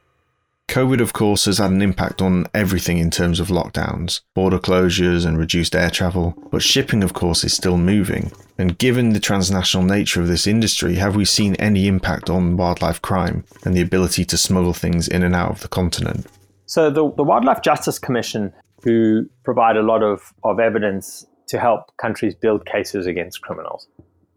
COVID, 0.67 0.99
of 0.99 1.13
course, 1.13 1.45
has 1.45 1.59
had 1.59 1.71
an 1.71 1.81
impact 1.81 2.21
on 2.21 2.47
everything 2.53 2.97
in 2.97 3.09
terms 3.09 3.39
of 3.39 3.47
lockdowns, 3.47 4.21
border 4.33 4.59
closures, 4.59 5.25
and 5.25 5.37
reduced 5.37 5.75
air 5.75 5.89
travel. 5.89 6.33
But 6.51 6.63
shipping, 6.63 7.03
of 7.03 7.13
course, 7.13 7.43
is 7.43 7.53
still 7.53 7.77
moving. 7.77 8.31
And 8.57 8.77
given 8.77 9.13
the 9.13 9.19
transnational 9.19 9.85
nature 9.85 10.21
of 10.21 10.27
this 10.27 10.47
industry, 10.47 10.95
have 10.95 11.15
we 11.15 11.23
seen 11.23 11.55
any 11.55 11.87
impact 11.87 12.29
on 12.29 12.57
wildlife 12.57 13.01
crime 13.01 13.45
and 13.63 13.75
the 13.75 13.81
ability 13.81 14.25
to 14.25 14.37
smuggle 14.37 14.73
things 14.73 15.07
in 15.07 15.23
and 15.23 15.35
out 15.35 15.51
of 15.51 15.61
the 15.61 15.67
continent? 15.67 16.25
So, 16.65 16.89
the, 16.89 17.11
the 17.13 17.23
Wildlife 17.23 17.61
Justice 17.61 17.99
Commission, 17.99 18.51
who 18.83 19.29
provide 19.43 19.77
a 19.77 19.83
lot 19.83 20.01
of, 20.03 20.33
of 20.43 20.59
evidence 20.59 21.25
to 21.47 21.59
help 21.59 21.95
countries 21.97 22.33
build 22.33 22.65
cases 22.65 23.05
against 23.05 23.41
criminals, 23.41 23.87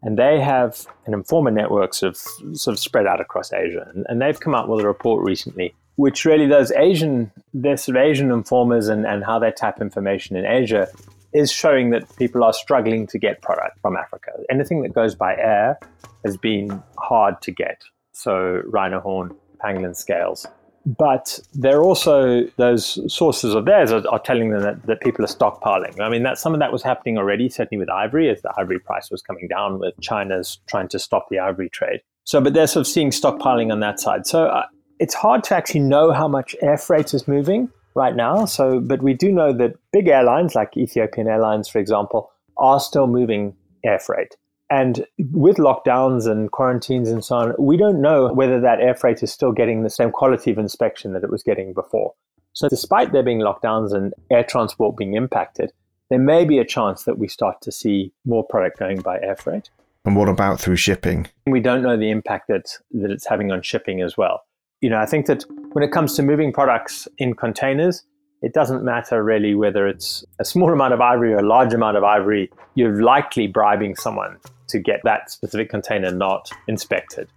and 0.03 0.17
they 0.17 0.39
have 0.39 0.85
an 1.07 1.13
informer 1.13 1.51
networks 1.51 2.03
of 2.03 2.15
sort 2.53 2.73
of 2.73 2.79
spread 2.79 3.07
out 3.07 3.19
across 3.19 3.51
Asia. 3.51 3.91
And, 3.93 4.05
and 4.07 4.21
they've 4.21 4.39
come 4.39 4.53
up 4.53 4.69
with 4.69 4.85
a 4.85 4.87
report 4.87 5.25
recently 5.25 5.73
which 5.99 6.23
really 6.23 6.47
those 6.47 6.71
Asian, 6.71 7.29
their 7.53 7.75
sort 7.75 7.97
of 7.97 8.03
Asian 8.03 8.31
informers 8.31 8.87
and, 8.87 9.05
and 9.05 9.21
how 9.25 9.37
they 9.37 9.51
tap 9.51 9.81
information 9.81 10.37
in 10.37 10.45
Asia 10.45 10.87
is 11.33 11.51
showing 11.51 11.89
that 11.89 12.03
people 12.15 12.41
are 12.41 12.53
struggling 12.53 13.05
to 13.05 13.19
get 13.19 13.41
product 13.41 13.77
from 13.81 13.97
Africa. 13.97 14.31
Anything 14.49 14.81
that 14.83 14.93
goes 14.93 15.13
by 15.13 15.35
air 15.35 15.77
has 16.23 16.37
been 16.37 16.81
hard 16.97 17.41
to 17.41 17.51
get. 17.51 17.83
So 18.13 18.61
rhino 18.67 19.01
horn, 19.01 19.35
pangolin 19.61 19.93
scales. 19.93 20.47
But 20.85 21.37
they're 21.53 21.83
also, 21.83 22.45
those 22.55 23.13
sources 23.13 23.53
of 23.53 23.65
theirs 23.65 23.91
are, 23.91 24.07
are 24.07 24.19
telling 24.19 24.51
them 24.51 24.61
that, 24.61 24.85
that 24.85 25.01
people 25.01 25.25
are 25.25 25.27
stockpiling. 25.27 25.99
I 25.99 26.07
mean, 26.07 26.23
that 26.23 26.37
some 26.37 26.53
of 26.53 26.61
that 26.61 26.71
was 26.71 26.81
happening 26.81 27.17
already, 27.17 27.49
certainly 27.49 27.77
with 27.77 27.89
ivory, 27.89 28.29
as 28.29 28.41
the 28.41 28.53
ivory 28.57 28.79
price 28.79 29.11
was 29.11 29.21
coming 29.21 29.49
down, 29.49 29.79
with 29.79 29.95
China's 29.99 30.61
trying 30.69 30.87
to 30.87 30.97
stop 30.97 31.27
the 31.29 31.39
ivory 31.39 31.69
trade. 31.69 31.99
So, 32.23 32.39
but 32.39 32.53
they're 32.53 32.67
sort 32.67 32.87
of 32.87 32.87
seeing 32.87 33.09
stockpiling 33.09 33.69
on 33.69 33.81
that 33.81 33.99
side. 33.99 34.25
So, 34.25 34.45
uh, 34.45 34.63
it's 34.99 35.13
hard 35.13 35.43
to 35.45 35.55
actually 35.55 35.79
know 35.79 36.11
how 36.11 36.27
much 36.27 36.55
air 36.61 36.77
freight 36.77 37.13
is 37.13 37.27
moving 37.27 37.69
right 37.95 38.15
now. 38.15 38.45
So, 38.45 38.79
but 38.79 39.01
we 39.01 39.13
do 39.13 39.31
know 39.31 39.53
that 39.53 39.75
big 39.91 40.07
airlines 40.07 40.55
like 40.55 40.75
Ethiopian 40.77 41.27
Airlines, 41.27 41.67
for 41.67 41.79
example, 41.79 42.31
are 42.57 42.79
still 42.79 43.07
moving 43.07 43.55
air 43.83 43.99
freight. 43.99 44.35
And 44.69 45.05
with 45.31 45.57
lockdowns 45.57 46.29
and 46.29 46.51
quarantines 46.51 47.09
and 47.09 47.25
so 47.25 47.35
on, 47.37 47.55
we 47.57 47.75
don't 47.75 48.01
know 48.01 48.31
whether 48.33 48.61
that 48.61 48.81
air 48.81 48.93
freight 48.93 49.23
is 49.23 49.31
still 49.31 49.51
getting 49.51 49.81
the 49.81 49.89
same 49.89 50.11
quality 50.11 50.51
of 50.51 50.59
inspection 50.59 51.13
that 51.13 51.23
it 51.23 51.31
was 51.31 51.41
getting 51.41 51.73
before. 51.73 52.13
So, 52.53 52.67
despite 52.67 53.11
there 53.11 53.23
being 53.23 53.39
lockdowns 53.39 53.93
and 53.93 54.13
air 54.31 54.43
transport 54.43 54.97
being 54.97 55.15
impacted, 55.15 55.71
there 56.09 56.19
may 56.19 56.45
be 56.45 56.59
a 56.59 56.65
chance 56.65 57.03
that 57.03 57.17
we 57.17 57.27
start 57.27 57.61
to 57.61 57.71
see 57.71 58.11
more 58.25 58.43
product 58.43 58.77
going 58.77 59.01
by 59.01 59.19
air 59.21 59.35
freight. 59.35 59.69
And 60.05 60.15
what 60.15 60.29
about 60.29 60.59
through 60.59 60.75
shipping? 60.75 61.27
We 61.47 61.59
don't 61.59 61.83
know 61.83 61.97
the 61.97 62.09
impact 62.09 62.47
that, 62.47 62.77
that 62.91 63.11
it's 63.11 63.27
having 63.27 63.51
on 63.51 63.61
shipping 63.61 64.01
as 64.01 64.17
well 64.17 64.43
you 64.81 64.89
know, 64.89 64.97
I 64.97 65.05
think 65.05 65.25
that 65.27 65.43
when 65.73 65.83
it 65.83 65.91
comes 65.91 66.15
to 66.15 66.23
moving 66.23 66.53
products 66.53 67.07
in 67.17 67.33
containers, 67.33 68.03
it 68.41 68.53
doesn't 68.53 68.83
matter 68.83 69.23
really 69.23 69.53
whether 69.53 69.87
it's 69.87 70.23
a 70.39 70.45
small 70.45 70.71
amount 70.71 70.93
of 70.93 71.01
ivory 71.01 71.33
or 71.33 71.39
a 71.39 71.47
large 71.47 71.73
amount 71.73 71.97
of 71.97 72.03
ivory. 72.03 72.49
You're 72.75 73.01
likely 73.01 73.47
bribing 73.47 73.95
someone 73.95 74.37
to 74.69 74.79
get 74.79 75.01
that 75.03 75.29
specific 75.29 75.69
container 75.69 76.11
not 76.11 76.49
inspected. 76.67 77.29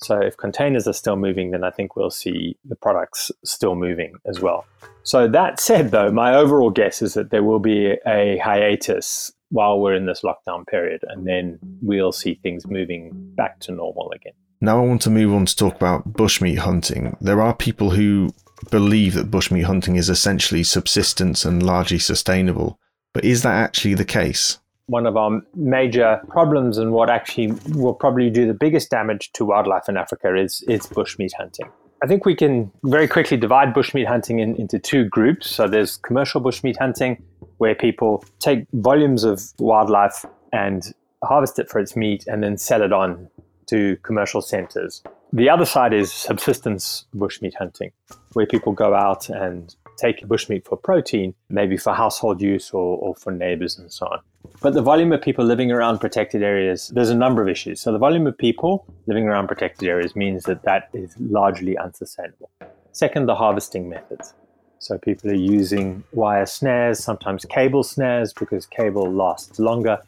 So 0.00 0.20
if 0.20 0.36
containers 0.36 0.86
are 0.86 0.92
still 0.92 1.16
moving, 1.16 1.50
then 1.50 1.64
I 1.64 1.70
think 1.70 1.96
we'll 1.96 2.10
see 2.10 2.56
the 2.64 2.76
products 2.76 3.30
still 3.44 3.74
moving 3.74 4.14
as 4.26 4.40
well. 4.40 4.64
So 5.02 5.26
that 5.28 5.60
said, 5.60 5.90
though, 5.90 6.10
my 6.10 6.34
overall 6.34 6.70
guess 6.70 7.02
is 7.02 7.14
that 7.14 7.30
there 7.30 7.42
will 7.42 7.58
be 7.58 7.94
a 8.06 8.38
hiatus 8.38 9.32
while 9.50 9.80
we're 9.80 9.94
in 9.94 10.06
this 10.06 10.22
lockdown 10.22 10.66
period, 10.66 11.02
and 11.08 11.26
then 11.26 11.58
we'll 11.82 12.12
see 12.12 12.34
things 12.34 12.66
moving 12.66 13.10
back 13.34 13.58
to 13.60 13.72
normal 13.72 14.12
again. 14.12 14.34
Now 14.60 14.82
I 14.82 14.86
want 14.86 15.02
to 15.02 15.10
move 15.10 15.32
on 15.32 15.46
to 15.46 15.56
talk 15.56 15.76
about 15.76 16.12
bushmeat 16.12 16.58
hunting. 16.58 17.16
There 17.20 17.40
are 17.40 17.54
people 17.54 17.90
who 17.90 18.34
believe 18.70 19.14
that 19.14 19.30
bushmeat 19.30 19.64
hunting 19.64 19.94
is 19.94 20.10
essentially 20.10 20.64
subsistence 20.64 21.44
and 21.44 21.62
largely 21.62 22.00
sustainable, 22.00 22.78
but 23.14 23.24
is 23.24 23.42
that 23.42 23.54
actually 23.54 23.94
the 23.94 24.04
case? 24.04 24.58
One 24.86 25.06
of 25.06 25.16
our 25.16 25.42
major 25.54 26.20
problems 26.28 26.76
and 26.76 26.92
what 26.92 27.08
actually 27.08 27.52
will 27.74 27.94
probably 27.94 28.30
do 28.30 28.46
the 28.46 28.54
biggest 28.54 28.90
damage 28.90 29.30
to 29.34 29.44
wildlife 29.44 29.88
in 29.88 29.96
Africa 29.96 30.34
is, 30.34 30.64
is 30.66 30.86
bushmeat 30.86 31.34
hunting. 31.38 31.68
I 32.02 32.06
think 32.06 32.24
we 32.24 32.34
can 32.34 32.72
very 32.84 33.06
quickly 33.06 33.36
divide 33.36 33.74
bushmeat 33.74 34.06
hunting 34.06 34.40
in, 34.40 34.56
into 34.56 34.78
two 34.78 35.04
groups. 35.04 35.50
So 35.50 35.68
there's 35.68 35.98
commercial 35.98 36.40
bushmeat 36.40 36.78
hunting, 36.78 37.22
where 37.58 37.74
people 37.74 38.24
take 38.40 38.66
volumes 38.72 39.24
of 39.24 39.42
wildlife 39.58 40.24
and 40.52 40.82
harvest 41.22 41.58
it 41.58 41.68
for 41.68 41.78
its 41.78 41.94
meat 41.94 42.24
and 42.26 42.42
then 42.42 42.56
sell 42.56 42.82
it 42.82 42.92
on 42.92 43.28
to 43.68 43.96
commercial 44.02 44.42
centers. 44.42 45.02
The 45.32 45.50
other 45.50 45.66
side 45.66 45.92
is 45.92 46.12
subsistence 46.12 47.04
bushmeat 47.14 47.54
hunting, 47.54 47.92
where 48.32 48.46
people 48.46 48.72
go 48.72 48.94
out 48.94 49.28
and 49.28 49.74
take 49.98 50.20
bushmeat 50.26 50.64
for 50.64 50.76
protein, 50.76 51.34
maybe 51.50 51.76
for 51.76 51.92
household 51.92 52.40
use 52.40 52.70
or, 52.70 52.98
or 52.98 53.14
for 53.16 53.32
neighbors 53.32 53.78
and 53.78 53.92
so 53.92 54.06
on. 54.06 54.20
But 54.62 54.74
the 54.74 54.82
volume 54.82 55.12
of 55.12 55.20
people 55.20 55.44
living 55.44 55.70
around 55.70 55.98
protected 55.98 56.42
areas, 56.42 56.88
there's 56.88 57.10
a 57.10 57.14
number 57.14 57.42
of 57.42 57.48
issues. 57.48 57.80
So 57.80 57.92
the 57.92 57.98
volume 57.98 58.26
of 58.26 58.38
people 58.38 58.86
living 59.06 59.24
around 59.24 59.48
protected 59.48 59.88
areas 59.88 60.16
means 60.16 60.44
that 60.44 60.62
that 60.62 60.88
is 60.94 61.14
largely 61.18 61.76
unsustainable. 61.76 62.50
Second, 62.92 63.26
the 63.26 63.34
harvesting 63.34 63.88
methods. 63.88 64.34
So 64.78 64.96
people 64.98 65.30
are 65.30 65.34
using 65.34 66.04
wire 66.12 66.46
snares, 66.46 67.00
sometimes 67.00 67.44
cable 67.44 67.82
snares, 67.82 68.32
because 68.32 68.64
cable 68.66 69.12
lasts 69.12 69.58
longer 69.58 69.98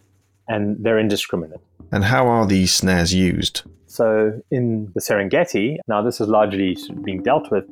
and 0.49 0.83
they're 0.83 0.99
indiscriminate. 0.99 1.61
And 1.93 2.05
how 2.05 2.27
are 2.29 2.47
these 2.47 2.73
snares 2.73 3.13
used? 3.13 3.63
So 3.87 4.41
in 4.51 4.91
the 4.95 5.01
Serengeti, 5.01 5.79
now 5.89 6.03
this 6.03 6.21
is 6.21 6.29
largely 6.29 6.77
being 7.03 7.23
dealt 7.23 7.51
with 7.51 7.65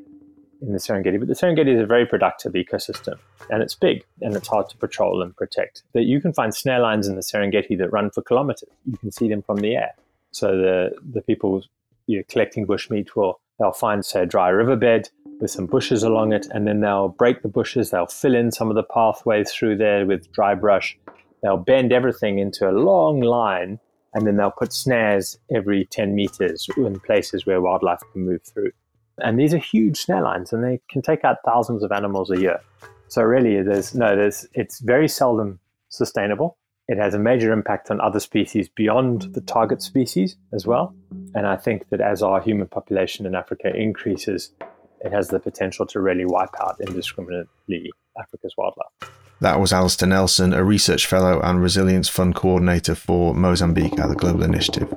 in 0.60 0.72
the 0.72 0.78
Serengeti, 0.78 1.18
but 1.18 1.28
the 1.28 1.34
Serengeti 1.34 1.74
is 1.74 1.80
a 1.80 1.86
very 1.86 2.04
productive 2.04 2.54
ecosystem 2.54 3.18
and 3.48 3.62
it's 3.62 3.76
big 3.76 4.04
and 4.20 4.34
it's 4.34 4.48
hard 4.48 4.68
to 4.70 4.76
patrol 4.76 5.22
and 5.22 5.36
protect. 5.36 5.84
That 5.94 6.04
you 6.04 6.20
can 6.20 6.32
find 6.32 6.52
snare 6.52 6.80
lines 6.80 7.06
in 7.06 7.14
the 7.14 7.22
Serengeti 7.22 7.78
that 7.78 7.90
run 7.92 8.10
for 8.10 8.22
kilometers. 8.22 8.68
You 8.86 8.98
can 8.98 9.12
see 9.12 9.28
them 9.28 9.42
from 9.42 9.58
the 9.58 9.76
air. 9.76 9.94
So 10.32 10.56
the, 10.56 10.90
the 11.12 11.22
people 11.22 11.62
you 12.06 12.18
know, 12.18 12.24
collecting 12.28 12.66
bushmeat 12.66 13.14
will 13.14 13.40
they'll 13.58 13.72
find 13.72 14.04
say 14.04 14.22
a 14.22 14.26
dry 14.26 14.48
riverbed 14.48 15.10
with 15.40 15.50
some 15.50 15.66
bushes 15.66 16.02
along 16.02 16.32
it, 16.32 16.48
and 16.50 16.66
then 16.66 16.80
they'll 16.80 17.10
break 17.10 17.42
the 17.42 17.48
bushes, 17.48 17.90
they'll 17.90 18.06
fill 18.06 18.34
in 18.34 18.50
some 18.50 18.70
of 18.70 18.74
the 18.74 18.82
pathways 18.82 19.52
through 19.52 19.76
there 19.76 20.04
with 20.04 20.32
dry 20.32 20.54
brush, 20.54 20.98
they'll 21.42 21.56
bend 21.56 21.92
everything 21.92 22.40
into 22.40 22.68
a 22.68 22.72
long 22.72 23.20
line, 23.20 23.78
and 24.14 24.26
then 24.26 24.36
they'll 24.36 24.50
put 24.50 24.72
snares 24.72 25.38
every 25.54 25.86
10 25.86 26.14
meters 26.14 26.68
in 26.76 26.98
places 27.00 27.46
where 27.46 27.60
wildlife 27.60 28.00
can 28.12 28.24
move 28.24 28.42
through. 28.42 28.70
And 29.18 29.38
these 29.38 29.52
are 29.52 29.58
huge 29.58 29.98
snare 29.98 30.22
lines, 30.22 30.52
and 30.52 30.62
they 30.62 30.80
can 30.88 31.02
take 31.02 31.24
out 31.24 31.38
thousands 31.44 31.82
of 31.82 31.92
animals 31.92 32.30
a 32.30 32.40
year. 32.40 32.60
So 33.08 33.22
really, 33.22 33.62
there's 33.62 33.94
no, 33.94 34.14
there's 34.14 34.46
it's 34.54 34.80
very 34.80 35.08
seldom 35.08 35.60
sustainable. 35.88 36.56
It 36.88 36.98
has 36.98 37.14
a 37.14 37.18
major 37.18 37.52
impact 37.52 37.90
on 37.90 38.00
other 38.00 38.20
species 38.20 38.68
beyond 38.68 39.34
the 39.34 39.42
target 39.42 39.82
species 39.82 40.36
as 40.52 40.66
well. 40.66 40.94
And 41.34 41.46
I 41.46 41.56
think 41.56 41.88
that 41.90 42.00
as 42.00 42.22
our 42.22 42.40
human 42.40 42.66
population 42.66 43.26
in 43.26 43.34
Africa 43.34 43.74
increases, 43.74 44.52
it 45.00 45.12
has 45.12 45.28
the 45.28 45.38
potential 45.38 45.86
to 45.86 46.00
really 46.00 46.24
wipe 46.24 46.54
out 46.60 46.76
indiscriminately 46.80 47.90
Africa's 48.18 48.54
wildlife. 48.56 49.27
That 49.40 49.60
was 49.60 49.72
Alastair 49.72 50.08
Nelson, 50.08 50.52
a 50.52 50.64
research 50.64 51.06
fellow 51.06 51.40
and 51.40 51.62
resilience 51.62 52.08
fund 52.08 52.34
coordinator 52.34 52.96
for 52.96 53.34
Mozambique 53.34 53.98
at 54.00 54.08
the 54.08 54.16
Global 54.16 54.42
Initiative. 54.42 54.92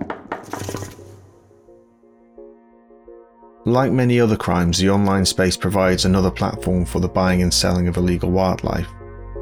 Like 3.66 3.92
many 3.92 4.20
other 4.20 4.36
crimes, 4.36 4.80
the 4.80 4.90
online 4.90 5.26
space 5.26 5.56
provides 5.56 6.06
another 6.06 6.32
platform 6.32 6.86
for 6.86 7.00
the 7.00 7.08
buying 7.08 7.44
and 7.44 7.54
selling 7.54 7.88
of 7.88 7.98
illegal 7.98 8.32
wildlife, 8.32 8.88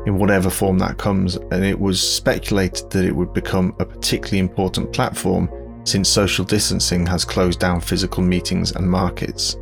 in 0.05 0.19
whatever 0.19 0.49
form 0.49 0.77
that 0.79 0.97
comes, 0.97 1.35
and 1.35 1.63
it 1.63 1.79
was 1.79 2.01
speculated 2.01 2.89
that 2.89 3.05
it 3.05 3.15
would 3.15 3.33
become 3.33 3.73
a 3.79 3.85
particularly 3.85 4.39
important 4.39 4.91
platform 4.91 5.49
since 5.85 6.09
social 6.09 6.43
distancing 6.43 7.05
has 7.05 7.23
closed 7.23 7.61
down 7.61 7.79
physical 7.79 8.21
meetings 8.21 8.73
and 8.73 8.89
markets. 8.89 9.55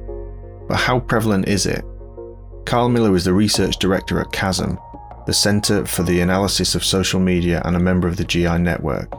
But 0.68 0.78
how 0.78 1.00
prevalent 1.02 1.48
is 1.48 1.68
it? 1.68 1.86
Carl 2.66 2.90
Miller 2.90 3.16
is 3.16 3.24
the 3.24 3.34
research 3.34 3.78
director 3.78 4.20
at 4.20 4.32
CASM, 4.32 4.78
the 5.28 5.34
Centre 5.34 5.86
for 5.86 6.04
the 6.04 6.22
Analysis 6.22 6.74
of 6.74 6.86
Social 6.86 7.20
Media 7.20 7.62
and 7.66 7.76
a 7.76 7.80
member 7.80 8.08
of 8.08 8.16
the 8.16 8.24
GI 8.24 8.60
network. 8.60 9.14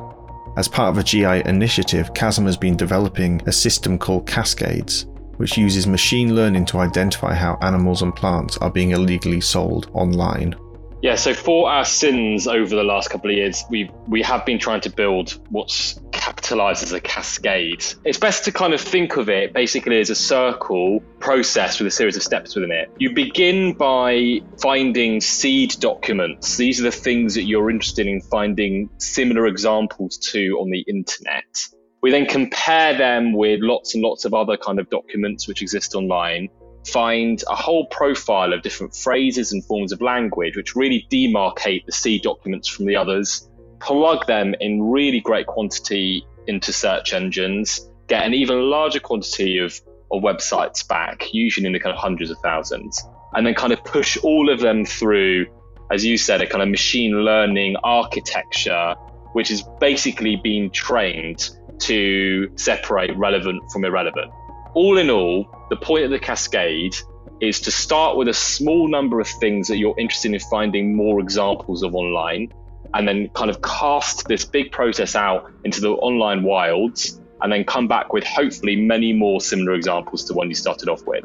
As 0.56 0.66
part 0.66 0.88
of 0.88 0.96
a 0.96 1.04
GI 1.04 1.46
initiative, 1.46 2.14
CASM 2.14 2.46
has 2.46 2.56
been 2.56 2.78
developing 2.78 3.42
a 3.44 3.52
system 3.52 3.98
called 3.98 4.26
Cascades, 4.26 5.04
which 5.36 5.58
uses 5.58 5.86
machine 5.86 6.34
learning 6.34 6.64
to 6.64 6.78
identify 6.78 7.34
how 7.34 7.58
animals 7.60 8.00
and 8.00 8.16
plants 8.16 8.56
are 8.56 8.70
being 8.70 8.92
illegally 8.92 9.42
sold 9.42 9.90
online. 9.92 10.56
Yeah, 11.02 11.14
so 11.14 11.34
for 11.34 11.70
our 11.70 11.84
sins 11.84 12.48
over 12.48 12.74
the 12.74 12.84
last 12.84 13.10
couple 13.10 13.30
of 13.30 13.36
years, 13.36 13.62
we 13.68 13.90
we 14.08 14.22
have 14.22 14.46
been 14.46 14.58
trying 14.58 14.80
to 14.80 14.90
build 14.90 15.38
what's 15.50 16.00
capitalized 16.38 16.84
as 16.84 16.92
a 16.92 17.00
cascade. 17.00 17.84
It's 18.04 18.18
best 18.18 18.44
to 18.44 18.52
kind 18.52 18.72
of 18.72 18.80
think 18.80 19.16
of 19.16 19.28
it 19.28 19.52
basically 19.52 19.98
as 19.98 20.08
a 20.08 20.14
circle 20.14 21.00
process 21.18 21.80
with 21.80 21.88
a 21.88 21.90
series 21.90 22.16
of 22.16 22.22
steps 22.22 22.54
within 22.54 22.70
it. 22.70 22.92
You 22.98 23.12
begin 23.12 23.74
by 23.74 24.40
finding 24.62 25.20
seed 25.20 25.74
documents. 25.80 26.56
These 26.56 26.80
are 26.80 26.84
the 26.84 26.92
things 26.92 27.34
that 27.34 27.42
you're 27.42 27.70
interested 27.70 28.06
in 28.06 28.20
finding 28.20 28.88
similar 28.98 29.48
examples 29.48 30.16
to 30.32 30.58
on 30.60 30.70
the 30.70 30.84
internet. 30.86 31.66
We 32.02 32.12
then 32.12 32.26
compare 32.26 32.96
them 32.96 33.32
with 33.32 33.58
lots 33.60 33.94
and 33.94 34.04
lots 34.04 34.24
of 34.24 34.32
other 34.32 34.56
kind 34.56 34.78
of 34.78 34.88
documents 34.90 35.48
which 35.48 35.60
exist 35.60 35.96
online 35.96 36.48
find 36.86 37.42
a 37.50 37.56
whole 37.56 37.86
profile 37.86 38.52
of 38.52 38.62
different 38.62 38.94
phrases 38.94 39.52
and 39.52 39.62
forms 39.64 39.92
of 39.92 40.00
language 40.00 40.56
which 40.56 40.76
really 40.76 41.06
demarcate 41.10 41.84
the 41.84 41.92
seed 41.92 42.22
documents 42.22 42.66
from 42.68 42.86
the 42.86 42.96
others, 42.96 43.50
plug 43.80 44.26
them 44.26 44.54
in 44.60 44.82
really 44.82 45.20
great 45.20 45.46
quantity 45.46 46.24
into 46.48 46.72
search 46.72 47.12
engines, 47.12 47.88
get 48.08 48.24
an 48.26 48.34
even 48.34 48.70
larger 48.70 48.98
quantity 48.98 49.58
of, 49.58 49.80
of 50.10 50.22
websites 50.22 50.86
back, 50.86 51.32
usually 51.32 51.66
in 51.66 51.72
the 51.72 51.78
kind 51.78 51.94
of 51.94 52.00
hundreds 52.00 52.30
of 52.30 52.38
thousands, 52.38 53.00
and 53.34 53.46
then 53.46 53.54
kind 53.54 53.72
of 53.72 53.84
push 53.84 54.16
all 54.24 54.50
of 54.50 54.58
them 54.58 54.84
through, 54.84 55.46
as 55.92 56.04
you 56.04 56.16
said, 56.16 56.40
a 56.40 56.46
kind 56.46 56.62
of 56.62 56.68
machine 56.68 57.12
learning 57.12 57.76
architecture, 57.84 58.94
which 59.34 59.50
is 59.50 59.62
basically 59.78 60.36
being 60.36 60.70
trained 60.70 61.50
to 61.78 62.50
separate 62.56 63.16
relevant 63.16 63.62
from 63.70 63.84
irrelevant. 63.84 64.32
All 64.74 64.98
in 64.98 65.10
all, 65.10 65.46
the 65.70 65.76
point 65.76 66.04
of 66.04 66.10
the 66.10 66.18
cascade 66.18 66.96
is 67.40 67.60
to 67.60 67.70
start 67.70 68.16
with 68.16 68.28
a 68.28 68.34
small 68.34 68.88
number 68.88 69.20
of 69.20 69.28
things 69.28 69.68
that 69.68 69.76
you're 69.76 69.98
interested 69.98 70.32
in 70.32 70.40
finding 70.40 70.96
more 70.96 71.20
examples 71.20 71.82
of 71.82 71.94
online, 71.94 72.52
and 72.94 73.06
then 73.06 73.28
kind 73.30 73.50
of 73.50 73.62
cast 73.62 74.28
this 74.28 74.44
big 74.44 74.72
process 74.72 75.14
out 75.14 75.50
into 75.64 75.80
the 75.80 75.90
online 75.90 76.42
wilds, 76.42 77.20
and 77.42 77.52
then 77.52 77.64
come 77.64 77.86
back 77.86 78.12
with 78.12 78.24
hopefully 78.24 78.76
many 78.76 79.12
more 79.12 79.40
similar 79.40 79.74
examples 79.74 80.24
to 80.24 80.34
one 80.34 80.48
you 80.48 80.54
started 80.54 80.88
off 80.88 81.04
with. 81.06 81.24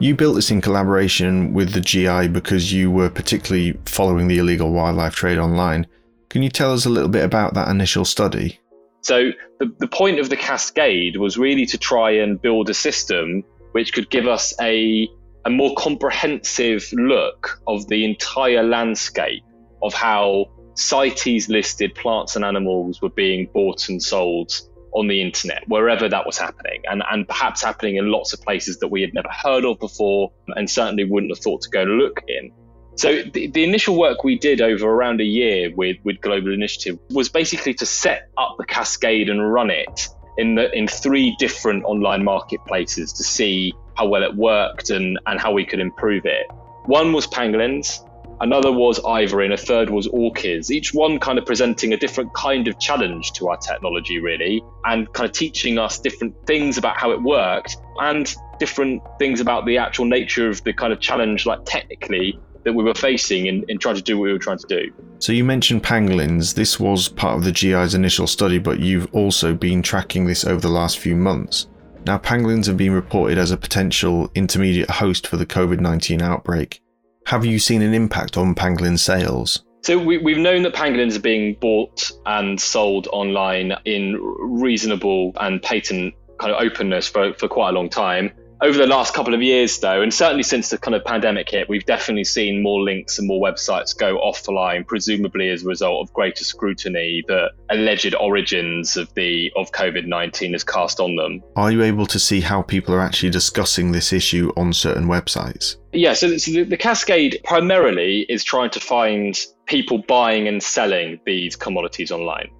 You 0.00 0.16
built 0.16 0.34
this 0.34 0.50
in 0.50 0.60
collaboration 0.60 1.52
with 1.52 1.72
the 1.72 1.80
GI 1.80 2.28
because 2.28 2.72
you 2.72 2.90
were 2.90 3.08
particularly 3.08 3.78
following 3.86 4.26
the 4.26 4.38
illegal 4.38 4.72
wildlife 4.72 5.14
trade 5.14 5.38
online. 5.38 5.86
Can 6.28 6.42
you 6.42 6.48
tell 6.48 6.72
us 6.72 6.86
a 6.86 6.88
little 6.88 7.08
bit 7.08 7.24
about 7.24 7.54
that 7.54 7.68
initial 7.68 8.04
study? 8.04 8.58
So, 9.02 9.30
the, 9.58 9.72
the 9.78 9.88
point 9.88 10.18
of 10.18 10.30
the 10.30 10.36
cascade 10.36 11.16
was 11.16 11.36
really 11.36 11.66
to 11.66 11.78
try 11.78 12.12
and 12.12 12.40
build 12.40 12.70
a 12.70 12.74
system 12.74 13.44
which 13.72 13.92
could 13.92 14.10
give 14.10 14.26
us 14.26 14.54
a, 14.60 15.08
a 15.44 15.50
more 15.50 15.74
comprehensive 15.76 16.88
look 16.92 17.60
of 17.66 17.86
the 17.88 18.04
entire 18.04 18.62
landscape 18.62 19.42
of 19.82 19.92
how 19.92 20.46
CITES 20.74 21.48
listed 21.48 21.94
plants 21.94 22.36
and 22.36 22.44
animals 22.44 23.00
were 23.02 23.10
being 23.10 23.48
bought 23.52 23.88
and 23.88 24.02
sold 24.02 24.52
on 24.92 25.08
the 25.08 25.22
internet, 25.22 25.66
wherever 25.68 26.08
that 26.08 26.26
was 26.26 26.36
happening, 26.36 26.82
and, 26.84 27.02
and 27.10 27.26
perhaps 27.26 27.62
happening 27.62 27.96
in 27.96 28.10
lots 28.10 28.32
of 28.32 28.42
places 28.42 28.78
that 28.80 28.88
we 28.88 29.00
had 29.00 29.14
never 29.14 29.30
heard 29.30 29.64
of 29.64 29.78
before 29.78 30.30
and 30.48 30.68
certainly 30.68 31.04
wouldn't 31.04 31.32
have 31.32 31.38
thought 31.38 31.62
to 31.62 31.70
go 31.70 31.82
look 31.82 32.22
in. 32.28 32.52
So 32.96 33.22
the, 33.22 33.46
the, 33.46 33.64
initial 33.64 33.98
work 33.98 34.22
we 34.22 34.38
did 34.38 34.60
over 34.60 34.86
around 34.86 35.22
a 35.22 35.24
year 35.24 35.74
with, 35.74 35.96
with 36.04 36.20
Global 36.20 36.52
Initiative 36.52 36.98
was 37.10 37.30
basically 37.30 37.72
to 37.74 37.86
set 37.86 38.28
up 38.36 38.56
the 38.58 38.66
cascade 38.66 39.30
and 39.30 39.50
run 39.50 39.70
it 39.70 40.08
in 40.36 40.56
the 40.56 40.70
in 40.76 40.88
three 40.88 41.34
different 41.38 41.84
online 41.84 42.22
marketplaces 42.22 43.12
to 43.14 43.22
see 43.22 43.72
how 43.96 44.06
well 44.06 44.22
it 44.22 44.34
worked 44.34 44.90
and, 44.90 45.18
and 45.26 45.40
how 45.40 45.52
we 45.52 45.64
could 45.64 45.80
improve 45.80 46.26
it. 46.26 46.46
One 46.84 47.12
was 47.12 47.26
pangolins, 47.26 48.00
another 48.42 48.70
was 48.70 49.02
ivory, 49.04 49.46
and 49.46 49.54
a 49.54 49.56
third 49.56 49.88
was 49.88 50.06
orchids. 50.08 50.70
Each 50.70 50.92
one 50.92 51.18
kind 51.18 51.38
of 51.38 51.46
presenting 51.46 51.94
a 51.94 51.96
different 51.96 52.34
kind 52.34 52.68
of 52.68 52.78
challenge 52.78 53.32
to 53.32 53.48
our 53.48 53.56
technology, 53.56 54.18
really, 54.18 54.62
and 54.84 55.10
kind 55.14 55.28
of 55.28 55.34
teaching 55.34 55.78
us 55.78 55.98
different 55.98 56.34
things 56.46 56.76
about 56.76 56.98
how 56.98 57.12
it 57.12 57.22
worked 57.22 57.76
and 58.00 58.34
different 58.58 59.02
things 59.18 59.40
about 59.40 59.64
the 59.64 59.78
actual 59.78 60.04
nature 60.04 60.48
of 60.48 60.62
the 60.64 60.72
kind 60.72 60.92
of 60.92 61.00
challenge, 61.00 61.46
like 61.46 61.60
technically, 61.64 62.38
that 62.64 62.72
we 62.74 62.84
were 62.84 62.94
facing 62.94 63.46
in, 63.46 63.64
in 63.68 63.78
trying 63.78 63.96
to 63.96 64.02
do 64.02 64.18
what 64.18 64.24
we 64.24 64.32
were 64.32 64.38
trying 64.38 64.58
to 64.58 64.66
do. 64.66 64.92
So 65.18 65.32
you 65.32 65.44
mentioned 65.44 65.82
pangolins. 65.82 66.54
This 66.54 66.78
was 66.78 67.08
part 67.08 67.38
of 67.38 67.44
the 67.44 67.52
GI's 67.52 67.94
initial 67.94 68.26
study, 68.26 68.58
but 68.58 68.80
you've 68.80 69.12
also 69.14 69.54
been 69.54 69.82
tracking 69.82 70.26
this 70.26 70.44
over 70.44 70.60
the 70.60 70.68
last 70.68 70.98
few 70.98 71.16
months. 71.16 71.68
Now, 72.04 72.18
pangolins 72.18 72.66
have 72.66 72.76
been 72.76 72.92
reported 72.92 73.38
as 73.38 73.52
a 73.52 73.56
potential 73.56 74.30
intermediate 74.34 74.90
host 74.90 75.28
for 75.28 75.36
the 75.36 75.46
COVID 75.46 75.78
19 75.78 76.20
outbreak. 76.20 76.82
Have 77.26 77.44
you 77.44 77.58
seen 77.58 77.82
an 77.82 77.94
impact 77.94 78.36
on 78.36 78.54
pangolin 78.54 78.98
sales? 78.98 79.64
So 79.82 79.98
we, 79.98 80.18
we've 80.18 80.38
known 80.38 80.62
that 80.62 80.74
pangolins 80.74 81.16
are 81.16 81.20
being 81.20 81.56
bought 81.60 82.12
and 82.26 82.60
sold 82.60 83.08
online 83.12 83.72
in 83.84 84.16
reasonable 84.20 85.32
and 85.40 85.60
patent 85.62 86.14
kind 86.38 86.52
of 86.52 86.62
openness 86.62 87.08
for, 87.08 87.34
for 87.34 87.48
quite 87.48 87.70
a 87.70 87.72
long 87.72 87.88
time 87.88 88.32
over 88.62 88.78
the 88.78 88.86
last 88.86 89.12
couple 89.12 89.34
of 89.34 89.42
years, 89.42 89.78
though, 89.80 90.00
and 90.02 90.14
certainly 90.14 90.44
since 90.44 90.70
the 90.70 90.78
kind 90.78 90.94
of 90.94 91.04
pandemic 91.04 91.50
hit, 91.50 91.68
we've 91.68 91.84
definitely 91.84 92.24
seen 92.24 92.62
more 92.62 92.80
links 92.80 93.18
and 93.18 93.26
more 93.26 93.42
websites 93.42 93.96
go 93.96 94.18
offline, 94.18 94.86
presumably 94.86 95.50
as 95.50 95.64
a 95.64 95.66
result 95.66 96.00
of 96.00 96.12
greater 96.14 96.44
scrutiny 96.44 97.24
that 97.26 97.50
alleged 97.70 98.14
origins 98.14 98.96
of 98.96 99.12
the 99.14 99.52
of 99.56 99.72
COVID 99.72 100.06
nineteen 100.06 100.52
has 100.52 100.62
cast 100.62 101.00
on 101.00 101.16
them. 101.16 101.42
Are 101.56 101.72
you 101.72 101.82
able 101.82 102.06
to 102.06 102.18
see 102.18 102.40
how 102.40 102.62
people 102.62 102.94
are 102.94 103.00
actually 103.00 103.30
discussing 103.30 103.90
this 103.90 104.12
issue 104.12 104.52
on 104.56 104.72
certain 104.72 105.06
websites? 105.06 105.76
Yeah, 105.92 106.12
so, 106.14 106.38
so 106.38 106.52
the, 106.52 106.62
the 106.62 106.76
Cascade 106.76 107.40
primarily 107.44 108.24
is 108.28 108.44
trying 108.44 108.70
to 108.70 108.80
find 108.80 109.38
people 109.66 109.98
buying 110.06 110.46
and 110.46 110.62
selling 110.62 111.20
these 111.26 111.56
commodities 111.56 112.12
online 112.12 112.50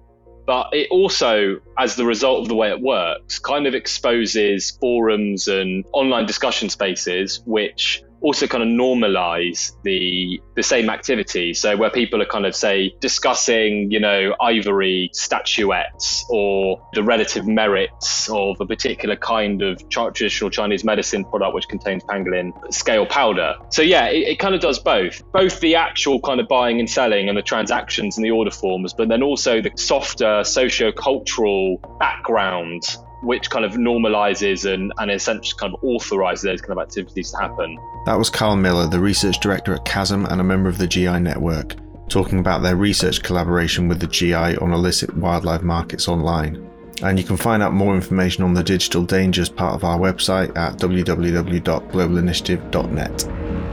but 0.45 0.69
it 0.73 0.89
also, 0.91 1.61
as 1.77 1.95
the 1.95 2.05
result 2.05 2.41
of 2.41 2.47
the 2.47 2.55
way 2.55 2.69
it 2.69 2.81
works, 2.81 3.39
kind 3.39 3.67
of 3.67 3.73
exposes 3.73 4.71
forums 4.71 5.47
and 5.47 5.85
online 5.93 6.25
discussion 6.25 6.69
spaces 6.69 7.41
which 7.45 8.03
also 8.23 8.47
kind 8.47 8.63
of 8.63 8.69
normalize 8.69 9.73
the 9.83 10.41
the 10.55 10.63
same 10.63 10.89
activity. 10.89 11.53
So 11.53 11.77
where 11.77 11.89
people 11.89 12.21
are 12.21 12.25
kind 12.25 12.45
of 12.45 12.55
say 12.55 12.95
discussing, 12.99 13.91
you 13.91 13.99
know, 13.99 14.33
ivory 14.41 15.09
statuettes 15.13 16.25
or 16.29 16.81
the 16.93 17.03
relative 17.03 17.45
merits 17.45 18.29
of 18.29 18.59
a 18.61 18.65
particular 18.65 19.15
kind 19.17 19.61
of 19.61 19.87
traditional 19.89 20.49
Chinese 20.49 20.83
medicine 20.83 21.25
product 21.25 21.53
which 21.53 21.67
contains 21.67 22.03
pangolin 22.03 22.53
scale 22.73 23.05
powder. 23.05 23.55
So 23.69 23.81
yeah, 23.81 24.07
it, 24.07 24.27
it 24.29 24.39
kind 24.39 24.55
of 24.55 24.61
does 24.61 24.79
both. 24.79 25.21
Both 25.31 25.59
the 25.59 25.75
actual 25.75 26.21
kind 26.21 26.39
of 26.39 26.47
buying 26.47 26.79
and 26.79 26.89
selling 26.89 27.27
and 27.27 27.37
the 27.37 27.41
transactions 27.41 28.17
and 28.17 28.25
the 28.25 28.31
order 28.31 28.51
forms, 28.51 28.93
but 28.93 29.09
then 29.09 29.21
also 29.21 29.61
the 29.61 29.71
softer 29.75 30.43
socio-cultural 30.43 31.77
background 31.99 32.83
which 33.23 33.49
kind 33.49 33.65
of 33.65 33.71
normalizes 33.73 34.71
and, 34.71 34.93
and 34.97 35.09
essentially 35.09 35.57
kind 35.57 35.73
of 35.73 35.83
authorizes 35.83 36.43
those 36.43 36.61
kind 36.61 36.77
of 36.77 36.79
activities 36.79 37.31
to 37.31 37.37
happen. 37.37 37.79
That 38.05 38.17
was 38.17 38.29
Carl 38.29 38.57
Miller, 38.57 38.87
the 38.87 38.99
research 38.99 39.39
director 39.39 39.73
at 39.73 39.85
CASM 39.85 40.29
and 40.29 40.41
a 40.41 40.43
member 40.43 40.69
of 40.69 40.77
the 40.77 40.87
GI 40.87 41.19
network, 41.19 41.75
talking 42.09 42.37
about 42.39 42.61
their 42.61 42.75
research 42.75 43.23
collaboration 43.23 43.87
with 43.87 43.99
the 43.99 44.05
GI 44.07 44.57
on 44.57 44.73
illicit 44.73 45.15
wildlife 45.17 45.63
markets 45.63 46.07
online. 46.07 46.69
And 47.01 47.17
you 47.17 47.25
can 47.25 47.37
find 47.37 47.63
out 47.63 47.73
more 47.73 47.95
information 47.95 48.43
on 48.43 48.53
the 48.53 48.63
digital 48.63 49.03
dangers 49.03 49.49
part 49.49 49.73
of 49.73 49.83
our 49.83 49.97
website 49.97 50.55
at 50.55 50.77
www.globalinitiative.net. 50.77 53.72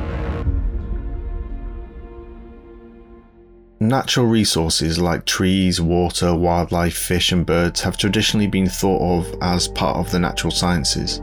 Natural 3.82 4.26
resources 4.26 4.98
like 4.98 5.24
trees, 5.24 5.80
water, 5.80 6.34
wildlife, 6.34 6.94
fish, 6.94 7.32
and 7.32 7.46
birds 7.46 7.80
have 7.80 7.96
traditionally 7.96 8.46
been 8.46 8.68
thought 8.68 9.00
of 9.00 9.34
as 9.40 9.68
part 9.68 9.96
of 9.96 10.10
the 10.10 10.18
natural 10.18 10.50
sciences, 10.50 11.22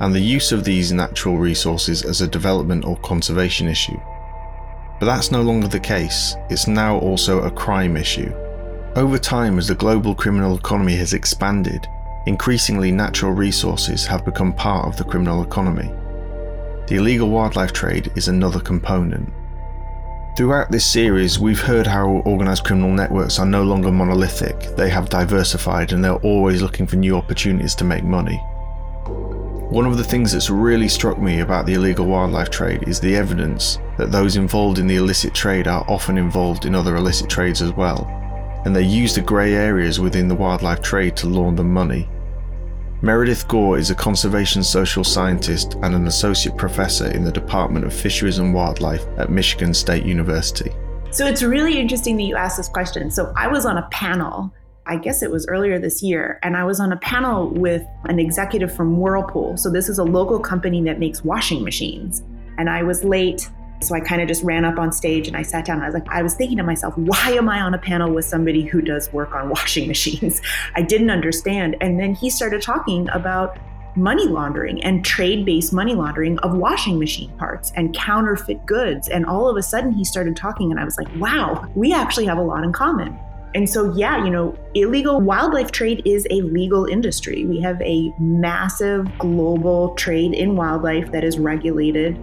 and 0.00 0.14
the 0.14 0.20
use 0.20 0.52
of 0.52 0.62
these 0.62 0.92
natural 0.92 1.38
resources 1.38 2.04
as 2.04 2.20
a 2.20 2.28
development 2.28 2.84
or 2.84 2.98
conservation 2.98 3.66
issue. 3.66 3.98
But 4.98 5.06
that's 5.06 5.30
no 5.30 5.40
longer 5.40 5.68
the 5.68 5.80
case, 5.80 6.36
it's 6.50 6.66
now 6.66 6.98
also 6.98 7.40
a 7.40 7.50
crime 7.50 7.96
issue. 7.96 8.30
Over 8.94 9.16
time, 9.16 9.56
as 9.56 9.68
the 9.68 9.74
global 9.74 10.14
criminal 10.14 10.58
economy 10.58 10.96
has 10.96 11.14
expanded, 11.14 11.86
increasingly 12.26 12.92
natural 12.92 13.32
resources 13.32 14.04
have 14.04 14.26
become 14.26 14.52
part 14.52 14.86
of 14.86 14.98
the 14.98 15.04
criminal 15.04 15.42
economy. 15.42 15.90
The 16.88 16.96
illegal 16.96 17.30
wildlife 17.30 17.72
trade 17.72 18.12
is 18.16 18.28
another 18.28 18.60
component. 18.60 19.32
Throughout 20.40 20.70
this 20.70 20.86
series, 20.86 21.38
we've 21.38 21.60
heard 21.60 21.86
how 21.86 22.22
organised 22.24 22.64
criminal 22.64 22.90
networks 22.90 23.38
are 23.38 23.44
no 23.44 23.62
longer 23.62 23.92
monolithic, 23.92 24.74
they 24.74 24.88
have 24.88 25.10
diversified 25.10 25.92
and 25.92 26.02
they're 26.02 26.14
always 26.14 26.62
looking 26.62 26.86
for 26.86 26.96
new 26.96 27.14
opportunities 27.14 27.74
to 27.74 27.84
make 27.84 28.04
money. 28.04 28.38
One 29.68 29.84
of 29.84 29.98
the 29.98 30.02
things 30.02 30.32
that's 30.32 30.48
really 30.48 30.88
struck 30.88 31.18
me 31.18 31.40
about 31.40 31.66
the 31.66 31.74
illegal 31.74 32.06
wildlife 32.06 32.48
trade 32.48 32.88
is 32.88 32.98
the 32.98 33.16
evidence 33.16 33.76
that 33.98 34.10
those 34.10 34.36
involved 34.36 34.78
in 34.78 34.86
the 34.86 34.96
illicit 34.96 35.34
trade 35.34 35.68
are 35.68 35.84
often 35.90 36.16
involved 36.16 36.64
in 36.64 36.74
other 36.74 36.96
illicit 36.96 37.28
trades 37.28 37.60
as 37.60 37.74
well, 37.74 38.06
and 38.64 38.74
they 38.74 38.82
use 38.82 39.14
the 39.14 39.20
grey 39.20 39.52
areas 39.52 40.00
within 40.00 40.26
the 40.26 40.34
wildlife 40.34 40.80
trade 40.80 41.18
to 41.18 41.26
launder 41.26 41.64
money. 41.64 42.08
Meredith 43.02 43.48
Gore 43.48 43.78
is 43.78 43.88
a 43.88 43.94
conservation 43.94 44.62
social 44.62 45.04
scientist 45.04 45.74
and 45.82 45.94
an 45.94 46.06
associate 46.06 46.58
professor 46.58 47.10
in 47.10 47.24
the 47.24 47.32
Department 47.32 47.86
of 47.86 47.94
Fisheries 47.94 48.36
and 48.36 48.52
Wildlife 48.52 49.06
at 49.16 49.30
Michigan 49.30 49.72
State 49.72 50.04
University. 50.04 50.70
So 51.10 51.26
it's 51.26 51.42
really 51.42 51.78
interesting 51.78 52.18
that 52.18 52.24
you 52.24 52.36
asked 52.36 52.58
this 52.58 52.68
question. 52.68 53.10
So 53.10 53.32
I 53.38 53.48
was 53.48 53.64
on 53.64 53.78
a 53.78 53.88
panel, 53.90 54.52
I 54.84 54.96
guess 54.96 55.22
it 55.22 55.30
was 55.30 55.46
earlier 55.46 55.78
this 55.78 56.02
year, 56.02 56.38
and 56.42 56.58
I 56.58 56.64
was 56.64 56.78
on 56.78 56.92
a 56.92 56.98
panel 56.98 57.48
with 57.48 57.82
an 58.04 58.18
executive 58.18 58.70
from 58.70 58.98
Whirlpool. 58.98 59.56
So 59.56 59.70
this 59.70 59.88
is 59.88 59.98
a 59.98 60.04
local 60.04 60.38
company 60.38 60.82
that 60.82 60.98
makes 60.98 61.24
washing 61.24 61.64
machines. 61.64 62.22
And 62.58 62.68
I 62.68 62.82
was 62.82 63.02
late 63.02 63.48
so 63.82 63.94
I 63.94 64.00
kind 64.00 64.20
of 64.20 64.28
just 64.28 64.42
ran 64.42 64.64
up 64.64 64.78
on 64.78 64.92
stage 64.92 65.26
and 65.26 65.36
I 65.36 65.42
sat 65.42 65.64
down. 65.64 65.80
I 65.80 65.86
was 65.86 65.94
like, 65.94 66.08
I 66.08 66.22
was 66.22 66.34
thinking 66.34 66.58
to 66.58 66.62
myself, 66.62 66.96
why 66.96 67.30
am 67.32 67.48
I 67.48 67.60
on 67.60 67.74
a 67.74 67.78
panel 67.78 68.12
with 68.12 68.24
somebody 68.24 68.62
who 68.62 68.82
does 68.82 69.12
work 69.12 69.34
on 69.34 69.48
washing 69.48 69.88
machines? 69.94 70.40
I 70.74 70.82
didn't 70.82 71.10
understand. 71.10 71.76
And 71.80 71.98
then 71.98 72.14
he 72.14 72.30
started 72.30 72.62
talking 72.62 73.08
about 73.10 73.58
money 73.96 74.26
laundering 74.26 74.82
and 74.84 75.04
trade 75.04 75.44
based 75.44 75.72
money 75.72 75.94
laundering 75.94 76.38
of 76.40 76.54
washing 76.54 76.98
machine 76.98 77.30
parts 77.38 77.72
and 77.74 77.94
counterfeit 77.94 78.64
goods. 78.66 79.08
And 79.08 79.26
all 79.26 79.48
of 79.48 79.56
a 79.56 79.62
sudden 79.62 79.92
he 79.92 80.04
started 80.04 80.36
talking, 80.36 80.70
and 80.70 80.78
I 80.78 80.84
was 80.84 80.96
like, 80.96 81.08
wow, 81.16 81.68
we 81.74 81.92
actually 81.92 82.26
have 82.26 82.38
a 82.38 82.42
lot 82.42 82.64
in 82.64 82.72
common. 82.72 83.18
And 83.52 83.68
so, 83.68 83.92
yeah, 83.96 84.24
you 84.24 84.30
know, 84.30 84.56
illegal 84.74 85.20
wildlife 85.20 85.72
trade 85.72 86.02
is 86.04 86.24
a 86.30 86.40
legal 86.42 86.84
industry. 86.84 87.44
We 87.46 87.60
have 87.62 87.82
a 87.82 88.14
massive 88.20 89.06
global 89.18 89.94
trade 89.96 90.34
in 90.34 90.54
wildlife 90.54 91.10
that 91.10 91.24
is 91.24 91.36
regulated 91.36 92.16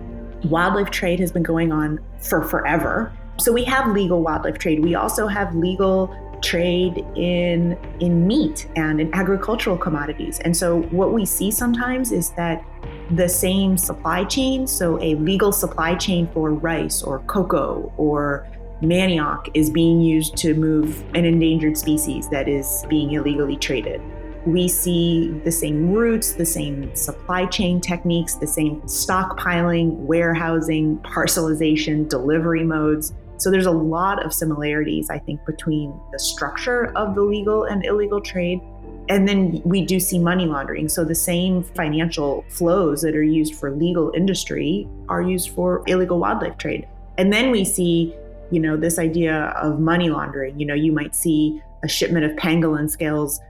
Wildlife 0.49 0.89
trade 0.89 1.19
has 1.19 1.31
been 1.31 1.43
going 1.43 1.71
on 1.71 1.99
for 2.19 2.43
forever. 2.43 3.11
So 3.37 3.51
we 3.51 3.63
have 3.65 3.91
legal 3.93 4.21
wildlife 4.21 4.57
trade. 4.57 4.83
We 4.83 4.95
also 4.95 5.27
have 5.27 5.55
legal 5.55 6.15
trade 6.41 7.05
in 7.15 7.77
in 7.99 8.27
meat 8.27 8.67
and 8.75 9.01
in 9.01 9.13
agricultural 9.13 9.77
commodities. 9.77 10.39
And 10.39 10.55
so 10.55 10.81
what 10.83 11.11
we 11.11 11.25
see 11.25 11.51
sometimes 11.51 12.11
is 12.11 12.31
that 12.31 12.63
the 13.11 13.27
same 13.27 13.77
supply 13.77 14.23
chain, 14.25 14.67
so 14.67 15.01
a 15.01 15.15
legal 15.15 15.51
supply 15.51 15.95
chain 15.95 16.27
for 16.33 16.51
rice 16.51 17.01
or 17.01 17.19
cocoa 17.19 17.91
or 17.97 18.47
manioc 18.81 19.49
is 19.53 19.69
being 19.69 20.01
used 20.01 20.37
to 20.37 20.53
move 20.53 21.03
an 21.15 21.25
endangered 21.25 21.77
species 21.77 22.29
that 22.29 22.47
is 22.47 22.85
being 22.89 23.11
illegally 23.13 23.55
traded 23.57 24.01
we 24.47 24.69
see 24.69 25.27
the 25.43 25.51
same 25.51 25.91
routes, 25.91 26.31
the 26.31 26.45
same 26.45 26.95
supply 26.95 27.45
chain 27.45 27.81
techniques, 27.81 28.35
the 28.35 28.47
same 28.47 28.79
stockpiling, 28.83 29.91
warehousing, 29.97 30.97
parcelization, 30.99 32.07
delivery 32.07 32.63
modes. 32.63 33.13
So 33.35 33.51
there's 33.51 33.65
a 33.65 33.71
lot 33.71 34.25
of 34.25 34.33
similarities, 34.33 35.09
I 35.09 35.19
think, 35.19 35.45
between 35.45 35.93
the 36.13 36.19
structure 36.19 36.93
of 36.95 37.13
the 37.13 37.23
legal 37.23 37.65
and 37.65 37.85
illegal 37.85 38.21
trade. 38.21 38.61
And 39.09 39.27
then 39.27 39.61
we 39.65 39.85
do 39.85 39.99
see 39.99 40.17
money 40.17 40.45
laundering. 40.45 40.87
So 40.87 41.03
the 41.03 41.13
same 41.13 41.61
financial 41.61 42.45
flows 42.47 43.01
that 43.01 43.15
are 43.15 43.23
used 43.23 43.55
for 43.55 43.71
legal 43.71 44.13
industry 44.15 44.87
are 45.09 45.21
used 45.21 45.49
for 45.49 45.83
illegal 45.87 46.19
wildlife 46.19 46.57
trade. 46.57 46.87
And 47.17 47.33
then 47.33 47.51
we 47.51 47.65
see, 47.65 48.15
you 48.49 48.61
know, 48.61 48.77
this 48.77 48.97
idea 48.97 49.53
of 49.61 49.81
money 49.81 50.09
laundering. 50.09 50.57
You 50.57 50.67
know, 50.67 50.73
you 50.73 50.93
might 50.93 51.15
see 51.15 51.61
a 51.83 51.87
shipment 51.87 52.25
of 52.25 52.31
pangolin 52.37 52.89
scales 52.89 53.41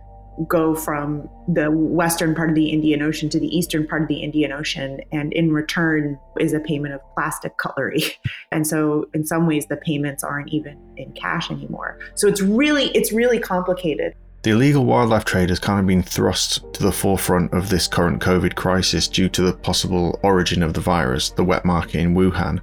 go 0.47 0.75
from 0.75 1.27
the 1.47 1.71
western 1.71 2.35
part 2.35 2.49
of 2.49 2.55
the 2.55 2.69
Indian 2.69 3.01
Ocean 3.01 3.29
to 3.29 3.39
the 3.39 3.47
eastern 3.47 3.87
part 3.87 4.03
of 4.03 4.07
the 4.07 4.21
Indian 4.21 4.51
Ocean. 4.51 5.01
And 5.11 5.33
in 5.33 5.51
return 5.51 6.19
is 6.39 6.53
a 6.53 6.59
payment 6.59 6.93
of 6.93 7.01
plastic 7.15 7.57
cutlery. 7.57 8.03
And 8.51 8.65
so 8.65 9.07
in 9.13 9.25
some 9.25 9.45
ways 9.45 9.67
the 9.67 9.75
payments 9.75 10.23
aren't 10.23 10.49
even 10.53 10.79
in 10.95 11.11
cash 11.13 11.51
anymore. 11.51 11.99
So 12.15 12.27
it's 12.27 12.41
really, 12.41 12.85
it's 12.91 13.11
really 13.11 13.39
complicated. 13.39 14.15
The 14.43 14.51
illegal 14.51 14.85
wildlife 14.85 15.25
trade 15.25 15.49
has 15.49 15.59
kind 15.59 15.79
of 15.79 15.85
been 15.85 16.01
thrust 16.01 16.61
to 16.73 16.83
the 16.83 16.91
forefront 16.91 17.53
of 17.53 17.69
this 17.69 17.87
current 17.87 18.21
COVID 18.21 18.55
crisis 18.55 19.07
due 19.07 19.27
to 19.29 19.41
the 19.41 19.53
possible 19.53 20.19
origin 20.23 20.63
of 20.63 20.73
the 20.73 20.79
virus, 20.79 21.31
the 21.31 21.43
wet 21.43 21.65
market 21.65 21.99
in 21.99 22.15
Wuhan. 22.15 22.61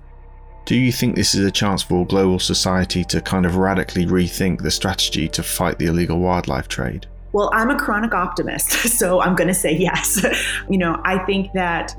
Do 0.64 0.77
you 0.77 0.91
think 0.91 1.14
this 1.14 1.35
is 1.35 1.45
a 1.45 1.51
chance 1.51 1.83
for 1.83 2.07
global 2.07 2.39
society 2.39 3.05
to 3.05 3.20
kind 3.20 3.45
of 3.45 3.57
radically 3.57 4.07
rethink 4.07 4.62
the 4.62 4.70
strategy 4.70 5.29
to 5.29 5.43
fight 5.43 5.79
the 5.79 5.87
illegal 5.87 6.20
wildlife 6.20 6.68
trade? 6.68 7.07
Well, 7.35 7.51
I'm 7.53 7.68
a 7.68 7.76
chronic 7.76 8.14
optimist, 8.14 8.70
so 8.97 9.20
I'm 9.20 9.35
going 9.35 9.49
to 9.49 9.55
say 9.55 9.76
yes. 9.76 10.24
you 10.70 10.78
know, 10.78 11.01
I 11.05 11.18
think 11.26 11.53
that 11.55 11.97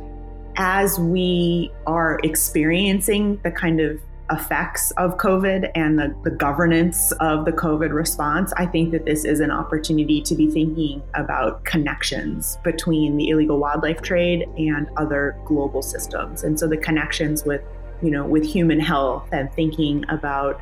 as 0.55 0.97
we 0.97 1.73
are 1.85 2.21
experiencing 2.23 3.41
the 3.43 3.51
kind 3.51 3.81
of 3.81 3.99
effects 4.31 4.91
of 4.91 5.17
COVID 5.17 5.69
and 5.75 5.99
the, 5.99 6.15
the 6.23 6.31
governance 6.31 7.11
of 7.19 7.43
the 7.43 7.51
COVID 7.51 7.91
response, 7.91 8.53
I 8.55 8.65
think 8.65 8.93
that 8.93 9.03
this 9.03 9.25
is 9.25 9.41
an 9.41 9.51
opportunity 9.51 10.21
to 10.21 10.35
be 10.35 10.49
thinking 10.49 11.03
about 11.15 11.65
connections 11.65 12.57
between 12.63 13.17
the 13.17 13.27
illegal 13.27 13.59
wildlife 13.59 14.01
trade 14.01 14.47
and 14.57 14.87
other 14.95 15.37
global 15.43 15.81
systems. 15.81 16.45
And 16.45 16.57
so 16.57 16.65
the 16.65 16.77
connections 16.77 17.43
with, 17.43 17.61
you 18.01 18.09
know, 18.09 18.25
with 18.25 18.45
human 18.45 18.79
health 18.79 19.27
and 19.33 19.51
thinking 19.51 20.05
about 20.07 20.61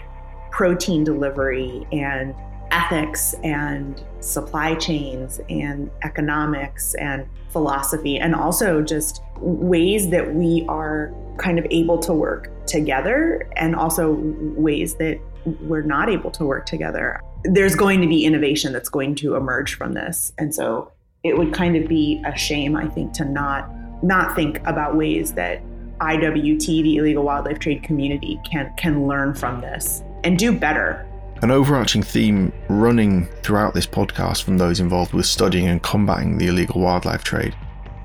protein 0.49 1.03
delivery 1.03 1.85
and 1.91 2.33
ethics 2.73 3.35
and 3.43 4.03
supply 4.19 4.75
chains 4.75 5.39
and 5.49 5.89
economics 6.03 6.95
and 6.95 7.25
philosophy, 7.49 8.17
and 8.17 8.33
also 8.33 8.81
just 8.81 9.21
ways 9.37 10.09
that 10.09 10.33
we 10.33 10.65
are 10.67 11.13
kind 11.37 11.59
of 11.59 11.67
able 11.69 11.99
to 11.99 12.13
work 12.13 12.49
together, 12.65 13.47
and 13.55 13.75
also 13.75 14.13
ways 14.57 14.95
that 14.95 15.19
we're 15.61 15.83
not 15.83 16.09
able 16.09 16.31
to 16.31 16.45
work 16.45 16.65
together. 16.65 17.21
There's 17.43 17.75
going 17.75 18.01
to 18.01 18.07
be 18.07 18.25
innovation 18.25 18.73
that's 18.73 18.89
going 18.89 19.15
to 19.15 19.35
emerge 19.35 19.75
from 19.75 19.93
this. 19.93 20.31
And 20.37 20.55
so 20.55 20.91
it 21.23 21.37
would 21.37 21.53
kind 21.53 21.75
of 21.75 21.87
be 21.87 22.23
a 22.25 22.35
shame, 22.37 22.75
I 22.75 22.87
think, 22.87 23.13
to 23.13 23.25
not 23.25 23.69
not 24.03 24.35
think 24.35 24.59
about 24.65 24.97
ways 24.97 25.33
that 25.33 25.61
IWT, 25.99 26.65
the 26.65 26.97
illegal 26.97 27.23
wildlife 27.23 27.59
trade 27.59 27.83
community, 27.83 28.39
can 28.49 28.73
can 28.77 29.07
learn 29.07 29.33
from 29.33 29.61
this 29.61 30.03
and 30.23 30.39
do 30.39 30.57
better 30.57 31.05
an 31.43 31.51
overarching 31.51 32.01
theme 32.01 32.53
running 32.69 33.25
throughout 33.43 33.73
this 33.73 33.85
podcast 33.85 34.43
from 34.43 34.57
those 34.57 34.79
involved 34.79 35.11
with 35.11 35.25
studying 35.25 35.67
and 35.67 35.83
combating 35.83 36.37
the 36.37 36.47
illegal 36.47 36.79
wildlife 36.79 37.21
trade 37.21 37.53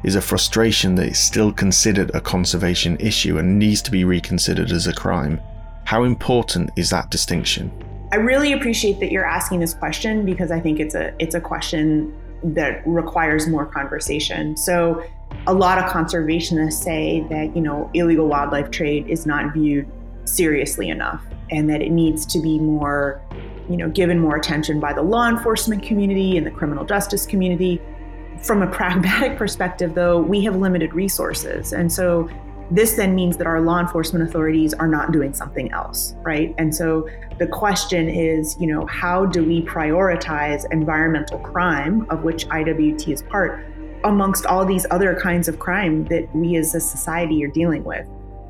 is 0.02 0.16
a 0.16 0.20
frustration 0.20 0.96
that 0.96 1.06
it's 1.06 1.20
still 1.20 1.52
considered 1.52 2.10
a 2.14 2.20
conservation 2.20 2.96
issue 2.98 3.38
and 3.38 3.56
needs 3.56 3.80
to 3.80 3.92
be 3.92 4.02
reconsidered 4.02 4.72
as 4.72 4.88
a 4.88 4.92
crime. 4.92 5.40
How 5.84 6.02
important 6.02 6.70
is 6.74 6.90
that 6.90 7.12
distinction? 7.12 7.70
I 8.10 8.16
really 8.16 8.52
appreciate 8.52 8.98
that 8.98 9.12
you're 9.12 9.24
asking 9.24 9.60
this 9.60 9.72
question 9.72 10.24
because 10.24 10.50
I 10.50 10.58
think 10.58 10.80
it's 10.80 10.96
a 10.96 11.14
it's 11.20 11.36
a 11.36 11.40
question 11.40 12.12
that 12.42 12.82
requires 12.86 13.46
more 13.46 13.66
conversation. 13.66 14.56
So 14.56 15.04
a 15.46 15.54
lot 15.54 15.78
of 15.78 15.84
conservationists 15.84 16.82
say 16.82 17.24
that, 17.30 17.54
you 17.54 17.62
know, 17.62 17.88
illegal 17.94 18.26
wildlife 18.26 18.72
trade 18.72 19.08
is 19.08 19.26
not 19.26 19.52
viewed 19.52 19.88
seriously 20.28 20.88
enough 20.88 21.22
and 21.50 21.68
that 21.70 21.80
it 21.80 21.90
needs 21.90 22.26
to 22.26 22.40
be 22.40 22.58
more, 22.58 23.20
you 23.68 23.76
know, 23.76 23.88
given 23.88 24.18
more 24.18 24.36
attention 24.36 24.80
by 24.80 24.92
the 24.92 25.02
law 25.02 25.28
enforcement 25.28 25.82
community 25.82 26.36
and 26.36 26.46
the 26.46 26.50
criminal 26.50 26.84
justice 26.84 27.26
community. 27.26 27.80
From 28.42 28.62
a 28.62 28.66
pragmatic 28.66 29.36
perspective, 29.38 29.94
though, 29.94 30.20
we 30.20 30.44
have 30.44 30.56
limited 30.56 30.94
resources. 30.94 31.72
And 31.72 31.92
so 31.92 32.28
this 32.70 32.94
then 32.94 33.14
means 33.14 33.38
that 33.38 33.46
our 33.46 33.60
law 33.60 33.80
enforcement 33.80 34.28
authorities 34.28 34.74
are 34.74 34.86
not 34.86 35.10
doing 35.10 35.32
something 35.32 35.72
else, 35.72 36.14
right? 36.18 36.54
And 36.58 36.74
so 36.74 37.08
the 37.38 37.46
question 37.46 38.08
is, 38.08 38.56
you 38.60 38.66
know, 38.66 38.84
how 38.86 39.24
do 39.24 39.42
we 39.42 39.62
prioritize 39.62 40.70
environmental 40.70 41.38
crime, 41.38 42.06
of 42.10 42.24
which 42.24 42.46
IWT 42.48 43.08
is 43.08 43.22
part, 43.22 43.64
amongst 44.04 44.44
all 44.44 44.66
these 44.66 44.86
other 44.90 45.18
kinds 45.18 45.48
of 45.48 45.58
crime 45.58 46.04
that 46.06 46.28
we 46.34 46.56
as 46.56 46.74
a 46.74 46.80
society 46.80 47.42
are 47.42 47.48
dealing 47.48 47.84
with? 47.84 48.06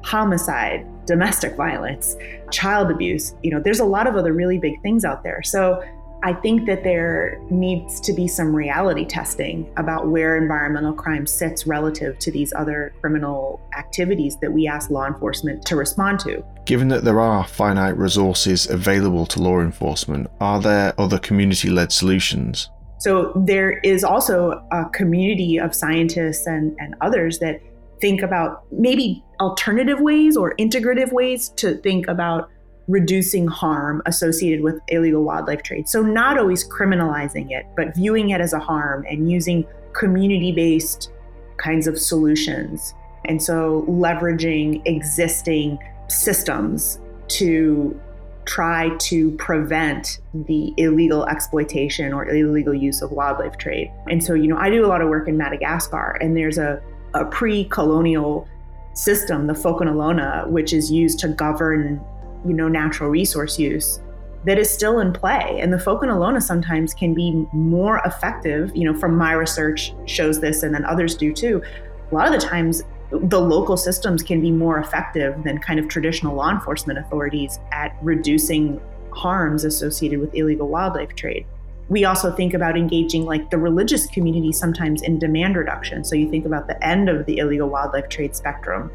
Homicide, 0.08 0.86
domestic 1.04 1.54
violence, 1.54 2.16
child 2.50 2.90
abuse. 2.90 3.34
You 3.42 3.50
know, 3.50 3.60
there's 3.60 3.80
a 3.80 3.84
lot 3.84 4.06
of 4.06 4.16
other 4.16 4.32
really 4.32 4.56
big 4.56 4.80
things 4.80 5.04
out 5.04 5.22
there. 5.22 5.42
So 5.42 5.84
I 6.22 6.32
think 6.32 6.66
that 6.66 6.82
there 6.82 7.38
needs 7.50 8.00
to 8.00 8.14
be 8.14 8.26
some 8.26 8.56
reality 8.56 9.04
testing 9.04 9.70
about 9.76 10.08
where 10.08 10.38
environmental 10.38 10.94
crime 10.94 11.26
sits 11.26 11.66
relative 11.66 12.18
to 12.20 12.32
these 12.32 12.54
other 12.54 12.94
criminal 13.02 13.60
activities 13.76 14.36
that 14.38 14.50
we 14.50 14.66
ask 14.66 14.88
law 14.88 15.06
enforcement 15.06 15.66
to 15.66 15.76
respond 15.76 16.20
to. 16.20 16.42
Given 16.64 16.88
that 16.88 17.04
there 17.04 17.20
are 17.20 17.46
finite 17.46 17.98
resources 17.98 18.68
available 18.68 19.26
to 19.26 19.42
law 19.42 19.60
enforcement, 19.60 20.28
are 20.40 20.58
there 20.58 20.94
other 20.98 21.18
community 21.18 21.68
led 21.68 21.92
solutions? 21.92 22.70
So 22.98 23.32
there 23.36 23.78
is 23.80 24.02
also 24.02 24.64
a 24.72 24.86
community 24.86 25.58
of 25.58 25.72
scientists 25.72 26.46
and, 26.46 26.74
and 26.80 26.96
others 27.00 27.38
that 27.38 27.60
think 28.00 28.22
about 28.22 28.64
maybe 28.72 29.24
alternative 29.40 30.00
ways 30.00 30.36
or 30.36 30.54
integrative 30.56 31.12
ways 31.12 31.50
to 31.50 31.76
think 31.78 32.08
about 32.08 32.50
reducing 32.88 33.46
harm 33.46 34.02
associated 34.06 34.62
with 34.62 34.80
illegal 34.88 35.22
wildlife 35.22 35.62
trade. 35.62 35.88
So, 35.88 36.02
not 36.02 36.38
always 36.38 36.66
criminalizing 36.66 37.50
it, 37.50 37.66
but 37.76 37.94
viewing 37.94 38.30
it 38.30 38.40
as 38.40 38.52
a 38.52 38.58
harm 38.58 39.04
and 39.08 39.30
using 39.30 39.66
community 39.92 40.52
based 40.52 41.12
kinds 41.58 41.86
of 41.86 41.98
solutions. 41.98 42.94
And 43.26 43.42
so, 43.42 43.84
leveraging 43.88 44.82
existing 44.86 45.78
systems 46.08 46.98
to 47.28 48.00
try 48.46 48.88
to 48.96 49.30
prevent 49.32 50.20
the 50.32 50.72
illegal 50.78 51.26
exploitation 51.26 52.14
or 52.14 52.26
illegal 52.30 52.72
use 52.72 53.02
of 53.02 53.10
wildlife 53.12 53.58
trade. 53.58 53.92
And 54.08 54.24
so, 54.24 54.32
you 54.32 54.48
know, 54.48 54.56
I 54.56 54.70
do 54.70 54.86
a 54.86 54.88
lot 54.88 55.02
of 55.02 55.10
work 55.10 55.28
in 55.28 55.36
Madagascar, 55.36 56.16
and 56.22 56.34
there's 56.34 56.56
a 56.56 56.80
a 57.18 57.24
pre-colonial 57.26 58.48
system, 58.94 59.46
the 59.46 59.52
Fokonolona, 59.52 60.48
which 60.48 60.72
is 60.72 60.90
used 60.90 61.18
to 61.20 61.28
govern, 61.28 62.00
you 62.46 62.52
know, 62.52 62.68
natural 62.68 63.10
resource 63.10 63.58
use, 63.58 64.00
that 64.44 64.58
is 64.58 64.70
still 64.70 65.00
in 65.00 65.12
play. 65.12 65.58
And 65.60 65.72
the 65.72 65.76
Fokonolona 65.76 66.42
sometimes 66.42 66.94
can 66.94 67.14
be 67.14 67.46
more 67.52 68.00
effective. 68.04 68.70
You 68.74 68.92
know, 68.92 68.98
from 68.98 69.16
my 69.16 69.32
research 69.32 69.92
shows 70.06 70.40
this, 70.40 70.62
and 70.62 70.74
then 70.74 70.84
others 70.84 71.16
do 71.16 71.32
too. 71.32 71.62
A 72.10 72.14
lot 72.14 72.26
of 72.26 72.40
the 72.40 72.46
times, 72.46 72.82
the 73.10 73.40
local 73.40 73.76
systems 73.76 74.22
can 74.22 74.40
be 74.40 74.50
more 74.50 74.78
effective 74.78 75.42
than 75.44 75.58
kind 75.58 75.78
of 75.78 75.88
traditional 75.88 76.34
law 76.34 76.50
enforcement 76.50 76.98
authorities 76.98 77.58
at 77.72 77.96
reducing 78.02 78.80
harms 79.10 79.64
associated 79.64 80.20
with 80.20 80.34
illegal 80.34 80.68
wildlife 80.68 81.14
trade 81.14 81.46
we 81.88 82.04
also 82.04 82.30
think 82.30 82.52
about 82.54 82.76
engaging 82.76 83.24
like 83.24 83.50
the 83.50 83.58
religious 83.58 84.06
community 84.06 84.52
sometimes 84.52 85.02
in 85.02 85.18
demand 85.18 85.56
reduction. 85.56 86.04
So 86.04 86.14
you 86.14 86.30
think 86.30 86.44
about 86.44 86.66
the 86.66 86.82
end 86.86 87.08
of 87.08 87.24
the 87.26 87.38
illegal 87.38 87.68
wildlife 87.68 88.08
trade 88.08 88.36
spectrum, 88.36 88.90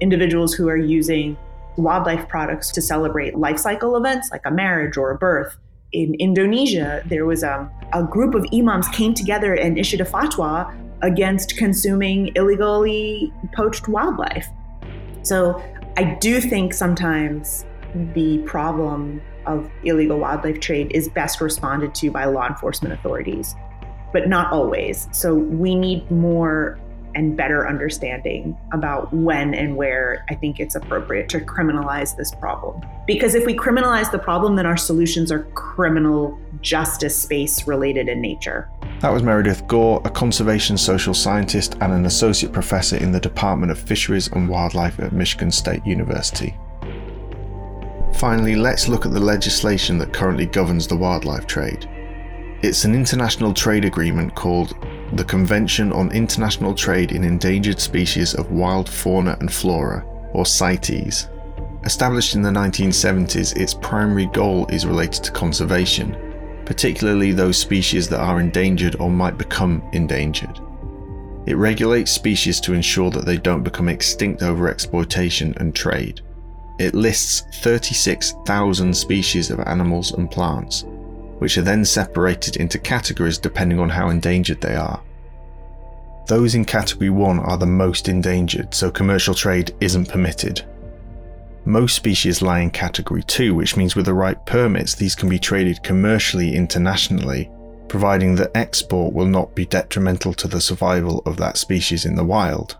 individuals 0.00 0.54
who 0.54 0.68
are 0.68 0.76
using 0.76 1.36
wildlife 1.76 2.26
products 2.28 2.72
to 2.72 2.82
celebrate 2.82 3.36
life 3.36 3.58
cycle 3.58 3.96
events 3.96 4.30
like 4.30 4.42
a 4.46 4.50
marriage 4.50 4.96
or 4.96 5.10
a 5.10 5.18
birth. 5.18 5.56
In 5.92 6.14
Indonesia, 6.14 7.02
there 7.06 7.26
was 7.26 7.42
a, 7.42 7.70
a 7.92 8.02
group 8.02 8.34
of 8.34 8.46
imams 8.52 8.88
came 8.88 9.14
together 9.14 9.54
and 9.54 9.78
issued 9.78 10.00
a 10.00 10.04
fatwa 10.04 10.74
against 11.02 11.56
consuming 11.56 12.32
illegally 12.34 13.32
poached 13.54 13.88
wildlife. 13.88 14.48
So 15.22 15.62
I 15.96 16.16
do 16.20 16.40
think 16.40 16.74
sometimes 16.74 17.64
the 18.14 18.38
problem 18.38 19.20
of 19.48 19.70
illegal 19.82 20.18
wildlife 20.18 20.60
trade 20.60 20.92
is 20.92 21.08
best 21.08 21.40
responded 21.40 21.94
to 21.96 22.10
by 22.10 22.26
law 22.26 22.46
enforcement 22.46 22.94
authorities, 22.94 23.54
but 24.12 24.28
not 24.28 24.52
always. 24.52 25.08
So 25.12 25.34
we 25.34 25.74
need 25.74 26.08
more 26.10 26.78
and 27.14 27.36
better 27.36 27.66
understanding 27.66 28.56
about 28.72 29.12
when 29.12 29.54
and 29.54 29.76
where 29.76 30.24
I 30.30 30.34
think 30.34 30.60
it's 30.60 30.74
appropriate 30.74 31.28
to 31.30 31.40
criminalize 31.40 32.16
this 32.16 32.32
problem. 32.32 32.80
Because 33.06 33.34
if 33.34 33.44
we 33.46 33.56
criminalize 33.56 34.12
the 34.12 34.18
problem, 34.18 34.56
then 34.56 34.66
our 34.66 34.76
solutions 34.76 35.32
are 35.32 35.44
criminal 35.54 36.38
justice 36.60 37.16
space 37.16 37.66
related 37.66 38.08
in 38.08 38.20
nature. 38.20 38.68
That 39.00 39.12
was 39.12 39.22
Meredith 39.22 39.66
Gore, 39.66 40.02
a 40.04 40.10
conservation 40.10 40.76
social 40.76 41.14
scientist 41.14 41.76
and 41.80 41.92
an 41.92 42.04
associate 42.04 42.52
professor 42.52 42.96
in 42.96 43.12
the 43.12 43.20
Department 43.20 43.72
of 43.72 43.78
Fisheries 43.78 44.28
and 44.28 44.48
Wildlife 44.48 45.00
at 45.00 45.12
Michigan 45.12 45.50
State 45.50 45.84
University. 45.86 46.54
Finally, 48.18 48.56
let's 48.56 48.88
look 48.88 49.06
at 49.06 49.12
the 49.12 49.20
legislation 49.20 49.96
that 49.96 50.12
currently 50.12 50.44
governs 50.44 50.88
the 50.88 50.96
wildlife 50.96 51.46
trade. 51.46 51.88
It's 52.62 52.84
an 52.84 52.92
international 52.92 53.54
trade 53.54 53.84
agreement 53.84 54.34
called 54.34 54.74
the 55.12 55.24
Convention 55.24 55.92
on 55.92 56.10
International 56.10 56.74
Trade 56.74 57.12
in 57.12 57.22
Endangered 57.22 57.78
Species 57.78 58.34
of 58.34 58.50
Wild 58.50 58.88
Fauna 58.88 59.36
and 59.38 59.52
Flora, 59.52 60.04
or 60.32 60.44
CITES. 60.44 61.28
Established 61.84 62.34
in 62.34 62.42
the 62.42 62.50
1970s, 62.50 63.56
its 63.56 63.74
primary 63.74 64.26
goal 64.26 64.66
is 64.66 64.84
related 64.84 65.22
to 65.22 65.30
conservation, 65.30 66.16
particularly 66.66 67.30
those 67.30 67.56
species 67.56 68.08
that 68.08 68.18
are 68.20 68.40
endangered 68.40 68.96
or 68.98 69.10
might 69.10 69.38
become 69.38 69.80
endangered. 69.92 70.58
It 71.46 71.56
regulates 71.56 72.10
species 72.10 72.60
to 72.62 72.74
ensure 72.74 73.12
that 73.12 73.26
they 73.26 73.36
don't 73.36 73.62
become 73.62 73.88
extinct 73.88 74.42
over 74.42 74.68
exploitation 74.68 75.54
and 75.58 75.72
trade. 75.72 76.20
It 76.78 76.94
lists 76.94 77.42
36,000 77.60 78.94
species 78.94 79.50
of 79.50 79.60
animals 79.60 80.12
and 80.12 80.30
plants, 80.30 80.84
which 81.38 81.58
are 81.58 81.62
then 81.62 81.84
separated 81.84 82.56
into 82.56 82.78
categories 82.78 83.38
depending 83.38 83.80
on 83.80 83.88
how 83.88 84.10
endangered 84.10 84.60
they 84.60 84.76
are. 84.76 85.02
Those 86.28 86.54
in 86.54 86.64
Category 86.64 87.10
1 87.10 87.38
are 87.40 87.56
the 87.56 87.66
most 87.66 88.08
endangered, 88.08 88.74
so 88.74 88.90
commercial 88.90 89.34
trade 89.34 89.74
isn't 89.80 90.10
permitted. 90.10 90.64
Most 91.64 91.96
species 91.96 92.42
lie 92.42 92.60
in 92.60 92.70
Category 92.70 93.22
2, 93.22 93.54
which 93.54 93.76
means 93.76 93.96
with 93.96 94.06
the 94.06 94.14
right 94.14 94.44
permits, 94.46 94.94
these 94.94 95.14
can 95.14 95.28
be 95.28 95.38
traded 95.38 95.82
commercially 95.82 96.54
internationally, 96.54 97.50
providing 97.88 98.34
that 98.36 98.54
export 98.54 99.14
will 99.14 99.26
not 99.26 99.54
be 99.54 99.66
detrimental 99.66 100.32
to 100.34 100.46
the 100.46 100.60
survival 100.60 101.22
of 101.26 101.38
that 101.38 101.56
species 101.56 102.04
in 102.04 102.14
the 102.14 102.24
wild. 102.24 102.76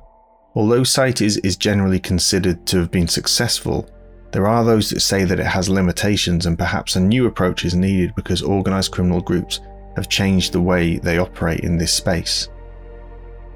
Although 0.59 0.83
CITES 0.83 1.37
is 1.45 1.57
generally 1.57 2.01
considered 2.01 2.67
to 2.67 2.79
have 2.79 2.91
been 2.91 3.07
successful, 3.07 3.89
There 4.33 4.47
are 4.47 4.65
those 4.65 4.91
that 4.91 5.01
say 5.01 5.25
that 5.25 5.41
it 5.41 5.47
has 5.47 5.71
limitations 5.71 6.47
and 6.47 6.59
perhaps 6.59 6.97
a 6.97 7.01
new 7.01 7.27
approach 7.27 7.65
is 7.65 7.75
needed 7.75 8.15
because 8.15 8.43
organised 8.43 8.91
criminal 8.91 9.21
groups 9.21 9.61
have 9.97 10.09
changed 10.09 10.53
the 10.53 10.61
way 10.61 10.99
they 10.99 11.19
operate 11.19 11.61
in 11.61 11.79
this 11.79 11.93
space. 11.93 12.49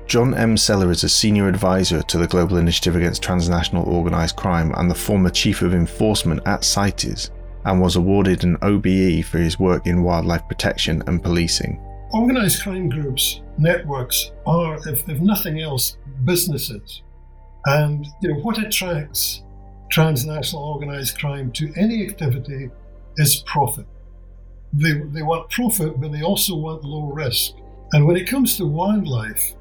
John 0.07 0.33
M. 0.35 0.57
Sellar 0.57 0.91
is 0.91 1.05
a 1.05 1.09
senior 1.09 1.49
advisor 1.49 2.03
to 2.03 2.19
the 2.19 2.27
Global 2.27 2.57
Initiative 2.57 2.97
Against 2.97 3.23
Transnational 3.23 3.85
Organised 3.85 4.37
Crime 4.37 4.73
and 4.77 4.91
the 4.91 4.95
former 4.95 5.31
chief 5.31 5.63
of 5.63 5.75
enforcement 5.75 6.41
at 6.47 6.65
CITES, 6.65 7.31
and 7.65 7.81
was 7.81 7.97
awarded 7.97 8.45
an 8.45 8.57
OBE 8.63 9.25
for 9.25 9.39
his 9.39 9.59
work 9.59 9.87
in 9.87 10.03
wildlife 10.03 10.47
protection 10.49 11.03
and 11.07 11.23
policing. 11.23 11.81
Organised 12.15 12.63
crime 12.63 12.89
groups, 12.89 13.41
networks, 13.57 14.33
are, 14.47 14.77
if, 14.89 15.09
if 15.09 15.21
nothing 15.21 15.61
else, 15.61 15.97
businesses. 16.25 17.03
And 17.65 18.07
you 18.21 18.33
know 18.33 18.41
what 18.41 18.59
attracts 18.59 19.43
transnational 19.91 20.65
organised 20.65 21.19
crime 21.19 21.53
to 21.53 21.73
any 21.77 22.07
activity 22.07 22.71
is 23.17 23.43
profit. 23.47 23.87
They, 24.73 24.93
they 24.93 25.23
want 25.23 25.51
profit, 25.51 26.01
but 26.01 26.13
they 26.13 26.23
also 26.23 26.57
want 26.57 26.85
low 26.85 27.13
risk. 27.13 27.53
And 27.93 28.07
when 28.07 28.17
it 28.17 28.29
comes 28.29 28.57
to 28.57 28.67
wildlife, 28.67 29.55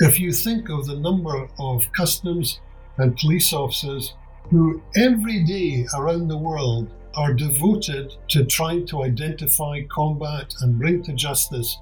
if 0.00 0.18
you 0.18 0.32
think 0.32 0.70
of 0.70 0.86
the 0.86 0.96
number 0.96 1.48
of 1.58 1.92
customs 1.92 2.60
and 2.98 3.16
police 3.16 3.52
officers 3.52 4.14
who 4.50 4.82
every 4.96 5.44
day 5.44 5.86
around 5.94 6.28
the 6.28 6.36
world 6.36 6.90
are 7.14 7.34
devoted 7.34 8.14
to 8.28 8.44
trying 8.44 8.86
to 8.86 9.02
identify, 9.02 9.82
combat, 9.90 10.54
and 10.60 10.78
bring 10.78 11.02
to 11.04 11.12
justice 11.12 11.78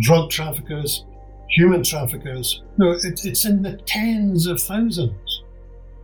drug 0.00 0.30
traffickers, 0.30 1.04
human 1.50 1.82
traffickers, 1.82 2.62
no, 2.78 2.92
it, 2.92 3.24
it's 3.24 3.44
in 3.44 3.62
the 3.62 3.76
tens 3.86 4.46
of 4.46 4.60
thousands. 4.60 5.42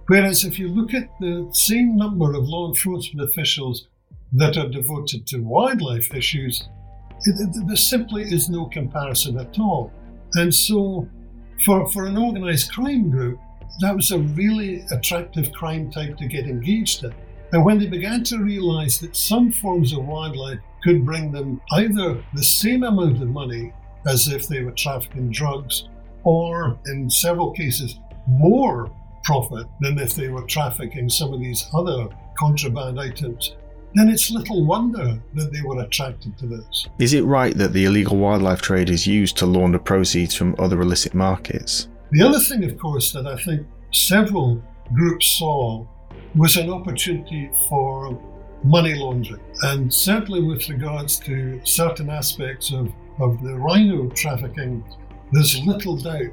Whereas 0.06 0.44
if 0.44 0.58
you 0.58 0.68
look 0.68 0.94
at 0.94 1.08
the 1.20 1.48
same 1.52 1.96
number 1.96 2.34
of 2.34 2.48
law 2.48 2.68
enforcement 2.68 3.28
officials 3.28 3.88
that 4.32 4.56
are 4.56 4.68
devoted 4.68 5.26
to 5.28 5.38
wildlife 5.38 6.14
issues, 6.14 6.68
there 7.66 7.76
simply 7.76 8.22
is 8.22 8.48
no 8.48 8.66
comparison 8.66 9.38
at 9.38 9.58
all. 9.58 9.92
And 10.34 10.54
so, 10.54 11.08
for, 11.64 11.90
for 11.90 12.06
an 12.06 12.16
organized 12.16 12.72
crime 12.72 13.10
group, 13.10 13.38
that 13.80 13.94
was 13.94 14.10
a 14.10 14.18
really 14.18 14.84
attractive 14.92 15.52
crime 15.52 15.90
type 15.90 16.16
to 16.18 16.26
get 16.26 16.46
engaged 16.46 17.04
in. 17.04 17.14
And 17.52 17.64
when 17.64 17.78
they 17.78 17.86
began 17.86 18.22
to 18.24 18.38
realize 18.38 18.98
that 18.98 19.16
some 19.16 19.50
forms 19.50 19.92
of 19.92 20.04
wildlife 20.04 20.58
could 20.82 21.04
bring 21.04 21.32
them 21.32 21.60
either 21.72 22.22
the 22.34 22.42
same 22.42 22.82
amount 22.82 23.22
of 23.22 23.28
money 23.28 23.72
as 24.06 24.28
if 24.28 24.46
they 24.46 24.62
were 24.62 24.72
trafficking 24.72 25.30
drugs, 25.30 25.88
or 26.24 26.78
in 26.86 27.10
several 27.10 27.52
cases, 27.52 27.98
more 28.26 28.90
profit 29.24 29.66
than 29.80 29.98
if 29.98 30.14
they 30.14 30.28
were 30.28 30.42
trafficking 30.42 31.08
some 31.08 31.32
of 31.32 31.40
these 31.40 31.66
other 31.74 32.08
contraband 32.38 33.00
items, 33.00 33.56
then 33.94 34.08
it's 34.08 34.30
little 34.30 34.64
wonder 34.64 35.20
that 35.34 35.52
they 35.52 35.62
were 35.62 35.82
attracted 35.82 36.36
to 36.38 36.46
this. 36.46 36.86
Is 36.98 37.14
it 37.14 37.24
right 37.24 37.56
that 37.56 37.72
the 37.72 37.86
illegal 37.86 38.16
wildlife 38.16 38.60
trade 38.60 38.90
is 38.90 39.06
used 39.06 39.36
to 39.38 39.46
launder 39.46 39.78
proceeds 39.78 40.34
from 40.34 40.54
other 40.58 40.80
illicit 40.80 41.14
markets? 41.14 41.88
The 42.10 42.22
other 42.22 42.38
thing, 42.38 42.64
of 42.64 42.78
course, 42.78 43.12
that 43.12 43.26
I 43.26 43.36
think 43.36 43.66
several 43.92 44.62
groups 44.94 45.38
saw 45.38 45.86
was 46.34 46.56
an 46.56 46.70
opportunity 46.70 47.50
for 47.68 48.20
money 48.64 48.94
laundering. 48.94 49.42
And 49.62 49.92
certainly 49.92 50.42
with 50.42 50.68
regards 50.68 51.18
to 51.20 51.60
certain 51.64 52.10
aspects 52.10 52.72
of, 52.72 52.92
of 53.18 53.42
the 53.42 53.54
rhino 53.54 54.08
trafficking, 54.10 54.84
there's 55.32 55.64
little 55.64 55.96
doubt 55.96 56.32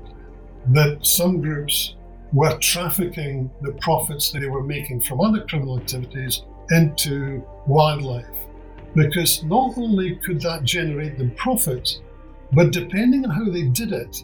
that 0.70 1.06
some 1.06 1.42
groups 1.42 1.96
were 2.34 2.58
trafficking 2.58 3.50
the 3.62 3.72
profits 3.74 4.32
they 4.32 4.46
were 4.48 4.64
making 4.64 5.02
from 5.02 5.22
other 5.22 5.46
criminal 5.46 5.80
activities 5.80 6.44
into 6.72 7.44
wildlife. 7.68 8.26
Because 8.96 9.44
not 9.44 9.78
only 9.78 10.16
could 10.18 10.42
that 10.42 10.64
generate 10.64 11.18
them 11.18 11.32
profits, 11.36 12.02
but 12.54 12.72
depending 12.72 13.26
on 13.26 13.32
how 13.32 13.52
they 13.52 13.64
did 13.64 13.92
it, 13.92 14.24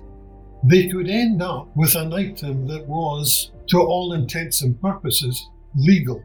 they 0.63 0.87
could 0.87 1.09
end 1.09 1.41
up 1.41 1.69
with 1.75 1.95
an 1.95 2.13
item 2.13 2.67
that 2.67 2.87
was, 2.87 3.51
to 3.67 3.79
all 3.79 4.13
intents 4.13 4.61
and 4.61 4.79
purposes, 4.79 5.49
legal, 5.75 6.23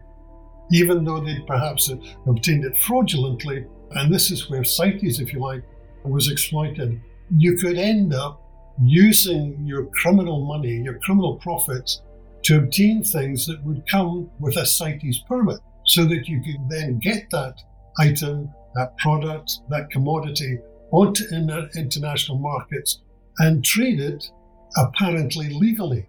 even 0.72 1.05
though 1.05 1.20
they'd 1.20 1.47
perhaps 1.47 1.90
obtained 2.26 2.64
it 2.64 2.76
fraudulently. 2.78 3.66
And 3.92 4.12
this 4.12 4.30
is 4.30 4.51
where 4.51 4.64
CITES, 4.64 5.20
if 5.20 5.32
you 5.32 5.40
like, 5.40 5.62
was 6.05 6.30
exploited. 6.30 7.01
You 7.36 7.57
could 7.57 7.78
end 7.78 8.14
up 8.14 8.42
using 8.82 9.64
your 9.64 9.86
criminal 9.86 10.44
money, 10.44 10.82
your 10.82 10.99
criminal 11.01 11.36
profits, 11.36 12.03
to 12.42 12.59
obtain 12.59 13.03
things 13.03 13.47
that 13.47 13.64
would 13.64 13.82
come 13.90 14.30
with 14.38 14.57
a 14.57 14.66
CITES 14.66 15.20
permit 15.26 15.59
so 15.84 16.05
that 16.05 16.28
you 16.28 16.42
could 16.42 16.68
then 16.68 16.99
get 16.99 17.28
that 17.30 17.61
item, 17.99 18.49
that 18.74 18.97
product, 18.99 19.61
that 19.70 19.90
commodity 19.90 20.59
onto 20.92 21.24
international 21.32 22.38
markets 22.38 23.01
and 23.38 23.64
trade 23.64 24.01
it 24.01 24.30
apparently 24.76 25.49
legally. 25.51 26.07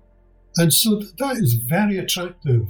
And 0.57 0.73
so 0.73 1.01
that 1.19 1.37
is 1.37 1.53
very 1.55 1.97
attractive 1.97 2.67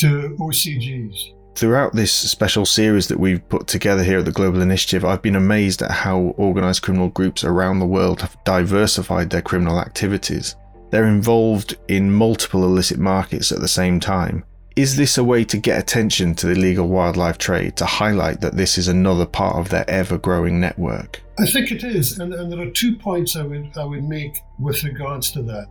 to 0.00 0.36
OCGs. 0.40 1.34
Throughout 1.54 1.92
this 1.92 2.12
special 2.12 2.64
series 2.64 3.08
that 3.08 3.20
we've 3.20 3.46
put 3.50 3.66
together 3.66 4.02
here 4.02 4.20
at 4.20 4.24
the 4.24 4.32
Global 4.32 4.62
Initiative, 4.62 5.04
I've 5.04 5.20
been 5.20 5.36
amazed 5.36 5.82
at 5.82 5.90
how 5.90 6.34
organised 6.38 6.82
criminal 6.82 7.08
groups 7.08 7.44
around 7.44 7.80
the 7.80 7.86
world 7.86 8.22
have 8.22 8.42
diversified 8.44 9.28
their 9.28 9.42
criminal 9.42 9.78
activities. 9.78 10.56
They're 10.90 11.06
involved 11.06 11.76
in 11.88 12.12
multiple 12.12 12.64
illicit 12.64 12.98
markets 12.98 13.52
at 13.52 13.60
the 13.60 13.68
same 13.68 14.00
time. 14.00 14.44
Is 14.74 14.96
this 14.96 15.18
a 15.18 15.24
way 15.24 15.44
to 15.44 15.58
get 15.58 15.78
attention 15.78 16.34
to 16.36 16.46
the 16.46 16.52
illegal 16.52 16.88
wildlife 16.88 17.36
trade 17.36 17.76
to 17.76 17.84
highlight 17.84 18.40
that 18.40 18.56
this 18.56 18.78
is 18.78 18.88
another 18.88 19.26
part 19.26 19.56
of 19.56 19.68
their 19.68 19.88
ever 19.90 20.16
growing 20.16 20.60
network? 20.60 21.20
I 21.38 21.44
think 21.44 21.72
it 21.72 21.84
is, 21.84 22.18
and, 22.18 22.32
and 22.32 22.50
there 22.50 22.60
are 22.60 22.70
two 22.70 22.96
points 22.96 23.36
I 23.36 23.42
would, 23.42 23.76
I 23.76 23.84
would 23.84 24.04
make 24.04 24.38
with 24.58 24.82
regards 24.84 25.30
to 25.32 25.42
that. 25.42 25.66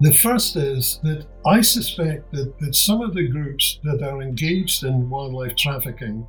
The 0.00 0.14
first 0.14 0.54
is 0.54 1.00
that 1.02 1.26
I 1.44 1.60
suspect 1.60 2.30
that, 2.32 2.56
that 2.60 2.74
some 2.76 3.00
of 3.00 3.14
the 3.14 3.26
groups 3.26 3.80
that 3.82 4.00
are 4.00 4.22
engaged 4.22 4.84
in 4.84 5.10
wildlife 5.10 5.56
trafficking 5.56 6.28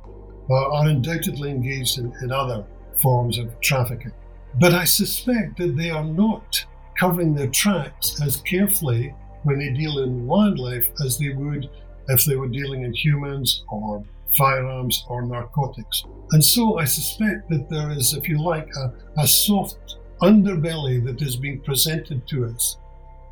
are, 0.50 0.72
are 0.72 0.88
undoubtedly 0.88 1.50
engaged 1.50 1.98
in, 1.98 2.12
in 2.20 2.32
other 2.32 2.64
forms 2.96 3.38
of 3.38 3.60
trafficking. 3.60 4.12
But 4.58 4.74
I 4.74 4.84
suspect 4.84 5.58
that 5.58 5.76
they 5.76 5.90
are 5.90 6.04
not 6.04 6.64
covering 6.98 7.32
their 7.32 7.48
tracks 7.48 8.20
as 8.20 8.38
carefully 8.38 9.14
when 9.44 9.60
they 9.60 9.70
deal 9.70 10.00
in 10.00 10.26
wildlife 10.26 10.90
as 11.04 11.18
they 11.18 11.28
would 11.28 11.70
if 12.08 12.24
they 12.24 12.34
were 12.34 12.48
dealing 12.48 12.82
in 12.82 12.92
humans 12.92 13.64
or 13.70 14.04
firearms 14.36 15.04
or 15.08 15.22
narcotics. 15.22 16.04
And 16.32 16.44
so 16.44 16.78
I 16.78 16.84
suspect 16.86 17.48
that 17.50 17.68
there 17.70 17.90
is, 17.90 18.14
if 18.14 18.28
you 18.28 18.42
like, 18.42 18.68
a, 18.76 18.92
a 19.16 19.28
soft 19.28 19.96
underbelly 20.20 21.04
that 21.04 21.22
is 21.22 21.36
being 21.36 21.60
presented 21.60 22.26
to 22.28 22.46
us 22.46 22.76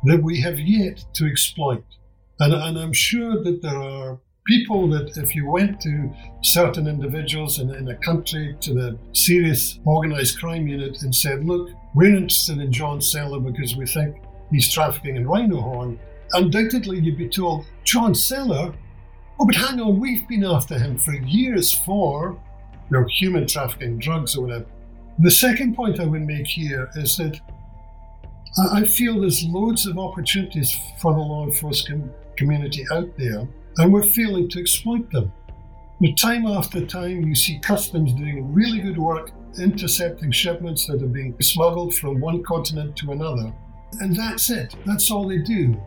that 0.03 0.23
we 0.23 0.41
have 0.41 0.59
yet 0.59 1.03
to 1.13 1.25
exploit. 1.25 1.83
And, 2.39 2.53
and 2.53 2.77
I'm 2.77 2.93
sure 2.93 3.43
that 3.43 3.61
there 3.61 3.81
are 3.81 4.19
people 4.47 4.87
that, 4.89 5.17
if 5.17 5.35
you 5.35 5.49
went 5.49 5.79
to 5.81 6.09
certain 6.41 6.87
individuals 6.87 7.59
in, 7.59 7.73
in 7.75 7.87
a 7.89 7.95
country, 7.95 8.55
to 8.61 8.73
the 8.73 8.97
serious 9.13 9.79
organized 9.85 10.39
crime 10.39 10.67
unit, 10.67 11.01
and 11.01 11.13
said, 11.13 11.43
Look, 11.45 11.69
we're 11.93 12.15
interested 12.15 12.59
in 12.59 12.71
John 12.71 12.99
Sellar 12.99 13.39
because 13.39 13.75
we 13.75 13.85
think 13.85 14.15
he's 14.51 14.71
trafficking 14.71 15.17
in 15.17 15.27
rhino 15.27 15.61
horn, 15.61 15.99
undoubtedly 16.33 16.99
you'd 16.99 17.17
be 17.17 17.29
told, 17.29 17.65
John 17.83 18.13
Sellar? 18.13 18.73
Oh, 19.39 19.45
but 19.45 19.55
hang 19.55 19.79
on, 19.79 19.99
we've 19.99 20.27
been 20.27 20.43
after 20.43 20.77
him 20.77 20.97
for 20.97 21.13
years 21.13 21.71
for 21.71 22.39
you 22.89 22.99
know, 22.99 23.05
human 23.07 23.47
trafficking, 23.47 23.99
drugs, 23.99 24.35
or 24.35 24.45
whatever. 24.45 24.65
The 25.19 25.31
second 25.31 25.75
point 25.75 25.99
I 25.99 26.05
would 26.05 26.25
make 26.25 26.47
here 26.47 26.89
is 26.95 27.17
that 27.17 27.39
I 28.57 28.83
feel 28.83 29.21
there's 29.21 29.45
loads 29.45 29.85
of 29.85 29.97
opportunities 29.97 30.75
for 30.99 31.13
the 31.13 31.19
law 31.19 31.45
enforcement 31.45 32.11
community 32.35 32.85
out 32.91 33.15
there, 33.17 33.47
and 33.77 33.93
we're 33.93 34.03
failing 34.03 34.49
to 34.49 34.59
exploit 34.59 35.09
them. 35.11 35.31
But 36.01 36.17
time 36.17 36.47
after 36.47 36.85
time, 36.85 37.23
you 37.23 37.35
see 37.35 37.59
customs 37.59 38.13
doing 38.13 38.53
really 38.53 38.79
good 38.79 38.97
work 38.97 39.31
intercepting 39.57 40.31
shipments 40.31 40.85
that 40.87 41.01
are 41.01 41.07
being 41.07 41.35
smuggled 41.41 41.93
from 41.95 42.19
one 42.19 42.43
continent 42.43 42.95
to 42.97 43.11
another. 43.11 43.53
And 43.99 44.15
that's 44.15 44.49
it. 44.49 44.75
That's 44.85 45.11
all 45.11 45.27
they 45.27 45.39
do. 45.39 45.79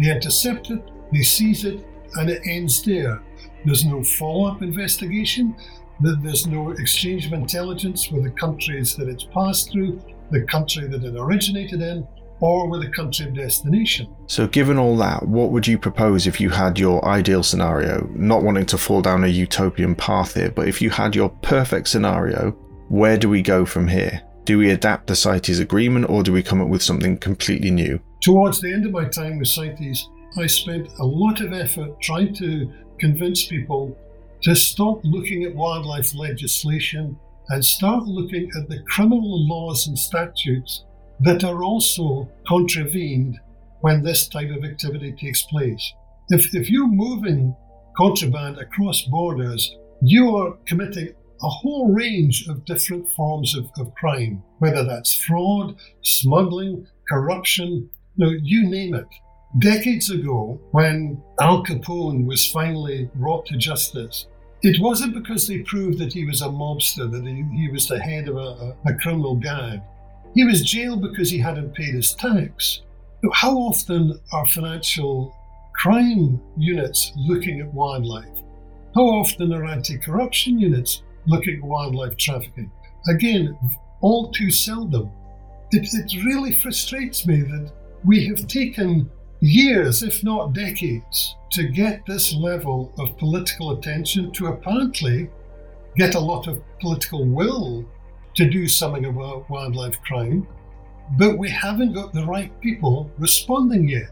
They 0.00 0.10
intercept 0.10 0.70
it, 0.70 0.82
they 1.12 1.22
seize 1.22 1.64
it, 1.64 1.86
and 2.14 2.30
it 2.30 2.42
ends 2.46 2.82
there. 2.82 3.22
There's 3.64 3.84
no 3.84 4.02
follow 4.02 4.50
up 4.50 4.62
investigation, 4.62 5.54
there's 6.00 6.46
no 6.46 6.70
exchange 6.70 7.26
of 7.26 7.34
intelligence 7.34 8.10
with 8.10 8.24
the 8.24 8.30
countries 8.30 8.96
that 8.96 9.08
it's 9.08 9.24
passed 9.24 9.70
through, 9.70 10.00
the 10.30 10.42
country 10.42 10.86
that 10.86 11.04
it 11.04 11.14
originated 11.16 11.82
in, 11.82 12.06
or 12.40 12.68
with 12.68 12.82
a 12.82 12.88
country 12.88 13.26
of 13.26 13.34
destination. 13.34 14.14
So, 14.26 14.46
given 14.46 14.78
all 14.78 14.96
that, 14.96 15.26
what 15.26 15.50
would 15.50 15.66
you 15.66 15.78
propose 15.78 16.26
if 16.26 16.40
you 16.40 16.50
had 16.50 16.78
your 16.78 17.04
ideal 17.04 17.42
scenario? 17.42 18.08
Not 18.14 18.42
wanting 18.42 18.66
to 18.66 18.78
fall 18.78 19.02
down 19.02 19.24
a 19.24 19.28
utopian 19.28 19.94
path 19.94 20.34
here, 20.34 20.50
but 20.50 20.66
if 20.68 20.80
you 20.80 20.90
had 20.90 21.14
your 21.14 21.28
perfect 21.28 21.88
scenario, 21.88 22.52
where 22.88 23.18
do 23.18 23.28
we 23.28 23.42
go 23.42 23.66
from 23.66 23.88
here? 23.88 24.22
Do 24.44 24.58
we 24.58 24.70
adapt 24.70 25.06
the 25.06 25.14
CITES 25.14 25.60
agreement 25.60 26.08
or 26.08 26.22
do 26.22 26.32
we 26.32 26.42
come 26.42 26.60
up 26.60 26.68
with 26.68 26.82
something 26.82 27.18
completely 27.18 27.70
new? 27.70 28.00
Towards 28.22 28.60
the 28.60 28.72
end 28.72 28.86
of 28.86 28.92
my 28.92 29.04
time 29.04 29.38
with 29.38 29.48
CITES, 29.48 30.08
I 30.38 30.46
spent 30.46 30.88
a 30.98 31.04
lot 31.04 31.40
of 31.40 31.52
effort 31.52 32.00
trying 32.00 32.34
to 32.36 32.72
convince 32.98 33.46
people 33.46 33.96
to 34.42 34.56
stop 34.56 35.00
looking 35.04 35.44
at 35.44 35.54
wildlife 35.54 36.14
legislation 36.14 37.18
and 37.50 37.64
start 37.64 38.04
looking 38.04 38.48
at 38.56 38.68
the 38.68 38.82
criminal 38.88 39.48
laws 39.48 39.86
and 39.88 39.98
statutes 39.98 40.84
that 41.20 41.44
are 41.44 41.62
also 41.62 42.30
contravened 42.46 43.38
when 43.80 44.02
this 44.02 44.28
type 44.28 44.50
of 44.50 44.64
activity 44.64 45.12
takes 45.12 45.42
place. 45.44 45.92
If, 46.28 46.54
if 46.54 46.70
you're 46.70 46.86
moving 46.86 47.54
contraband 47.96 48.58
across 48.58 49.02
borders, 49.02 49.76
you 50.00 50.34
are 50.36 50.56
committing 50.66 51.08
a 51.42 51.48
whole 51.48 51.92
range 51.92 52.46
of 52.48 52.64
different 52.64 53.08
forms 53.16 53.56
of, 53.56 53.68
of 53.78 53.94
crime, 53.94 54.42
whether 54.58 54.84
that's 54.84 55.14
fraud, 55.14 55.76
smuggling, 56.02 56.86
corruption, 57.08 57.90
you, 58.16 58.26
know, 58.26 58.32
you 58.42 58.68
name 58.68 58.94
it. 58.94 59.06
Decades 59.58 60.10
ago, 60.10 60.60
when 60.70 61.20
Al 61.40 61.64
Capone 61.64 62.26
was 62.26 62.46
finally 62.46 63.10
brought 63.16 63.46
to 63.46 63.56
justice, 63.56 64.26
it 64.62 64.80
wasn't 64.80 65.14
because 65.14 65.46
they 65.46 65.58
proved 65.60 65.98
that 65.98 66.12
he 66.12 66.24
was 66.24 66.42
a 66.42 66.46
mobster, 66.46 67.10
that 67.10 67.24
he, 67.24 67.44
he 67.56 67.70
was 67.70 67.88
the 67.88 67.98
head 67.98 68.28
of 68.28 68.36
a, 68.36 68.76
a, 68.84 68.94
criminal 68.94 69.34
gang. 69.34 69.82
He 70.34 70.44
was 70.44 70.62
jailed 70.62 71.02
because 71.02 71.30
he 71.30 71.38
hadn't 71.38 71.74
paid 71.74 71.94
his 71.94 72.14
tax. 72.14 72.82
How 73.32 73.56
often 73.56 74.20
are 74.32 74.46
financial 74.46 75.34
crime 75.74 76.40
units 76.56 77.12
looking 77.16 77.60
at 77.60 77.72
wildlife? 77.72 78.42
How 78.94 79.02
often 79.02 79.52
are 79.52 79.64
anti 79.64 79.96
corruption 79.98 80.58
units 80.58 81.02
looking 81.26 81.56
at 81.56 81.62
wildlife 81.62 82.16
trafficking? 82.16 82.70
Again, 83.08 83.58
all 84.00 84.30
too 84.30 84.50
seldom. 84.50 85.10
It, 85.70 85.88
it 85.92 86.24
really 86.24 86.52
frustrates 86.52 87.26
me 87.26 87.42
that 87.42 87.72
we 88.04 88.26
have 88.26 88.46
taken 88.46 89.08
years, 89.40 90.02
if 90.02 90.22
not 90.22 90.52
decades, 90.52 91.36
to 91.52 91.68
get 91.68 92.04
this 92.06 92.34
level 92.34 92.92
of 92.98 93.16
political 93.18 93.72
attention 93.72 94.30
to 94.32 94.46
apparently 94.46 95.28
get 95.96 96.14
a 96.14 96.20
lot 96.20 96.46
of 96.46 96.62
political 96.80 97.26
will 97.26 97.84
to 98.34 98.48
do 98.48 98.68
something 98.68 99.06
about 99.06 99.48
wildlife 99.50 100.00
crime, 100.02 100.46
but 101.18 101.38
we 101.38 101.50
haven't 101.50 101.94
got 101.94 102.12
the 102.12 102.24
right 102.24 102.58
people 102.60 103.10
responding 103.18 103.88
yet. 103.88 104.10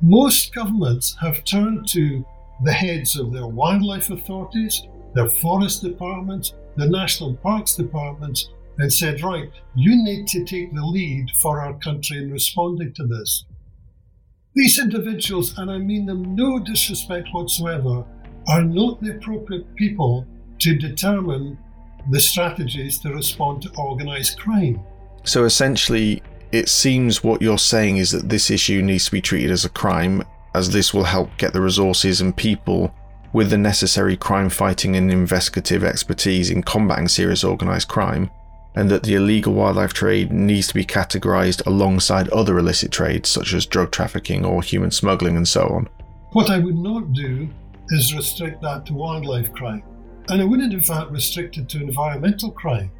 Most 0.00 0.54
governments 0.54 1.16
have 1.20 1.44
turned 1.44 1.86
to 1.88 2.24
the 2.64 2.72
heads 2.72 3.16
of 3.18 3.32
their 3.32 3.46
wildlife 3.46 4.10
authorities, 4.10 4.82
their 5.14 5.28
forest 5.28 5.82
departments, 5.82 6.54
the 6.76 6.88
national 6.88 7.34
parks 7.36 7.74
departments, 7.74 8.50
and 8.78 8.92
said, 8.92 9.22
right, 9.22 9.50
you 9.74 10.02
need 10.02 10.26
to 10.28 10.44
take 10.44 10.74
the 10.74 10.84
lead 10.84 11.26
for 11.40 11.60
our 11.60 11.74
country 11.74 12.18
in 12.18 12.32
responding 12.32 12.92
to 12.94 13.06
this. 13.06 13.44
These 14.54 14.80
individuals, 14.80 15.56
and 15.58 15.70
I 15.70 15.78
mean 15.78 16.06
them 16.06 16.34
no 16.34 16.58
disrespect 16.58 17.28
whatsoever, 17.32 18.04
are 18.48 18.64
not 18.64 19.00
the 19.00 19.12
appropriate 19.12 19.72
people 19.76 20.26
to 20.58 20.74
determine 20.76 21.56
the 22.10 22.20
strategies 22.20 22.98
to 23.00 23.10
respond 23.10 23.62
to 23.62 23.72
organised 23.76 24.40
crime. 24.40 24.80
So 25.22 25.44
essentially, 25.44 26.22
it 26.50 26.68
seems 26.68 27.22
what 27.22 27.40
you're 27.40 27.58
saying 27.58 27.98
is 27.98 28.10
that 28.10 28.28
this 28.28 28.50
issue 28.50 28.82
needs 28.82 29.04
to 29.04 29.12
be 29.12 29.20
treated 29.20 29.52
as 29.52 29.64
a 29.64 29.68
crime, 29.68 30.24
as 30.54 30.70
this 30.70 30.92
will 30.92 31.04
help 31.04 31.30
get 31.36 31.52
the 31.52 31.60
resources 31.60 32.20
and 32.20 32.36
people 32.36 32.92
with 33.32 33.50
the 33.50 33.58
necessary 33.58 34.16
crime 34.16 34.50
fighting 34.50 34.96
and 34.96 35.12
investigative 35.12 35.84
expertise 35.84 36.50
in 36.50 36.64
combating 36.64 37.06
serious 37.06 37.44
organised 37.44 37.86
crime 37.86 38.28
and 38.74 38.90
that 38.90 39.02
the 39.02 39.14
illegal 39.14 39.52
wildlife 39.52 39.92
trade 39.92 40.32
needs 40.32 40.68
to 40.68 40.74
be 40.74 40.84
categorised 40.84 41.66
alongside 41.66 42.28
other 42.28 42.58
illicit 42.58 42.92
trades 42.92 43.28
such 43.28 43.52
as 43.52 43.66
drug 43.66 43.90
trafficking 43.90 44.44
or 44.44 44.62
human 44.62 44.90
smuggling 44.90 45.36
and 45.36 45.48
so 45.48 45.62
on. 45.62 45.88
What 46.32 46.50
I 46.50 46.58
would 46.58 46.76
not 46.76 47.12
do 47.12 47.48
is 47.88 48.14
restrict 48.14 48.62
that 48.62 48.86
to 48.86 48.94
wildlife 48.94 49.52
crime. 49.52 49.82
And 50.28 50.40
I 50.40 50.44
wouldn't, 50.44 50.72
in 50.72 50.80
fact, 50.80 51.10
restrict 51.10 51.56
it 51.58 51.68
to 51.70 51.82
environmental 51.82 52.52
crime. 52.52 52.92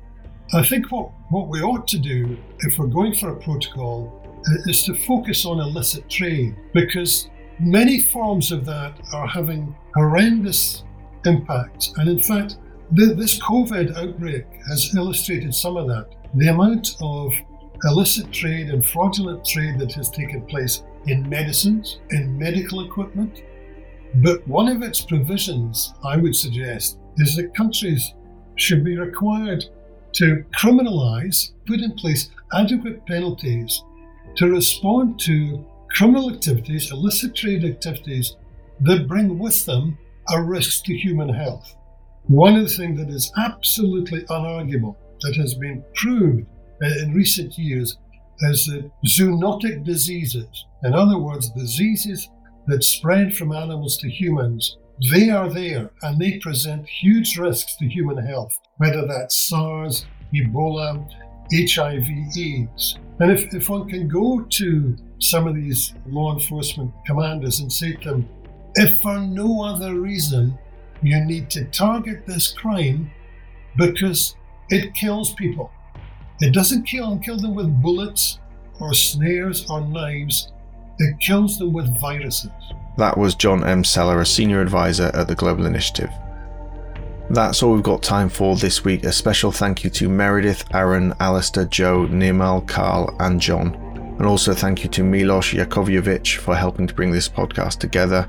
I 0.53 0.65
think 0.65 0.91
what, 0.91 1.11
what 1.29 1.47
we 1.49 1.63
ought 1.63 1.87
to 1.89 1.99
do, 1.99 2.37
if 2.61 2.77
we're 2.77 2.89
going 2.89 3.15
for 3.15 3.31
a 3.31 3.37
protocol, 3.37 4.17
is 4.67 4.83
to 4.85 4.95
focus 4.95 5.47
on 5.47 5.61
illicit 5.61 6.09
trade 6.09 6.57
because 6.75 7.31
many 7.61 8.01
forms 8.01 8.51
of 8.51 8.65
that 8.65 8.99
are 9.13 9.29
having 9.29 9.77
horrendous 9.95 10.83
impacts. 11.25 11.93
And 11.99 12.09
in 12.09 12.19
fact, 12.19 12.57
this 12.93 13.39
COVID 13.39 13.97
outbreak 13.97 14.47
has 14.69 14.95
illustrated 14.95 15.55
some 15.55 15.77
of 15.77 15.87
that. 15.89 16.09
The 16.35 16.49
amount 16.49 16.97
of 17.01 17.33
illicit 17.85 18.33
trade 18.33 18.69
and 18.69 18.87
fraudulent 18.87 19.45
trade 19.45 19.79
that 19.79 19.93
has 19.93 20.11
taken 20.11 20.43
place 20.47 20.83
in 21.07 21.29
medicines, 21.29 22.01
in 22.11 22.37
medical 22.37 22.85
equipment. 22.85 23.43
But 24.17 24.47
one 24.47 24.69
of 24.69 24.83
its 24.83 25.01
provisions, 25.03 25.95
I 26.05 26.17
would 26.17 26.35
suggest, 26.35 26.99
is 27.17 27.37
that 27.37 27.55
countries 27.55 28.15
should 28.57 28.85
be 28.85 28.99
required 28.99 29.65
to 30.15 30.45
criminalise, 30.53 31.53
put 31.67 31.81
in 31.81 31.93
place 31.93 32.31
adequate 32.53 33.07
penalties 33.07 33.85
to 34.37 34.51
respond 34.51 35.21
to 35.21 35.65
criminal 35.91 36.33
activities, 36.33 36.91
illicit 36.91 37.35
trade 37.37 37.65
activities 37.65 38.37
that 38.81 39.07
bring 39.07 39.39
with 39.39 39.65
them 39.65 39.97
a 40.31 40.43
risk 40.43 40.85
to 40.85 40.97
human 40.97 41.29
health. 41.29 41.77
One 42.31 42.55
of 42.55 42.63
the 42.63 42.77
things 42.77 42.97
that 43.01 43.09
is 43.11 43.33
absolutely 43.37 44.21
unarguable, 44.27 44.95
that 45.23 45.35
has 45.35 45.55
been 45.55 45.83
proved 45.97 46.47
uh, 46.81 46.87
in 47.03 47.13
recent 47.13 47.59
years, 47.59 47.99
is 48.43 48.67
that 48.67 48.89
zoonotic 49.05 49.85
diseases, 49.85 50.65
in 50.85 50.95
other 50.95 51.19
words, 51.19 51.51
diseases 51.51 52.29
that 52.69 52.85
spread 52.85 53.37
from 53.37 53.51
animals 53.51 53.97
to 53.97 54.09
humans, 54.09 54.77
they 55.11 55.29
are 55.29 55.51
there 55.51 55.91
and 56.03 56.21
they 56.21 56.39
present 56.39 56.89
huge 56.89 57.37
risks 57.37 57.75
to 57.79 57.89
human 57.89 58.25
health, 58.25 58.57
whether 58.77 59.05
that's 59.09 59.49
SARS, 59.49 60.07
Ebola, 60.33 61.05
HIV, 61.53 62.07
AIDS. 62.39 62.97
And 63.19 63.33
if, 63.33 63.53
if 63.53 63.69
one 63.69 63.89
can 63.89 64.07
go 64.07 64.43
to 64.43 64.97
some 65.19 65.49
of 65.49 65.57
these 65.57 65.95
law 66.07 66.33
enforcement 66.33 66.93
commanders 67.07 67.59
and 67.59 67.73
say 67.73 67.95
to 67.95 68.11
them, 68.11 68.29
if 68.77 69.03
for 69.03 69.19
no 69.19 69.65
other 69.65 69.99
reason 69.99 70.57
you 71.03 71.25
need 71.25 71.51
to 71.51 71.65
target 71.67 72.27
this 72.27 72.53
crime 72.53 73.11
because 73.77 74.37
it 74.69 74.95
kills 74.95 75.35
people. 75.35 75.71
It 76.41 76.53
doesn't 76.53 76.85
kill 76.85 77.13
and 77.13 77.23
kill 77.23 77.39
them 77.39 77.55
with 77.55 77.83
bullets 77.83 78.39
or 78.81 78.95
snares 78.95 79.69
or 79.71 79.81
knives. 79.81 80.53
It 80.99 81.19
kills 81.21 81.59
them 81.59 81.73
with 81.73 82.01
viruses. 82.01 82.51
That 82.97 83.17
was 83.17 83.35
John 83.35 83.65
M. 83.65 83.85
Sellar, 83.85 84.21
a 84.21 84.27
senior 84.27 84.61
advisor 84.61 85.11
at 85.15 85.29
the 85.29 85.35
Global 85.35 85.67
Initiative. 85.67 86.11
That's 87.31 87.63
all 87.63 87.75
we've 87.75 87.83
got 87.83 88.03
time 88.03 88.29
for 88.29 88.57
this 88.57 88.85
week. 88.85 89.05
A 89.05 89.13
special 89.13 89.53
thank 89.53 89.85
you 89.85 89.91
to 89.91 90.09
Meredith, 90.09 90.65
Aron, 90.75 91.15
Alastair, 91.21 91.65
Jo, 91.67 92.07
Nirmal, 92.09 92.67
Carl, 92.67 93.15
and 93.21 93.41
John. 93.41 93.75
And 94.19 94.27
also 94.27 94.53
thank 94.53 94.83
you 94.83 94.91
to 94.91 95.05
Milos 95.05 95.53
Yakovlevich 95.53 96.37
for 96.37 96.57
helping 96.57 96.87
to 96.87 96.95
bring 96.95 97.13
this 97.13 97.29
podcast 97.29 97.79
together. 97.79 98.29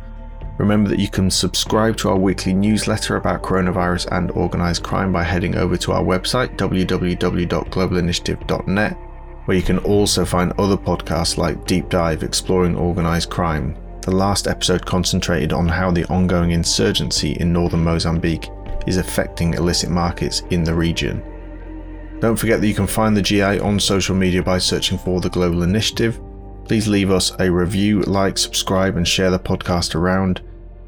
Remember 0.61 0.89
that 0.91 0.99
you 0.99 1.09
can 1.09 1.31
subscribe 1.31 1.97
to 1.97 2.09
our 2.09 2.19
weekly 2.19 2.53
newsletter 2.53 3.15
about 3.15 3.41
coronavirus 3.41 4.09
and 4.11 4.29
organised 4.29 4.83
crime 4.83 5.11
by 5.11 5.23
heading 5.23 5.55
over 5.55 5.75
to 5.77 5.91
our 5.91 6.03
website, 6.03 6.55
www.globalinitiative.net, 6.55 8.91
where 9.45 9.57
you 9.57 9.63
can 9.63 9.79
also 9.79 10.23
find 10.23 10.53
other 10.59 10.77
podcasts 10.77 11.37
like 11.37 11.65
Deep 11.65 11.89
Dive 11.89 12.21
Exploring 12.21 12.77
Organised 12.77 13.31
Crime. 13.31 13.75
The 14.01 14.11
last 14.11 14.47
episode 14.47 14.85
concentrated 14.85 15.51
on 15.51 15.67
how 15.67 15.89
the 15.89 16.05
ongoing 16.05 16.51
insurgency 16.51 17.31
in 17.39 17.51
northern 17.51 17.83
Mozambique 17.83 18.51
is 18.85 18.97
affecting 18.97 19.55
illicit 19.55 19.89
markets 19.89 20.43
in 20.51 20.63
the 20.63 20.75
region. 20.75 21.23
Don't 22.19 22.35
forget 22.35 22.61
that 22.61 22.67
you 22.67 22.75
can 22.75 22.85
find 22.85 23.17
the 23.17 23.23
GI 23.23 23.61
on 23.61 23.79
social 23.79 24.15
media 24.15 24.43
by 24.43 24.59
searching 24.59 24.99
for 24.99 25.21
the 25.21 25.29
Global 25.31 25.63
Initiative. 25.63 26.21
Please 26.65 26.87
leave 26.87 27.09
us 27.09 27.31
a 27.39 27.51
review, 27.51 28.03
like, 28.03 28.37
subscribe, 28.37 28.95
and 28.95 29.07
share 29.07 29.31
the 29.31 29.39
podcast 29.39 29.95
around. 29.95 30.39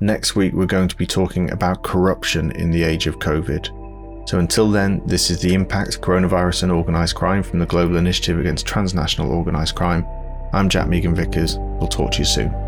Next 0.04 0.36
week, 0.36 0.52
we're 0.52 0.66
going 0.66 0.90
to 0.90 0.98
be 0.98 1.08
talking 1.08 1.50
about 1.52 1.82
corruption 1.82 2.52
in 2.52 2.72
the 2.72 2.84
age 2.84 3.08
of 3.08 3.20
COVID. 3.20 4.28
So 4.28 4.38
until 4.38 4.70
then, 4.70 5.02
this 5.06 5.30
is 5.30 5.40
the 5.40 5.54
impact 5.54 6.02
coronavirus 6.02 6.64
and 6.64 6.74
organised 6.74 7.16
crime 7.16 7.42
from 7.42 7.60
the 7.60 7.66
Global 7.66 7.96
Initiative 7.96 8.38
Against 8.38 8.66
Transnational 8.66 9.32
Organised 9.32 9.76
Crime. 9.76 10.06
I'm 10.52 10.68
Jack 10.68 10.90
Megan 10.90 11.16
Vickers. 11.16 11.58
We'll 11.58 11.88
talk 11.88 12.12
to 12.12 12.20
you 12.20 12.26
soon. 12.26 12.63